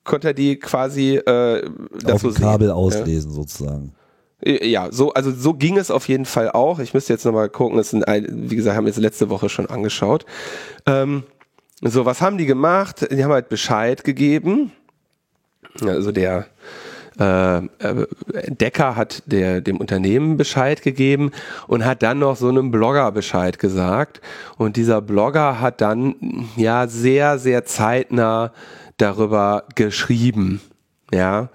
[0.05, 1.68] konnte er die quasi äh,
[2.02, 2.76] dazu Auf dem Kabel sehen.
[2.76, 3.36] auslesen ja.
[3.36, 3.93] sozusagen.
[4.47, 6.78] Ja, so, also so ging es auf jeden Fall auch.
[6.78, 9.66] Ich müsste jetzt nochmal gucken, das sind, wie gesagt, haben wir es letzte Woche schon
[9.66, 10.26] angeschaut.
[10.85, 11.22] Ähm,
[11.81, 13.06] so, was haben die gemacht?
[13.10, 14.72] Die haben halt Bescheid gegeben.
[15.81, 16.47] Also der
[17.19, 18.07] äh, äh,
[18.49, 21.31] Decker hat der, dem Unternehmen Bescheid gegeben
[21.66, 24.20] und hat dann noch so einem Blogger Bescheid gesagt.
[24.57, 26.16] Und dieser Blogger hat dann
[26.57, 28.53] ja sehr, sehr zeitnah
[28.97, 30.61] darüber geschrieben.
[31.12, 31.51] Ja.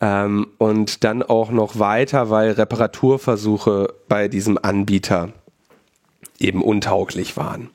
[0.00, 5.30] Ähm, und dann auch noch weiter, weil Reparaturversuche bei diesem Anbieter
[6.38, 7.70] eben untauglich waren.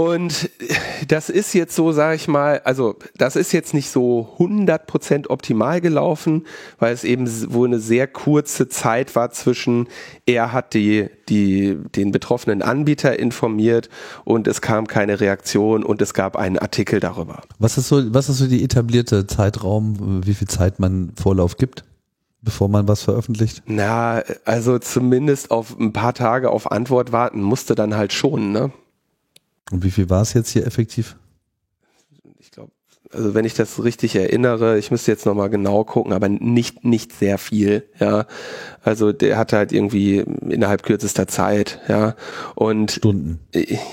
[0.00, 0.48] Und
[1.08, 5.82] das ist jetzt so, sage ich mal, also das ist jetzt nicht so 100% optimal
[5.82, 6.46] gelaufen,
[6.78, 9.88] weil es eben wohl eine sehr kurze Zeit war zwischen,
[10.24, 13.90] er hat die, die, den betroffenen Anbieter informiert
[14.24, 17.42] und es kam keine Reaktion und es gab einen Artikel darüber.
[17.58, 21.84] Was ist so, was ist so die etablierte Zeitraum, wie viel Zeit man Vorlauf gibt?
[22.42, 23.62] bevor man was veröffentlicht?
[23.66, 28.72] Na, also zumindest auf ein paar Tage auf Antwort warten musste dann halt schon, ne?
[29.70, 31.16] Und wie viel war es jetzt hier effektiv?
[32.38, 32.72] Ich glaube,
[33.12, 37.12] also wenn ich das richtig erinnere, ich müsste jetzt nochmal genau gucken, aber nicht, nicht
[37.12, 38.26] sehr viel, ja.
[38.82, 40.18] Also der hatte halt irgendwie
[40.48, 42.14] innerhalb kürzester Zeit, ja.
[42.54, 43.40] Und Stunden.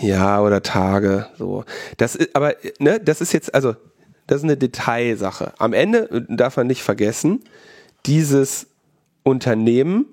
[0.01, 1.63] Ja, oder Tage, so.
[1.97, 3.75] Das ist, aber, ne, das ist jetzt, also,
[4.27, 5.53] das ist eine Detailsache.
[5.57, 7.43] Am Ende darf man nicht vergessen,
[8.05, 8.67] dieses
[9.23, 10.05] Unternehmen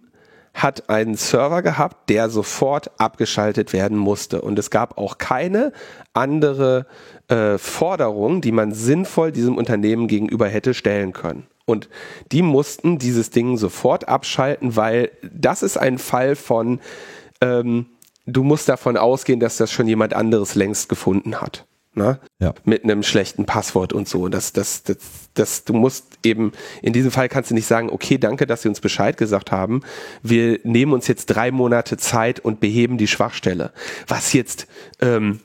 [0.55, 4.41] hat einen Server gehabt, der sofort abgeschaltet werden musste.
[4.41, 5.73] Und es gab auch keine
[6.13, 6.87] andere
[7.29, 11.47] äh, Forderung, die man sinnvoll diesem Unternehmen gegenüber hätte stellen können.
[11.67, 11.89] Und
[12.31, 16.81] die mussten dieses Ding sofort abschalten, weil das ist ein Fall von,
[17.41, 17.87] ähm,
[18.27, 22.21] du musst davon ausgehen, dass das schon jemand anderes längst gefunden hat ne?
[22.41, 22.55] Ja.
[22.65, 24.29] Mit einem schlechten Passwort und so.
[24.29, 24.97] Das, das, das,
[25.35, 26.53] das, du musst eben,
[26.83, 29.83] in diesem Fall kannst du nicht sagen, okay, danke, dass Sie uns Bescheid gesagt haben.
[30.23, 33.73] Wir nehmen uns jetzt drei Monate Zeit und beheben die Schwachstelle.
[34.07, 34.67] Was jetzt,
[35.01, 35.41] ähm,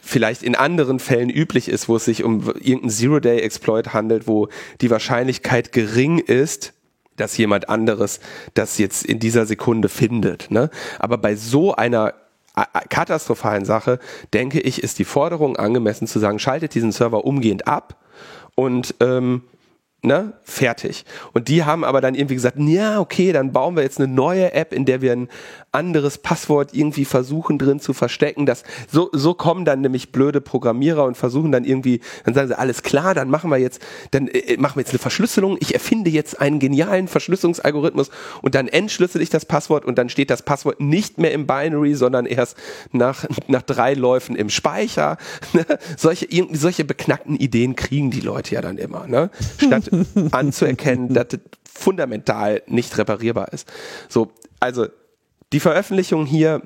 [0.00, 4.48] vielleicht in anderen Fällen üblich ist, wo es sich um irgendeinen Zero-Day-Exploit handelt, wo
[4.80, 6.72] die Wahrscheinlichkeit gering ist,
[7.16, 8.20] dass jemand anderes
[8.54, 10.50] das jetzt in dieser Sekunde findet.
[10.50, 10.70] Ne?
[10.98, 12.14] Aber bei so einer
[12.88, 13.98] katastrophalen Sache,
[14.34, 17.96] denke ich, ist die Forderung angemessen zu sagen, schaltet diesen Server umgehend ab
[18.54, 19.42] und ähm,
[20.02, 21.04] ne, fertig.
[21.32, 24.52] Und die haben aber dann irgendwie gesagt, ja, okay, dann bauen wir jetzt eine neue
[24.52, 25.28] App, in der wir ein
[25.72, 28.46] anderes Passwort irgendwie versuchen drin zu verstecken.
[28.46, 32.58] Das, so, so kommen dann nämlich blöde Programmierer und versuchen dann irgendwie, dann sagen sie,
[32.58, 35.58] alles klar, dann machen wir jetzt, dann äh, machen wir jetzt eine Verschlüsselung.
[35.60, 38.10] Ich erfinde jetzt einen genialen Verschlüsselungsalgorithmus
[38.40, 41.94] und dann entschlüssel ich das Passwort und dann steht das Passwort nicht mehr im Binary,
[41.94, 42.56] sondern erst
[42.92, 45.18] nach, nach drei Läufen im Speicher.
[45.52, 45.66] Ne?
[45.96, 49.30] solche, solche beknackten Ideen kriegen die Leute ja dann immer, ne?
[49.58, 49.89] Statt
[50.32, 53.70] anzuerkennen, dass das fundamental nicht reparierbar ist.
[54.08, 54.86] So, also
[55.52, 56.62] die Veröffentlichung hier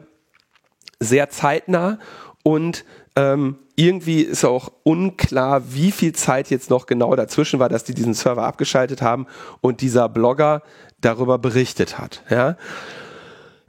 [1.01, 1.99] sehr zeitnah
[2.43, 2.85] und
[3.17, 7.95] ähm, irgendwie ist auch unklar, wie viel Zeit jetzt noch genau dazwischen war, dass die
[7.95, 9.27] diesen Server abgeschaltet haben
[9.61, 10.63] und dieser Blogger
[11.01, 12.23] darüber berichtet hat.
[12.31, 12.57] Ja?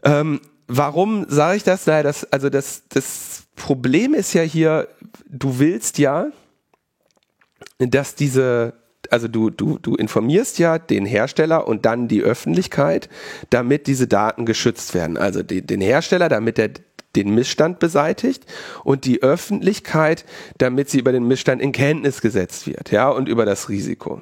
[0.03, 1.85] Ähm, warum sage ich das?
[1.85, 4.87] Naja, das, also das, das Problem ist ja hier,
[5.27, 6.27] du willst ja,
[7.79, 8.73] dass diese
[9.11, 13.09] also du, du, du informierst ja den Hersteller und dann die Öffentlichkeit,
[13.49, 15.17] damit diese Daten geschützt werden.
[15.17, 16.69] Also die, den Hersteller, damit er
[17.15, 18.45] den Missstand beseitigt
[18.83, 20.25] und die Öffentlichkeit,
[20.57, 24.21] damit sie über den Missstand in Kenntnis gesetzt wird, ja, und über das Risiko.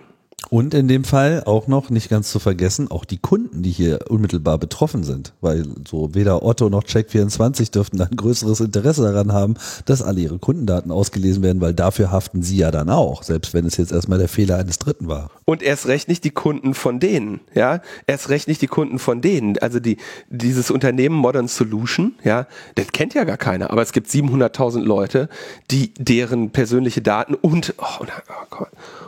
[0.54, 4.02] Und in dem Fall auch noch nicht ganz zu vergessen, auch die Kunden, die hier
[4.10, 9.56] unmittelbar betroffen sind, weil so weder Otto noch Check24 dürften ein größeres Interesse daran haben,
[9.86, 13.66] dass alle ihre Kundendaten ausgelesen werden, weil dafür haften sie ja dann auch, selbst wenn
[13.66, 15.32] es jetzt erstmal der Fehler eines Dritten war.
[15.46, 19.22] Und erst recht nicht die Kunden von denen, ja, erst recht nicht die Kunden von
[19.22, 19.98] denen, also die,
[20.30, 25.30] dieses Unternehmen Modern Solution, ja, das kennt ja gar keiner, aber es gibt 700.000 Leute,
[25.72, 28.66] die deren persönliche Daten und, oh, oh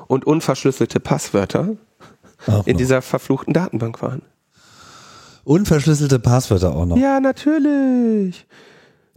[0.08, 1.35] und unverschlüsselte Passwörter
[2.48, 2.78] auch in noch.
[2.78, 4.22] dieser verfluchten Datenbank waren.
[5.44, 6.98] Unverschlüsselte Passwörter auch noch.
[6.98, 8.48] Ja, natürlich.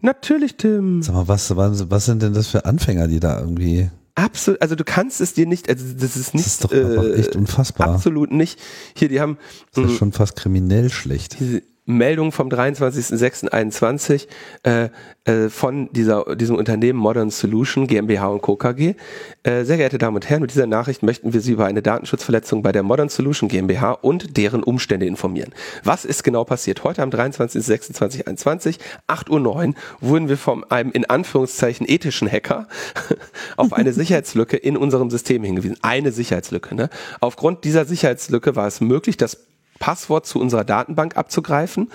[0.01, 1.03] Natürlich, Tim.
[1.03, 3.91] Sag mal, was, was, was sind denn das für Anfänger, die da irgendwie.
[4.15, 6.47] Absolut, also du kannst es dir nicht, also das ist nicht.
[6.47, 7.95] Das ist doch äh, echt unfassbar.
[7.95, 8.61] Absolut nicht.
[8.97, 9.39] Hier, die haben.
[9.75, 11.39] Das ist schon fast kriminell schlecht.
[11.41, 14.29] Diese, Meldung vom 23.06.21
[14.63, 14.91] äh,
[15.25, 18.57] äh, von dieser, diesem Unternehmen Modern Solution GmbH und Co.
[18.57, 18.95] KG.
[19.43, 22.63] Äh, sehr geehrte Damen und Herren, mit dieser Nachricht möchten wir Sie über eine Datenschutzverletzung
[22.63, 25.55] bei der Modern Solution GmbH und deren Umstände informieren.
[25.83, 26.85] Was ist genau passiert?
[26.85, 28.79] Heute am 23.06.2021,
[29.09, 32.69] 8.09 Uhr, wurden wir von einem in Anführungszeichen ethischen Hacker
[33.57, 35.79] auf eine Sicherheitslücke in unserem System hingewiesen.
[35.81, 36.75] Eine Sicherheitslücke.
[36.75, 36.91] Ne?
[37.21, 39.48] Aufgrund dieser Sicherheitslücke war es möglich, dass
[39.79, 41.91] Passwort zu unserer Datenbank abzugreifen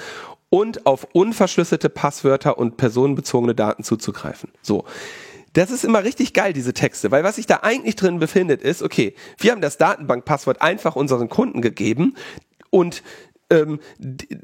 [0.49, 4.51] und auf unverschlüsselte Passwörter und personenbezogene Daten zuzugreifen.
[4.61, 4.85] So.
[5.53, 8.81] Das ist immer richtig geil, diese Texte, weil was sich da eigentlich drin befindet ist,
[8.81, 12.15] okay, wir haben das Datenbankpasswort einfach unseren Kunden gegeben
[12.71, 13.03] und
[13.53, 13.79] ähm,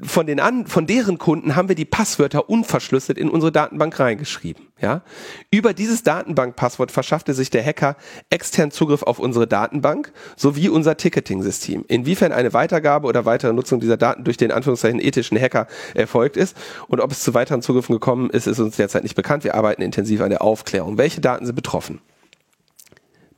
[0.02, 4.68] von den an, von deren Kunden haben wir die Passwörter unverschlüsselt in unsere Datenbank reingeschrieben.
[4.80, 5.02] Ja,
[5.50, 7.96] über dieses Datenbankpasswort verschaffte sich der Hacker
[8.30, 11.84] extern Zugriff auf unsere Datenbank sowie unser Ticketing-System.
[11.86, 16.56] Inwiefern eine Weitergabe oder weitere Nutzung dieser Daten durch den Anführungszeichen ethischen Hacker erfolgt ist
[16.88, 19.44] und ob es zu weiteren Zugriffen gekommen ist, ist uns derzeit nicht bekannt.
[19.44, 20.96] Wir arbeiten intensiv an der Aufklärung.
[20.96, 22.00] Welche Daten sind betroffen?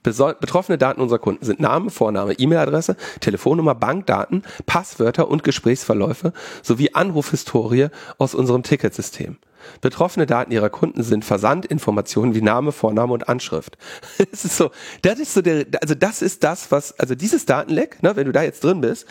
[0.03, 7.89] Betroffene Daten unserer Kunden sind Name, Vorname, E-Mail-Adresse, Telefonnummer, Bankdaten, Passwörter und Gesprächsverläufe sowie Anrufhistorie
[8.19, 9.39] aus unserem Ticketsystem.
[9.81, 13.79] Betroffene Daten ihrer Kunden sind Versandinformationen wie Name, Vorname und Anschrift.
[14.33, 14.71] Es ist so,
[15.03, 18.33] das ist so der, also das ist das, was, also dieses Datenleck, ne, wenn du
[18.33, 19.07] da jetzt drin bist,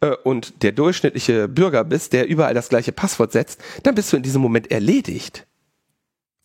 [0.00, 4.16] äh, und der durchschnittliche Bürger bist, der überall das gleiche Passwort setzt, dann bist du
[4.16, 5.46] in diesem Moment erledigt.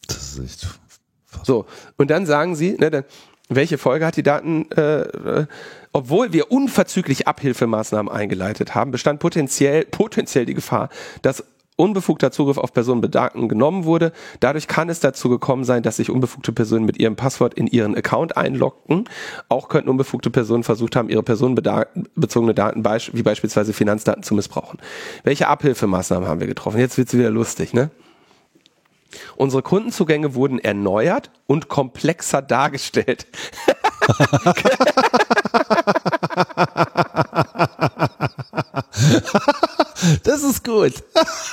[0.07, 0.79] Das ist echt.
[1.43, 1.65] So,
[1.97, 3.05] und dann sagen sie, ne, dann,
[3.49, 5.45] welche Folge hat die Daten, äh, äh,
[5.91, 10.89] obwohl wir unverzüglich Abhilfemaßnahmen eingeleitet haben, bestand potenziell, potenziell die Gefahr,
[11.21, 11.43] dass
[11.75, 14.11] unbefugter Zugriff auf Personenbedaten genommen wurde.
[14.39, 17.95] Dadurch kann es dazu gekommen sein, dass sich unbefugte Personen mit ihrem Passwort in ihren
[17.95, 19.05] Account einloggen.
[19.49, 22.83] Auch könnten unbefugte Personen versucht haben, ihre personenbezogene Daten,
[23.13, 24.79] wie beispielsweise Finanzdaten, zu missbrauchen.
[25.23, 26.79] Welche Abhilfemaßnahmen haben wir getroffen?
[26.79, 27.89] Jetzt wird's wieder lustig, ne?
[29.35, 33.27] Unsere Kundenzugänge wurden erneuert und komplexer dargestellt.
[40.23, 40.93] Das ist gut.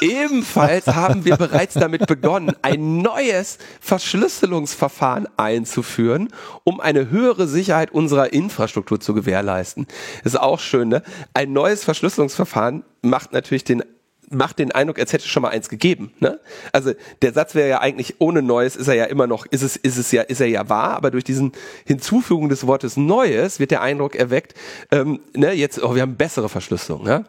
[0.01, 6.31] Ebenfalls haben wir bereits damit begonnen, ein neues Verschlüsselungsverfahren einzuführen,
[6.65, 9.87] um eine höhere Sicherheit unserer Infrastruktur zu gewährleisten.
[10.25, 11.03] Das ist auch schön, ne?
[11.33, 13.85] Ein neues Verschlüsselungsverfahren macht natürlich den
[14.31, 16.13] macht den Eindruck, als hätte es schon mal eins gegeben.
[16.21, 16.39] Ne?
[16.73, 19.77] Also der Satz wäre ja eigentlich ohne Neues ist er ja immer noch, ist es,
[19.77, 21.53] ist es ja, ist er ja wahr, aber durch diesen
[21.85, 24.55] Hinzufügung des Wortes Neues wird der Eindruck erweckt,
[24.93, 27.03] ähm, ne, jetzt, oh, wir haben bessere Verschlüsselung.
[27.03, 27.25] Ne?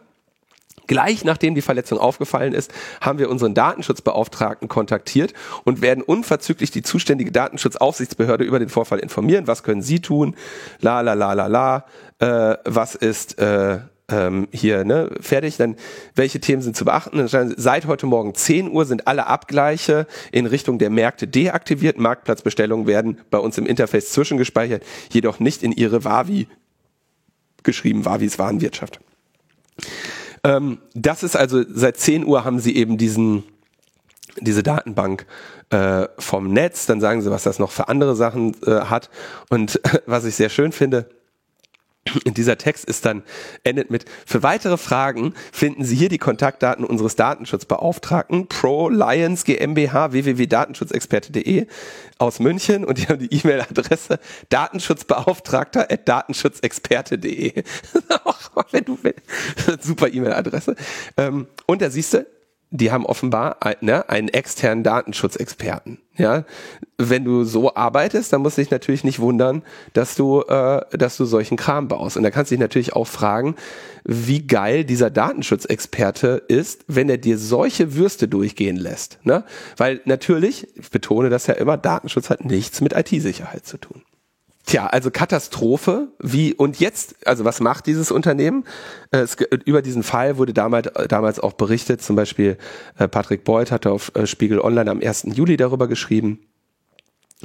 [0.86, 5.34] Gleich nachdem die Verletzung aufgefallen ist, haben wir unseren Datenschutzbeauftragten kontaktiert
[5.64, 9.48] und werden unverzüglich die zuständige Datenschutzaufsichtsbehörde über den Vorfall informieren.
[9.48, 10.36] Was können Sie tun?
[10.82, 11.86] La la la la la.
[12.20, 13.80] Äh, was ist äh,
[14.12, 15.58] ähm, hier ne, fertig?
[15.58, 15.76] Dann
[16.16, 17.28] welche Themen sind zu beachten?
[17.28, 21.98] Seit heute Morgen 10 Uhr sind alle Abgleiche in Richtung der Märkte deaktiviert.
[21.98, 26.48] Marktplatzbestellungen werden bei uns im Interface zwischengespeichert, jedoch nicht in Ihre Wavi
[27.64, 28.06] geschrieben.
[28.06, 29.00] Wavi ist Warenwirtschaft.
[30.44, 33.44] Ähm, das ist also seit 10 Uhr haben sie eben diesen
[34.40, 35.26] diese Datenbank
[35.72, 39.10] äh, vom Netz, dann sagen sie, was das noch für andere Sachen äh, hat.
[39.50, 41.10] Und was ich sehr schön finde,
[42.26, 43.24] dieser Text ist dann,
[43.64, 50.12] endet mit, für weitere Fragen finden Sie hier die Kontaktdaten unseres Datenschutzbeauftragten, Pro Lions GmbH,
[50.12, 51.68] www.datenschutzexperte.de
[52.18, 54.20] aus München und die haben die E-Mail-Adresse
[54.50, 57.64] datenschutzbeauftragter at datenschutzexperte.de.
[58.72, 59.14] wenn du, wenn,
[59.80, 60.76] super E-Mail-Adresse.
[61.18, 62.26] Ähm, und da siehst du,
[62.72, 66.00] die haben offenbar ne, einen externen Datenschutzexperten.
[66.18, 66.46] Ja,
[66.98, 71.18] wenn du so arbeitest, dann musst du dich natürlich nicht wundern, dass du, äh, dass
[71.18, 72.18] du solchen Kram baust.
[72.18, 73.56] Und da kannst du dich natürlich auch fragen,
[74.04, 79.20] wie geil dieser Datenschutzexperte ist, wenn er dir solche Würste durchgehen lässt.
[79.24, 79.44] Ne?
[79.78, 84.02] Weil natürlich, ich betone das ja immer, Datenschutz hat nichts mit IT-Sicherheit zu tun.
[84.72, 86.08] Tja, also Katastrophe.
[86.18, 88.64] Wie und jetzt, also was macht dieses Unternehmen?
[89.12, 89.36] Äh, es,
[89.66, 92.02] über diesen Fall wurde damals, damals auch berichtet.
[92.02, 92.58] Zum Beispiel
[92.98, 95.24] äh, Patrick Beuth hatte auf äh, Spiegel Online am 1.
[95.34, 96.40] Juli darüber geschrieben.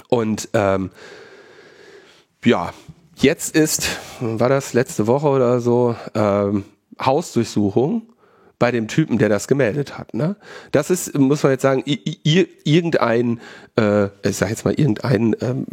[0.07, 0.91] Und ähm,
[2.45, 2.73] ja,
[3.17, 3.89] jetzt ist,
[4.21, 6.63] war das letzte Woche oder so, ähm,
[7.01, 8.03] Hausdurchsuchung
[8.61, 10.15] bei dem Typen, der das gemeldet hat.
[10.15, 10.37] Ne?
[10.71, 13.41] Das ist, muss man jetzt sagen, irgendein,
[13.77, 15.67] äh, ich sag jetzt mal, irgendein ähm,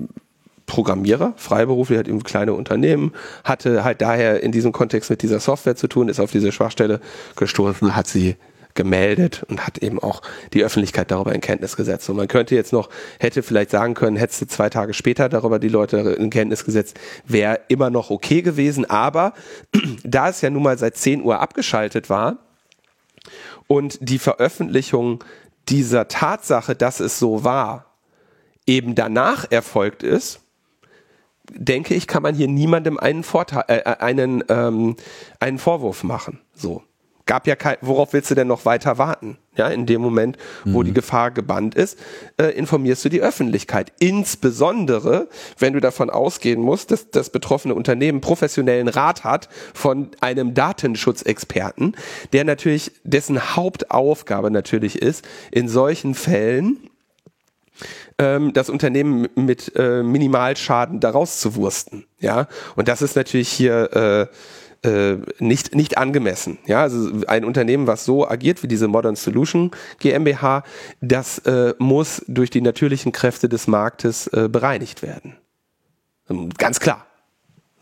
[0.66, 3.12] Programmierer, freiberuflich, hat eben kleine Unternehmen,
[3.44, 7.00] hatte halt daher in diesem Kontext mit dieser Software zu tun, ist auf diese Schwachstelle
[7.36, 8.38] gestoßen, hat sie
[8.76, 10.22] gemeldet und hat eben auch
[10.54, 12.10] die Öffentlichkeit darüber in Kenntnis gesetzt.
[12.10, 15.60] Und man könnte jetzt noch, hätte vielleicht sagen können, hättest du zwei Tage später darüber
[15.60, 18.90] die Leute in Kenntnis gesetzt, wäre immer noch okay gewesen.
[18.90, 19.34] Aber
[20.04, 22.38] da es ja nun mal seit 10 Uhr abgeschaltet war
[23.68, 25.24] und die Veröffentlichung
[25.70, 27.86] dieser Tatsache, dass es so war,
[28.66, 30.43] eben danach erfolgt ist,
[31.56, 34.96] denke ich, kann man hier niemandem einen Vorteil, äh, äh, einen, ähm,
[35.40, 36.40] einen Vorwurf machen.
[36.56, 36.84] So.
[37.26, 39.38] Gab ja kein, worauf willst du denn noch weiter warten?
[39.56, 40.88] Ja, in dem Moment, wo mhm.
[40.88, 41.98] die Gefahr gebannt ist,
[42.38, 43.94] äh, informierst du die Öffentlichkeit.
[44.00, 50.54] Insbesondere, wenn du davon ausgehen musst, dass das betroffene Unternehmen professionellen Rat hat von einem
[50.54, 51.96] Datenschutzexperten,
[52.34, 56.90] der natürlich, dessen Hauptaufgabe natürlich ist, in solchen Fällen
[58.18, 62.06] ähm, das Unternehmen mit äh, Minimalschaden daraus zu wursten.
[62.20, 64.30] Ja, und das ist natürlich hier
[64.84, 66.58] äh, äh, nicht, nicht angemessen.
[66.66, 70.64] Ja, also ein Unternehmen, was so agiert wie diese Modern Solution GmbH,
[71.02, 75.38] das äh, muss durch die natürlichen Kräfte des Marktes äh, bereinigt werden.
[76.30, 77.06] Ähm, ganz klar.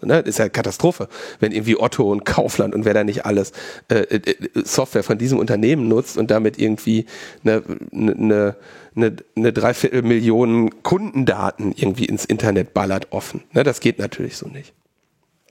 [0.04, 1.08] Ne, ist ja Katastrophe,
[1.40, 3.52] wenn irgendwie Otto und Kaufland und wer da nicht alles
[3.90, 7.06] äh, äh, Software von diesem Unternehmen nutzt und damit irgendwie
[7.44, 7.64] eine,
[7.94, 8.56] eine,
[8.96, 13.44] eine, eine Dreiviertel Kundendaten irgendwie ins Internet ballert offen.
[13.54, 14.74] Ne, das geht natürlich so nicht.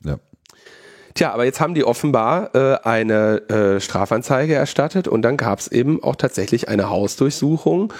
[0.04, 0.18] Ja.
[1.14, 5.68] Tja, aber jetzt haben die offenbar äh, eine äh, Strafanzeige erstattet und dann gab es
[5.68, 7.92] eben auch tatsächlich eine Hausdurchsuchung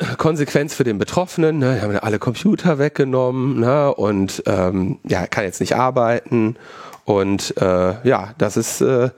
[0.18, 5.60] Konsequenz für den Betroffenen, ne, haben alle Computer weggenommen ne, und ähm, ja, kann jetzt
[5.60, 6.56] nicht arbeiten.
[7.04, 9.10] Und äh, ja, das ist, äh,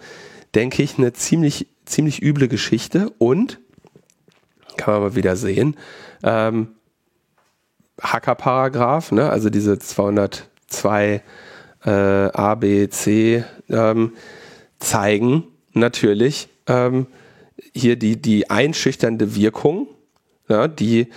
[0.55, 3.13] denke ich, eine ziemlich, ziemlich üble Geschichte.
[3.19, 3.61] Und
[4.77, 5.77] kann man mal wieder sehen,
[6.23, 6.69] ähm,
[8.01, 11.23] Hacker-Paragraph, ne, also diese 202
[11.85, 14.13] äh, A, B, C ähm,
[14.79, 17.07] zeigen natürlich ähm,
[17.73, 19.89] hier die, die einschüchternde Wirkung
[20.49, 21.09] ja, die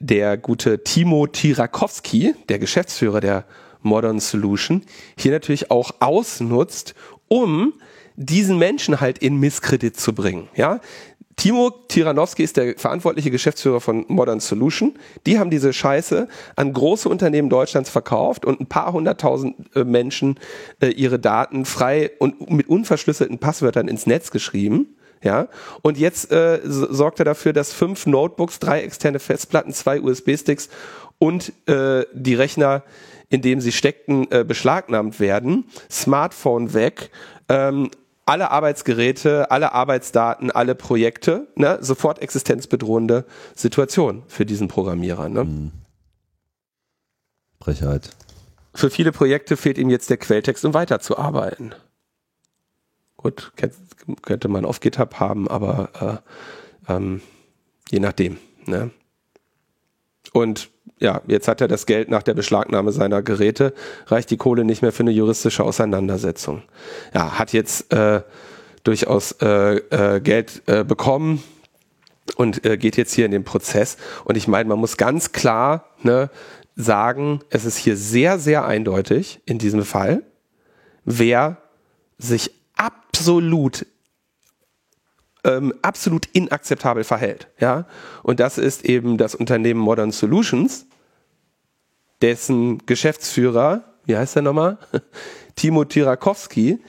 [0.00, 3.44] der gute Timo Tirakowski, der Geschäftsführer der
[3.82, 4.82] Modern Solution,
[5.18, 6.94] hier natürlich auch ausnutzt,
[7.28, 7.74] um
[8.16, 10.48] diesen Menschen halt in Misskredit zu bringen.
[10.54, 10.80] Ja,
[11.36, 14.98] Timo Tiranowski ist der verantwortliche Geschäftsführer von Modern Solution.
[15.24, 20.38] Die haben diese Scheiße an große Unternehmen Deutschlands verkauft und ein paar hunderttausend äh, Menschen
[20.82, 24.96] äh, ihre Daten frei und mit unverschlüsselten Passwörtern ins Netz geschrieben.
[25.22, 25.48] Ja,
[25.82, 30.70] und jetzt äh, sorgt er dafür, dass fünf Notebooks, drei externe Festplatten, zwei USB-Sticks
[31.18, 32.82] und äh, die Rechner,
[33.28, 35.64] in dem sie steckten, äh, beschlagnahmt werden.
[35.90, 37.10] Smartphone weg.
[37.50, 37.90] Ähm,
[38.24, 43.24] alle Arbeitsgeräte, alle Arbeitsdaten, alle Projekte, ne, sofort existenzbedrohende
[43.54, 45.28] Situation für diesen Programmierer.
[45.28, 45.44] Ne?
[45.44, 45.72] Mhm.
[47.60, 48.10] Frechheit.
[48.72, 51.74] Für viele Projekte fehlt ihm jetzt der Quelltext, um weiterzuarbeiten.
[53.22, 53.52] Gut,
[54.22, 56.22] könnte man auf GitHub haben, aber
[56.88, 57.20] äh, ähm,
[57.90, 58.38] je nachdem.
[58.64, 58.92] Ne?
[60.32, 60.70] Und
[61.00, 63.74] ja, jetzt hat er das Geld nach der Beschlagnahme seiner Geräte,
[64.06, 66.62] reicht die Kohle nicht mehr für eine juristische Auseinandersetzung.
[67.12, 68.22] Ja, hat jetzt äh,
[68.84, 71.42] durchaus äh, äh, Geld äh, bekommen
[72.36, 73.98] und äh, geht jetzt hier in den Prozess.
[74.24, 76.30] Und ich meine, man muss ganz klar ne,
[76.74, 80.22] sagen, es ist hier sehr, sehr eindeutig in diesem Fall,
[81.04, 81.58] wer
[82.16, 83.86] sich absolut
[85.44, 87.48] ähm, absolut inakzeptabel verhält.
[87.58, 87.86] Ja?
[88.22, 90.86] Und das ist eben das Unternehmen Modern Solutions,
[92.20, 94.78] dessen Geschäftsführer, wie heißt er nochmal?
[95.56, 96.80] Timo Tirakowski,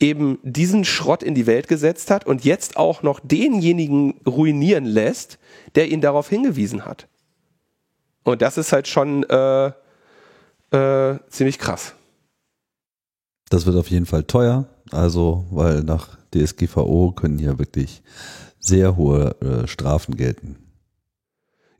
[0.00, 5.38] eben diesen Schrott in die Welt gesetzt hat und jetzt auch noch denjenigen ruinieren lässt,
[5.74, 7.06] der ihn darauf hingewiesen hat.
[8.24, 9.72] Und das ist halt schon äh,
[10.72, 11.94] äh, ziemlich krass.
[13.50, 18.02] Das wird auf jeden Fall teuer, also weil nach DSGVO können hier wirklich
[18.58, 20.56] sehr hohe äh, Strafen gelten.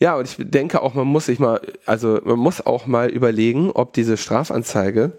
[0.00, 3.70] Ja, und ich denke auch, man muss sich mal, also man muss auch mal überlegen,
[3.70, 5.12] ob diese Strafanzeige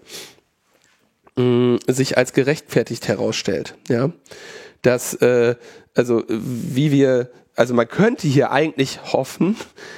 [1.36, 3.76] mh, mm, sich als gerechtfertigt herausstellt.
[3.88, 4.10] Ja,
[4.82, 5.54] dass äh,
[5.94, 9.56] also wie wir also man könnte hier eigentlich hoffen,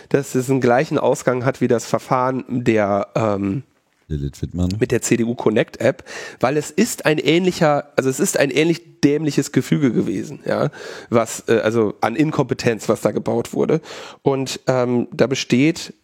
[0.09, 3.63] dass es einen gleichen Ausgang hat wie das Verfahren der ähm,
[4.09, 4.71] Lilith Wittmann.
[4.79, 6.05] mit der CDU Connect App,
[6.41, 10.71] weil es ist ein ähnlicher, also es ist ein ähnlich dämliches Gefüge gewesen, ja,
[11.11, 13.81] was äh, also an Inkompetenz, was da gebaut wurde.
[14.23, 15.95] Und ähm, da besteht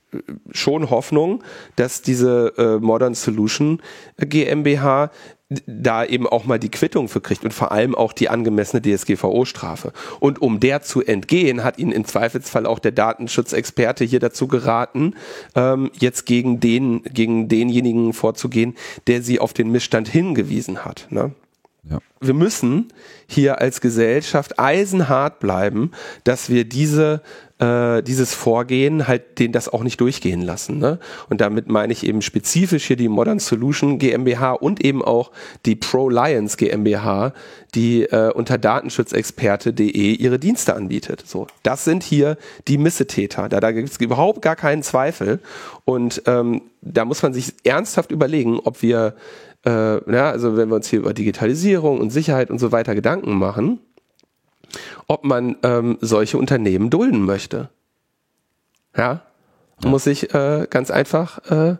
[0.52, 1.43] schon Hoffnung,
[1.77, 3.81] dass diese äh, Modern Solution
[4.18, 5.10] GmbH
[5.66, 9.93] da eben auch mal die Quittung für kriegt und vor allem auch die angemessene DSGVO-Strafe.
[10.20, 15.14] Und um der zu entgehen, hat ihn im Zweifelsfall auch der Datenschutzexperte hier dazu geraten,
[15.56, 18.77] ähm, jetzt gegen den, gegen denjenigen vorzugehen,
[19.09, 21.09] der sie auf den Missstand hingewiesen hat.
[21.10, 21.32] Ne?
[21.89, 21.98] Ja.
[22.20, 22.93] Wir müssen
[23.27, 25.90] hier als Gesellschaft eisenhart bleiben,
[26.24, 27.22] dass wir diese
[27.61, 30.78] äh, dieses Vorgehen halt den das auch nicht durchgehen lassen.
[30.78, 30.99] Ne?
[31.28, 35.31] Und damit meine ich eben spezifisch hier die Modern Solution GmbH und eben auch
[35.66, 37.32] die Pro-Lions GmbH,
[37.74, 41.23] die äh, unter datenschutzexperte.de ihre Dienste anbietet.
[41.27, 43.49] So, das sind hier die Missetäter.
[43.49, 45.41] Da, da gibt es überhaupt gar keinen Zweifel.
[45.85, 49.15] Und ähm, da muss man sich ernsthaft überlegen, ob wir,
[49.66, 53.35] äh, ja, also wenn wir uns hier über Digitalisierung und Sicherheit und so weiter Gedanken
[53.35, 53.81] machen,
[55.07, 57.69] ob man ähm, solche Unternehmen dulden möchte.
[58.97, 59.23] Ja,
[59.83, 59.89] ja.
[59.89, 61.77] muss ich äh, ganz einfach äh,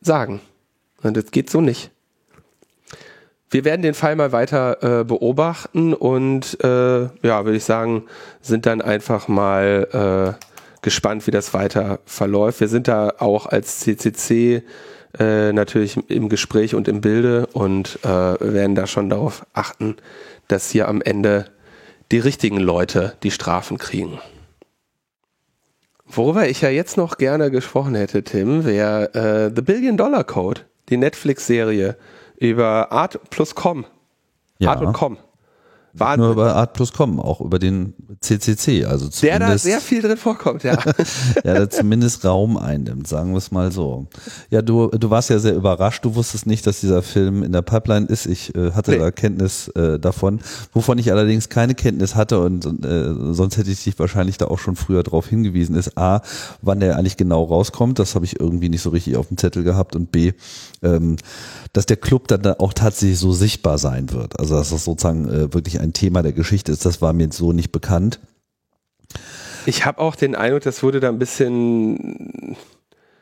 [0.00, 0.40] sagen.
[1.02, 1.90] Und das geht so nicht.
[3.50, 8.04] Wir werden den Fall mal weiter äh, beobachten und äh, ja, würde ich sagen,
[8.42, 10.44] sind dann einfach mal äh,
[10.82, 12.60] gespannt, wie das weiter verläuft.
[12.60, 14.62] Wir sind da auch als CCC
[15.18, 19.96] äh, natürlich im Gespräch und im Bilde und äh, werden da schon darauf achten,
[20.48, 21.46] dass hier am Ende
[22.12, 24.18] die richtigen Leute die Strafen kriegen.
[26.06, 30.62] Worüber ich ja jetzt noch gerne gesprochen hätte, Tim, wäre äh, The Billion Dollar Code,
[30.88, 31.96] die Netflix-Serie
[32.38, 33.84] über Art plus Com.
[34.58, 34.70] Ja.
[34.70, 35.18] Art und Com.
[35.92, 39.08] War nur über Art plus Com, auch über den CCC, also.
[39.22, 40.74] Der da sehr viel drin vorkommt, ja.
[41.44, 44.06] ja, der zumindest Raum einnimmt, sagen wir es mal so.
[44.50, 47.62] Ja, du, du warst ja sehr überrascht, du wusstest nicht, dass dieser Film in der
[47.62, 48.26] Pipeline ist.
[48.26, 48.98] Ich äh, hatte nee.
[48.98, 50.40] da Kenntnis äh, davon,
[50.72, 54.58] wovon ich allerdings keine Kenntnis hatte und äh, sonst hätte ich dich wahrscheinlich da auch
[54.58, 56.22] schon früher darauf hingewiesen, ist A,
[56.62, 59.64] wann der eigentlich genau rauskommt, das habe ich irgendwie nicht so richtig auf dem Zettel
[59.64, 60.32] gehabt und B,
[60.82, 61.16] ähm,
[61.72, 64.38] dass der Club dann auch tatsächlich so sichtbar sein wird.
[64.38, 67.52] Also dass das sozusagen äh, wirklich ein Thema der Geschichte ist, das war mir so
[67.52, 68.20] nicht bekannt.
[69.66, 72.56] Ich habe auch den Eindruck, das wurde da ein bisschen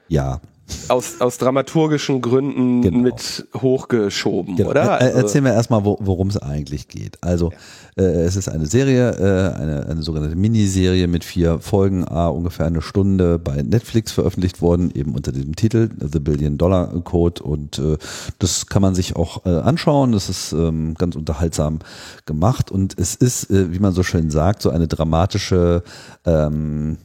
[0.09, 0.41] ja
[0.89, 2.99] aus, aus dramaturgischen Gründen genau.
[2.99, 4.71] mit hochgeschoben, genau.
[4.71, 4.83] oder?
[4.83, 7.19] Er, also erzählen wir erstmal, worum es eigentlich geht.
[7.23, 7.53] Also
[7.97, 8.03] ja.
[8.03, 12.67] äh, es ist eine Serie, äh, eine, eine sogenannte Miniserie mit vier Folgen, a ungefähr
[12.67, 17.79] eine Stunde bei Netflix veröffentlicht worden, eben unter diesem Titel The Billion Dollar Code und
[17.79, 17.97] äh,
[18.39, 20.13] das kann man sich auch äh, anschauen.
[20.13, 21.79] Das ist ähm, ganz unterhaltsam
[22.27, 25.83] gemacht und es ist, äh, wie man so schön sagt, so eine dramatische
[26.25, 26.99] ähm,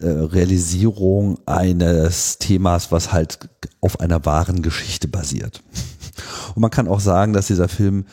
[0.00, 3.48] äh, Realisierung eines Themas, was halt
[3.80, 5.62] auf einer wahren Geschichte basiert.
[6.54, 8.06] Und man kann auch sagen, dass dieser Film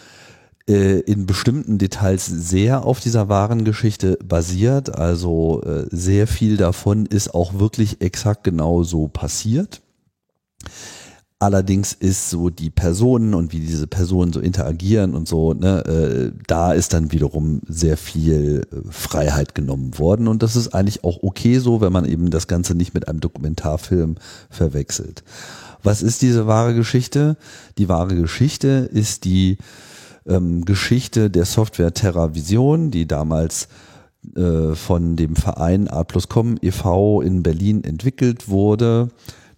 [0.67, 4.95] äh, in bestimmten Details sehr auf dieser wahren Geschichte basiert.
[4.95, 9.81] Also äh, sehr viel davon ist auch wirklich exakt genau so passiert.
[11.41, 16.39] Allerdings ist so die Personen und wie diese Personen so interagieren und so, ne, äh,
[16.45, 20.27] da ist dann wiederum sehr viel äh, Freiheit genommen worden.
[20.27, 23.21] Und das ist eigentlich auch okay so, wenn man eben das Ganze nicht mit einem
[23.21, 24.17] Dokumentarfilm
[24.51, 25.23] verwechselt.
[25.81, 27.37] Was ist diese wahre Geschichte?
[27.79, 29.57] Die wahre Geschichte ist die
[30.27, 33.67] ähm, Geschichte der Software TerraVision, die damals
[34.35, 37.21] äh, von dem Verein A+Com e.V.
[37.23, 39.09] in Berlin entwickelt wurde.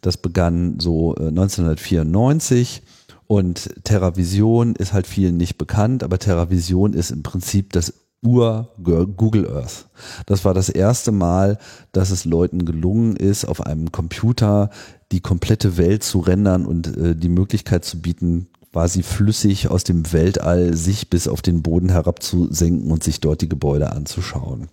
[0.04, 2.84] Das begann so äh, 1994
[3.26, 9.50] und TerraVision ist halt vielen nicht bekannt, aber TerraVision ist im Prinzip das Ur Google
[9.50, 9.88] Earth.
[10.26, 11.58] Das war das erste Mal,
[11.94, 14.70] dass es Leuten gelungen ist, auf einem Computer
[15.12, 20.12] die komplette Welt zu rendern und äh, die Möglichkeit zu bieten, quasi flüssig aus dem
[20.12, 24.68] Weltall sich bis auf den Boden herabzusenken und sich dort die Gebäude anzuschauen.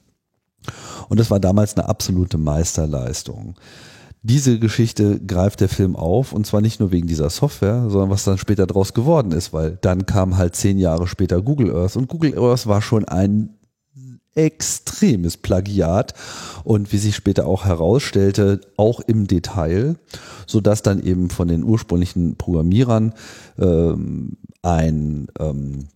[1.09, 3.57] Und das war damals eine absolute Meisterleistung.
[4.23, 8.25] Diese Geschichte greift der Film auf und zwar nicht nur wegen dieser Software, sondern was
[8.25, 12.09] dann später draus geworden ist, weil dann kam halt zehn Jahre später Google Earth und
[12.09, 13.57] Google Earth war schon ein
[14.35, 16.15] extremes Plagiat
[16.65, 19.97] und wie sich später auch herausstellte, auch im Detail,
[20.47, 23.15] so dass dann eben von den ursprünglichen Programmierern
[23.59, 25.89] ähm, ein ähm,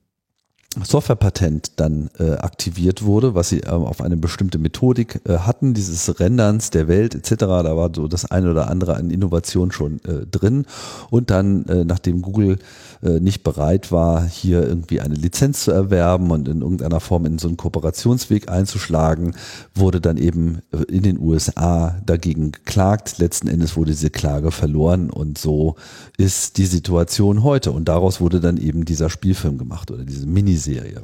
[0.82, 6.18] Softwarepatent dann äh, aktiviert wurde, was sie äh, auf eine bestimmte Methodik äh, hatten, dieses
[6.18, 7.34] Renderns der Welt etc.
[7.38, 10.66] Da war so das eine oder andere an Innovation schon äh, drin.
[11.10, 12.59] Und dann, äh, nachdem Google
[13.05, 17.39] äh, nicht bereit war, hier irgendwie eine Lizenz zu erwerben und in irgendeiner Form in
[17.39, 19.36] so einen Kooperationsweg einzuschlagen,
[19.74, 23.18] wurde dann eben äh, in den USA dagegen geklagt.
[23.18, 25.76] Letzten Endes wurde diese Klage verloren und so
[26.16, 27.72] ist die Situation heute.
[27.72, 31.02] Und daraus wurde dann eben dieser Spielfilm gemacht oder diese Miniserie.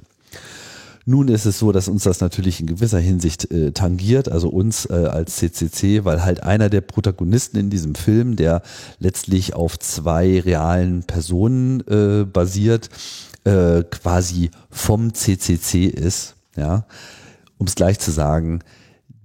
[1.11, 4.87] Nun ist es so, dass uns das natürlich in gewisser Hinsicht äh, tangiert, also uns
[4.87, 8.63] äh, als CCC, weil halt einer der Protagonisten in diesem Film, der
[9.01, 12.91] letztlich auf zwei realen Personen äh, basiert,
[13.43, 16.87] äh, quasi vom CCC ist, ja,
[17.59, 18.61] um es gleich zu sagen,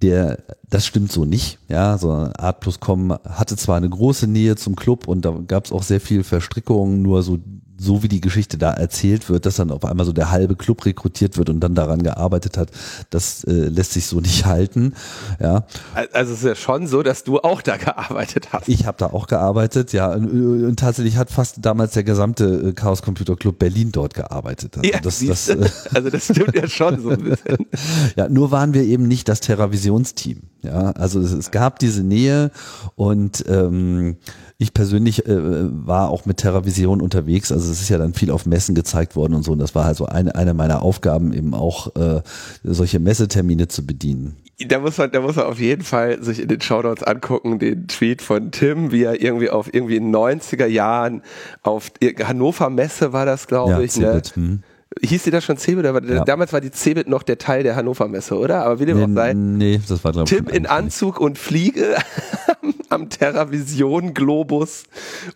[0.01, 4.55] der, das stimmt so nicht, ja, so Art plus Com hatte zwar eine große Nähe
[4.55, 7.37] zum Club und da gab es auch sehr viel Verstrickungen, nur so
[7.77, 10.85] so wie die Geschichte da erzählt wird, dass dann auf einmal so der halbe Club
[10.85, 12.69] rekrutiert wird und dann daran gearbeitet hat,
[13.09, 14.93] das äh, lässt sich so nicht halten.
[15.39, 15.65] Ja.
[16.13, 18.69] Also es ist ja schon so, dass du auch da gearbeitet hast.
[18.69, 20.11] Ich habe da auch gearbeitet, ja.
[20.13, 24.77] Und, und, tatsächlich hat fast damals der gesamte äh, Chaos Computer Club Berlin dort gearbeitet.
[24.77, 27.57] Also, ja, das, das, äh, also das stimmt ja schon so ein bisschen.
[28.15, 30.43] ja, nur waren wir eben nicht das Terravisionsteam.
[30.61, 32.51] Ja, also es, es gab diese Nähe
[32.95, 34.17] und ähm,
[34.57, 37.51] ich persönlich äh, war auch mit TerraVision unterwegs.
[37.51, 39.51] Also es ist ja dann viel auf Messen gezeigt worden und so.
[39.51, 42.21] Und das war halt so eine, eine meiner Aufgaben, eben auch äh,
[42.63, 44.37] solche Messetermine zu bedienen.
[44.69, 47.87] Da muss man, da muss man auf jeden Fall sich in den Shoutouts angucken, den
[47.87, 51.21] Tweet von Tim, wie er irgendwie auf irgendwie in 90er Jahren
[51.61, 51.91] auf
[52.23, 53.97] Hannover Messe war das, glaube ja, ich.
[53.97, 54.21] Ne?
[54.33, 54.63] Hm
[55.01, 55.85] Hieß die das schon Cebit?
[55.85, 56.23] Ja.
[56.23, 58.63] Damals war die Cebit noch der Teil der Hannover Messe, oder?
[58.63, 59.33] Aber wie dem nee, auch sei.
[59.33, 60.35] Nee, das war glaube ich.
[60.35, 61.97] Tim in Anzug und Fliege
[62.89, 64.83] am TerraVision Globus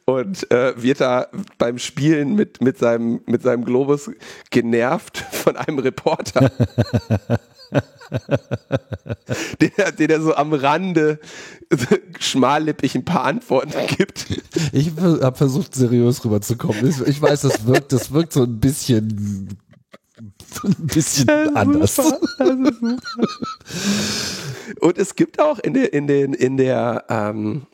[0.05, 1.27] und äh, wird da
[1.57, 4.09] beim Spielen mit, mit, seinem, mit seinem Globus
[4.49, 6.51] genervt von einem Reporter.
[9.61, 11.19] den, den er so am Rande
[12.19, 14.25] schmallippig ein paar Antworten gibt.
[14.71, 16.93] Ich habe versucht, seriös rüberzukommen.
[17.05, 19.57] Ich weiß, das wirkt, das wirkt so ein bisschen
[20.63, 21.99] ein bisschen ja, anders.
[24.79, 27.65] Und es gibt auch in der, in den, in der, ähm,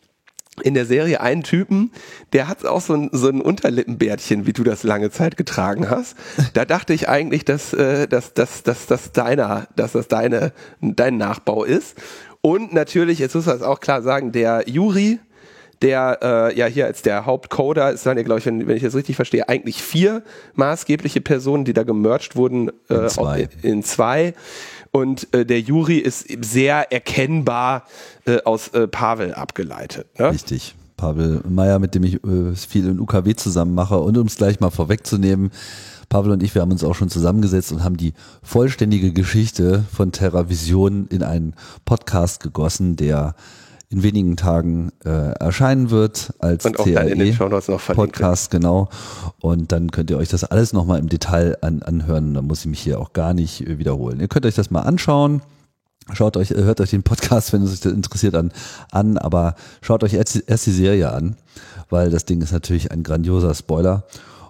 [0.64, 1.91] in der Serie einen Typen,
[2.34, 6.15] der hat auch so ein, so ein Unterlippenbärtchen, wie du das lange Zeit getragen hast.
[6.53, 11.18] Da dachte ich eigentlich, dass, äh, dass, dass, dass, dass, deiner, dass das deine, dein
[11.18, 11.98] Nachbau ist.
[12.41, 15.19] Und natürlich, jetzt muss man es auch klar sagen, der Juri,
[15.82, 18.84] der äh, ja hier als der Hauptcoder ist dann ja, glaube ich, wenn, wenn ich
[18.84, 20.23] das richtig verstehe, eigentlich vier
[20.53, 23.49] maßgebliche Personen, die da gemerged wurden äh, in zwei.
[23.61, 24.34] In zwei.
[24.96, 27.84] Und äh, der Juri ist sehr erkennbar
[28.24, 30.08] äh, aus äh, Pavel abgeleitet.
[30.18, 30.32] Ne?
[30.32, 30.74] Richtig.
[30.96, 33.98] Pavel Meyer, mit dem ich äh, viel in UKW zusammen mache.
[33.98, 35.52] Und um es gleich mal vorwegzunehmen,
[36.08, 40.14] Pavel und ich, wir haben uns auch schon zusammengesetzt und haben die vollständige Geschichte von
[40.14, 43.36] TerraVision in einen Podcast gegossen, der
[43.90, 46.78] in wenigen Tagen äh, erscheinen wird als und
[47.68, 48.90] noch Podcast, genau.
[49.40, 52.34] Und dann könnt ihr euch das alles nochmal im Detail an, anhören.
[52.34, 54.20] Da muss ich mich hier auch gar nicht äh, wiederholen.
[54.20, 55.41] Ihr könnt euch das mal anschauen.
[56.14, 58.52] Schaut euch, hört euch den Podcast, wenn es euch das interessiert, an,
[58.91, 61.36] an, aber schaut euch erst, erst die Serie an,
[61.90, 64.03] weil das Ding ist natürlich ein grandioser Spoiler.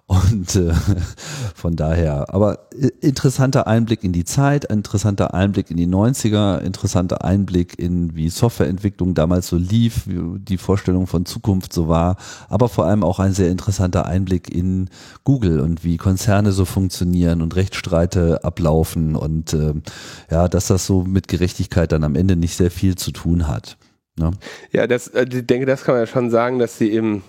[0.08, 0.72] Und äh,
[1.56, 7.26] von daher, aber äh, interessanter Einblick in die Zeit, interessanter Einblick in die 90er, interessanter
[7.26, 12.18] Einblick in wie Softwareentwicklung damals so lief, wie die Vorstellung von Zukunft so war,
[12.50, 14.92] aber vor allem auch ein sehr interessanter Einblick in
[15.24, 19.74] Google und wie Konzerne so funktionieren und Rechtsstreite ablaufen und äh,
[20.30, 23.78] ja, dass das so mit Gerechtigkeit dann am Ende nicht sehr viel zu tun hat.
[24.18, 24.32] Ne?
[24.72, 27.24] Ja, das, äh, ich denke, das kann man ja schon sagen, dass sie eben,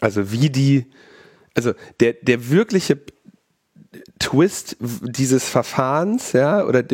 [0.00, 0.86] also wie die
[1.66, 2.98] also der, der wirkliche
[4.20, 6.84] Twist dieses Verfahrens, ja, oder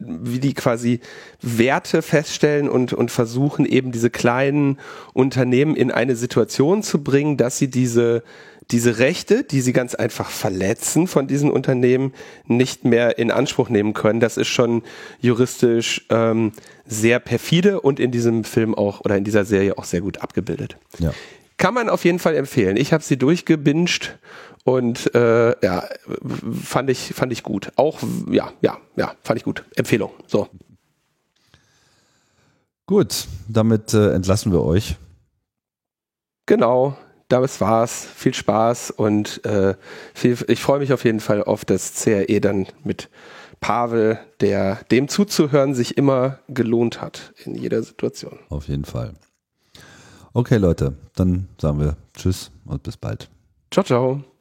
[0.00, 1.00] wie die quasi
[1.40, 4.78] Werte feststellen und, und versuchen eben diese kleinen
[5.12, 8.24] Unternehmen in eine Situation zu bringen, dass sie diese
[8.70, 12.14] diese Rechte, die sie ganz einfach verletzen von diesen Unternehmen,
[12.46, 14.20] nicht mehr in Anspruch nehmen können.
[14.20, 14.82] Das ist schon
[15.20, 16.52] juristisch ähm,
[16.86, 20.76] sehr perfide und in diesem Film auch oder in dieser Serie auch sehr gut abgebildet.
[20.98, 21.12] Ja.
[21.56, 22.76] Kann man auf jeden Fall empfehlen.
[22.76, 24.18] Ich habe sie durchgebinged
[24.64, 25.84] und äh, ja,
[26.62, 27.72] fand ich, fand ich gut.
[27.76, 28.00] Auch,
[28.30, 29.64] ja, ja, ja, fand ich gut.
[29.76, 30.12] Empfehlung.
[30.26, 30.48] So.
[32.86, 34.96] Gut, damit äh, entlassen wir euch.
[36.46, 36.96] Genau
[37.32, 38.06] das war's.
[38.14, 39.74] Viel Spaß und äh,
[40.14, 43.08] viel, ich freue mich auf jeden Fall auf das CRE dann mit
[43.60, 48.38] Pavel, der dem zuzuhören sich immer gelohnt hat in jeder Situation.
[48.48, 49.14] Auf jeden Fall.
[50.34, 53.28] Okay, Leute, dann sagen wir Tschüss und bis bald.
[53.70, 54.31] Ciao, ciao.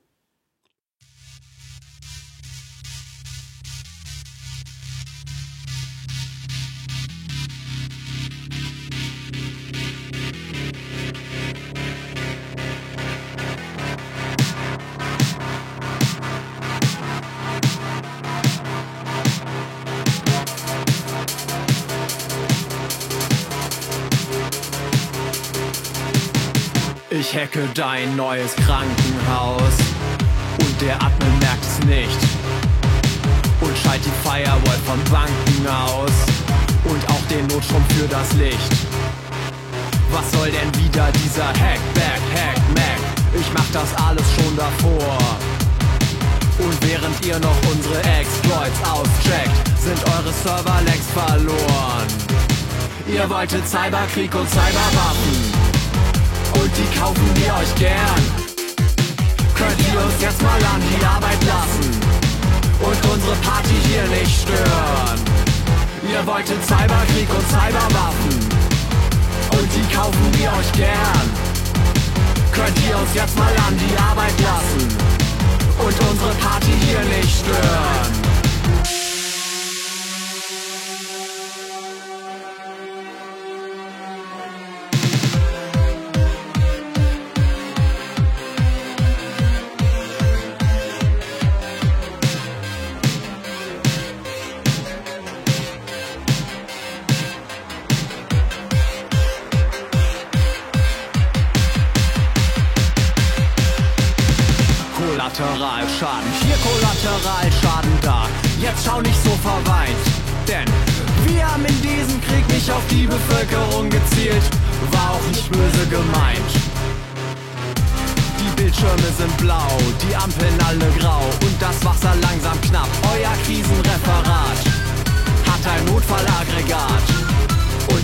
[27.51, 29.73] Hacke dein neues Krankenhaus
[30.61, 32.17] und der Admin merkt es nicht.
[33.59, 36.11] Und schalt die Firewall von Banken aus
[36.85, 38.71] und auch den Notstrom für das Licht.
[40.11, 43.01] Was soll denn wieder dieser Hackback, Hack, Mac?
[43.37, 45.17] Ich mach das alles schon davor.
[46.59, 52.07] Und während ihr noch unsere Exploits auscheckt, sind eure Server-Lags verloren.
[53.11, 55.60] Ihr wolltet Cyberkrieg und Cyberwaffen
[56.53, 58.23] und die kaufen wir euch gern.
[59.55, 61.91] Könnt ihr uns jetzt mal an die Arbeit lassen
[62.79, 65.19] und unsere Party hier nicht stören?
[66.11, 68.35] Ihr wolltet Cyberkrieg und Cyberwaffen
[69.57, 71.27] und die kaufen wir euch gern.
[72.51, 74.87] Könnt ihr uns jetzt mal an die Arbeit lassen
[75.79, 78.20] und unsere Party hier nicht stören?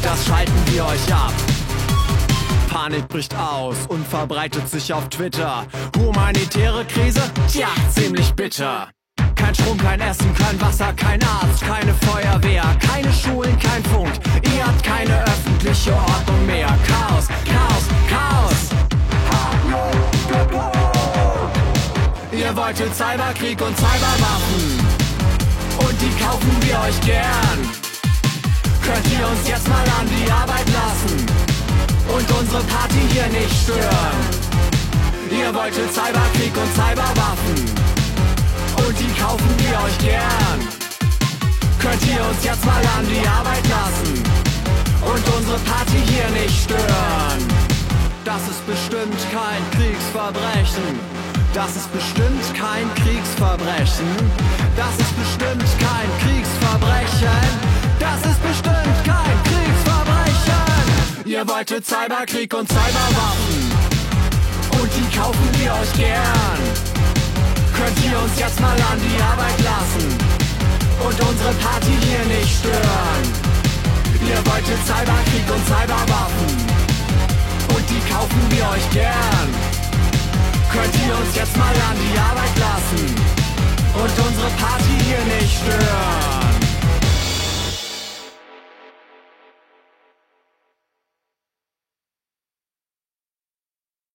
[0.08, 1.34] Das schalten wir euch ab.
[2.70, 5.66] Panik bricht aus und verbreitet sich auf Twitter.
[5.98, 7.22] Humanitäre Krise?
[7.52, 8.90] Tja, ziemlich bitter.
[9.36, 14.14] Kein Strom, kein Essen, kein Wasser, kein Arzt, keine Feuerwehr, keine Schulen, kein Funk.
[14.56, 16.68] Ihr habt keine öffentliche Ordnung mehr.
[16.88, 18.62] Chaos, Chaos, Chaos.
[22.32, 24.80] Ihr wolltet Cyberkrieg und Cyberwaffen.
[25.80, 27.87] Und die kaufen wir euch gern.
[28.88, 31.48] Könnt ihr uns jetzt mal an die Arbeit lassen?
[32.16, 34.20] und unsere Party hier nicht stören.
[35.30, 37.60] Ihr wolltet Cyberkrieg und Cyberwaffen
[38.86, 40.60] und die kaufen wir euch gern.
[41.80, 44.24] Könnt ihr uns jetzt mal an die Arbeit lassen
[45.02, 47.40] und unsere Party hier nicht stören.
[48.24, 51.00] Das ist bestimmt kein Kriegsverbrechen.
[51.54, 54.10] Das ist bestimmt kein Kriegsverbrechen.
[54.76, 57.87] Das ist bestimmt kein Kriegsverbrechen.
[58.00, 59.28] Das ist bestimmt kein
[61.28, 63.72] Ihr wolltet Cyberkrieg und Cyberwaffen
[64.80, 66.60] und die kaufen wir euch gern.
[67.76, 70.18] Könnt ihr uns jetzt mal an die Arbeit lassen
[71.06, 73.24] und unsere Party hier nicht stören?
[74.26, 76.52] Ihr wolltet Cyberkrieg und Cyberwaffen
[77.76, 79.50] und die kaufen wir euch gern.
[80.72, 83.16] Könnt ihr uns jetzt mal an die Arbeit lassen
[83.94, 86.57] und unsere Party hier nicht stören?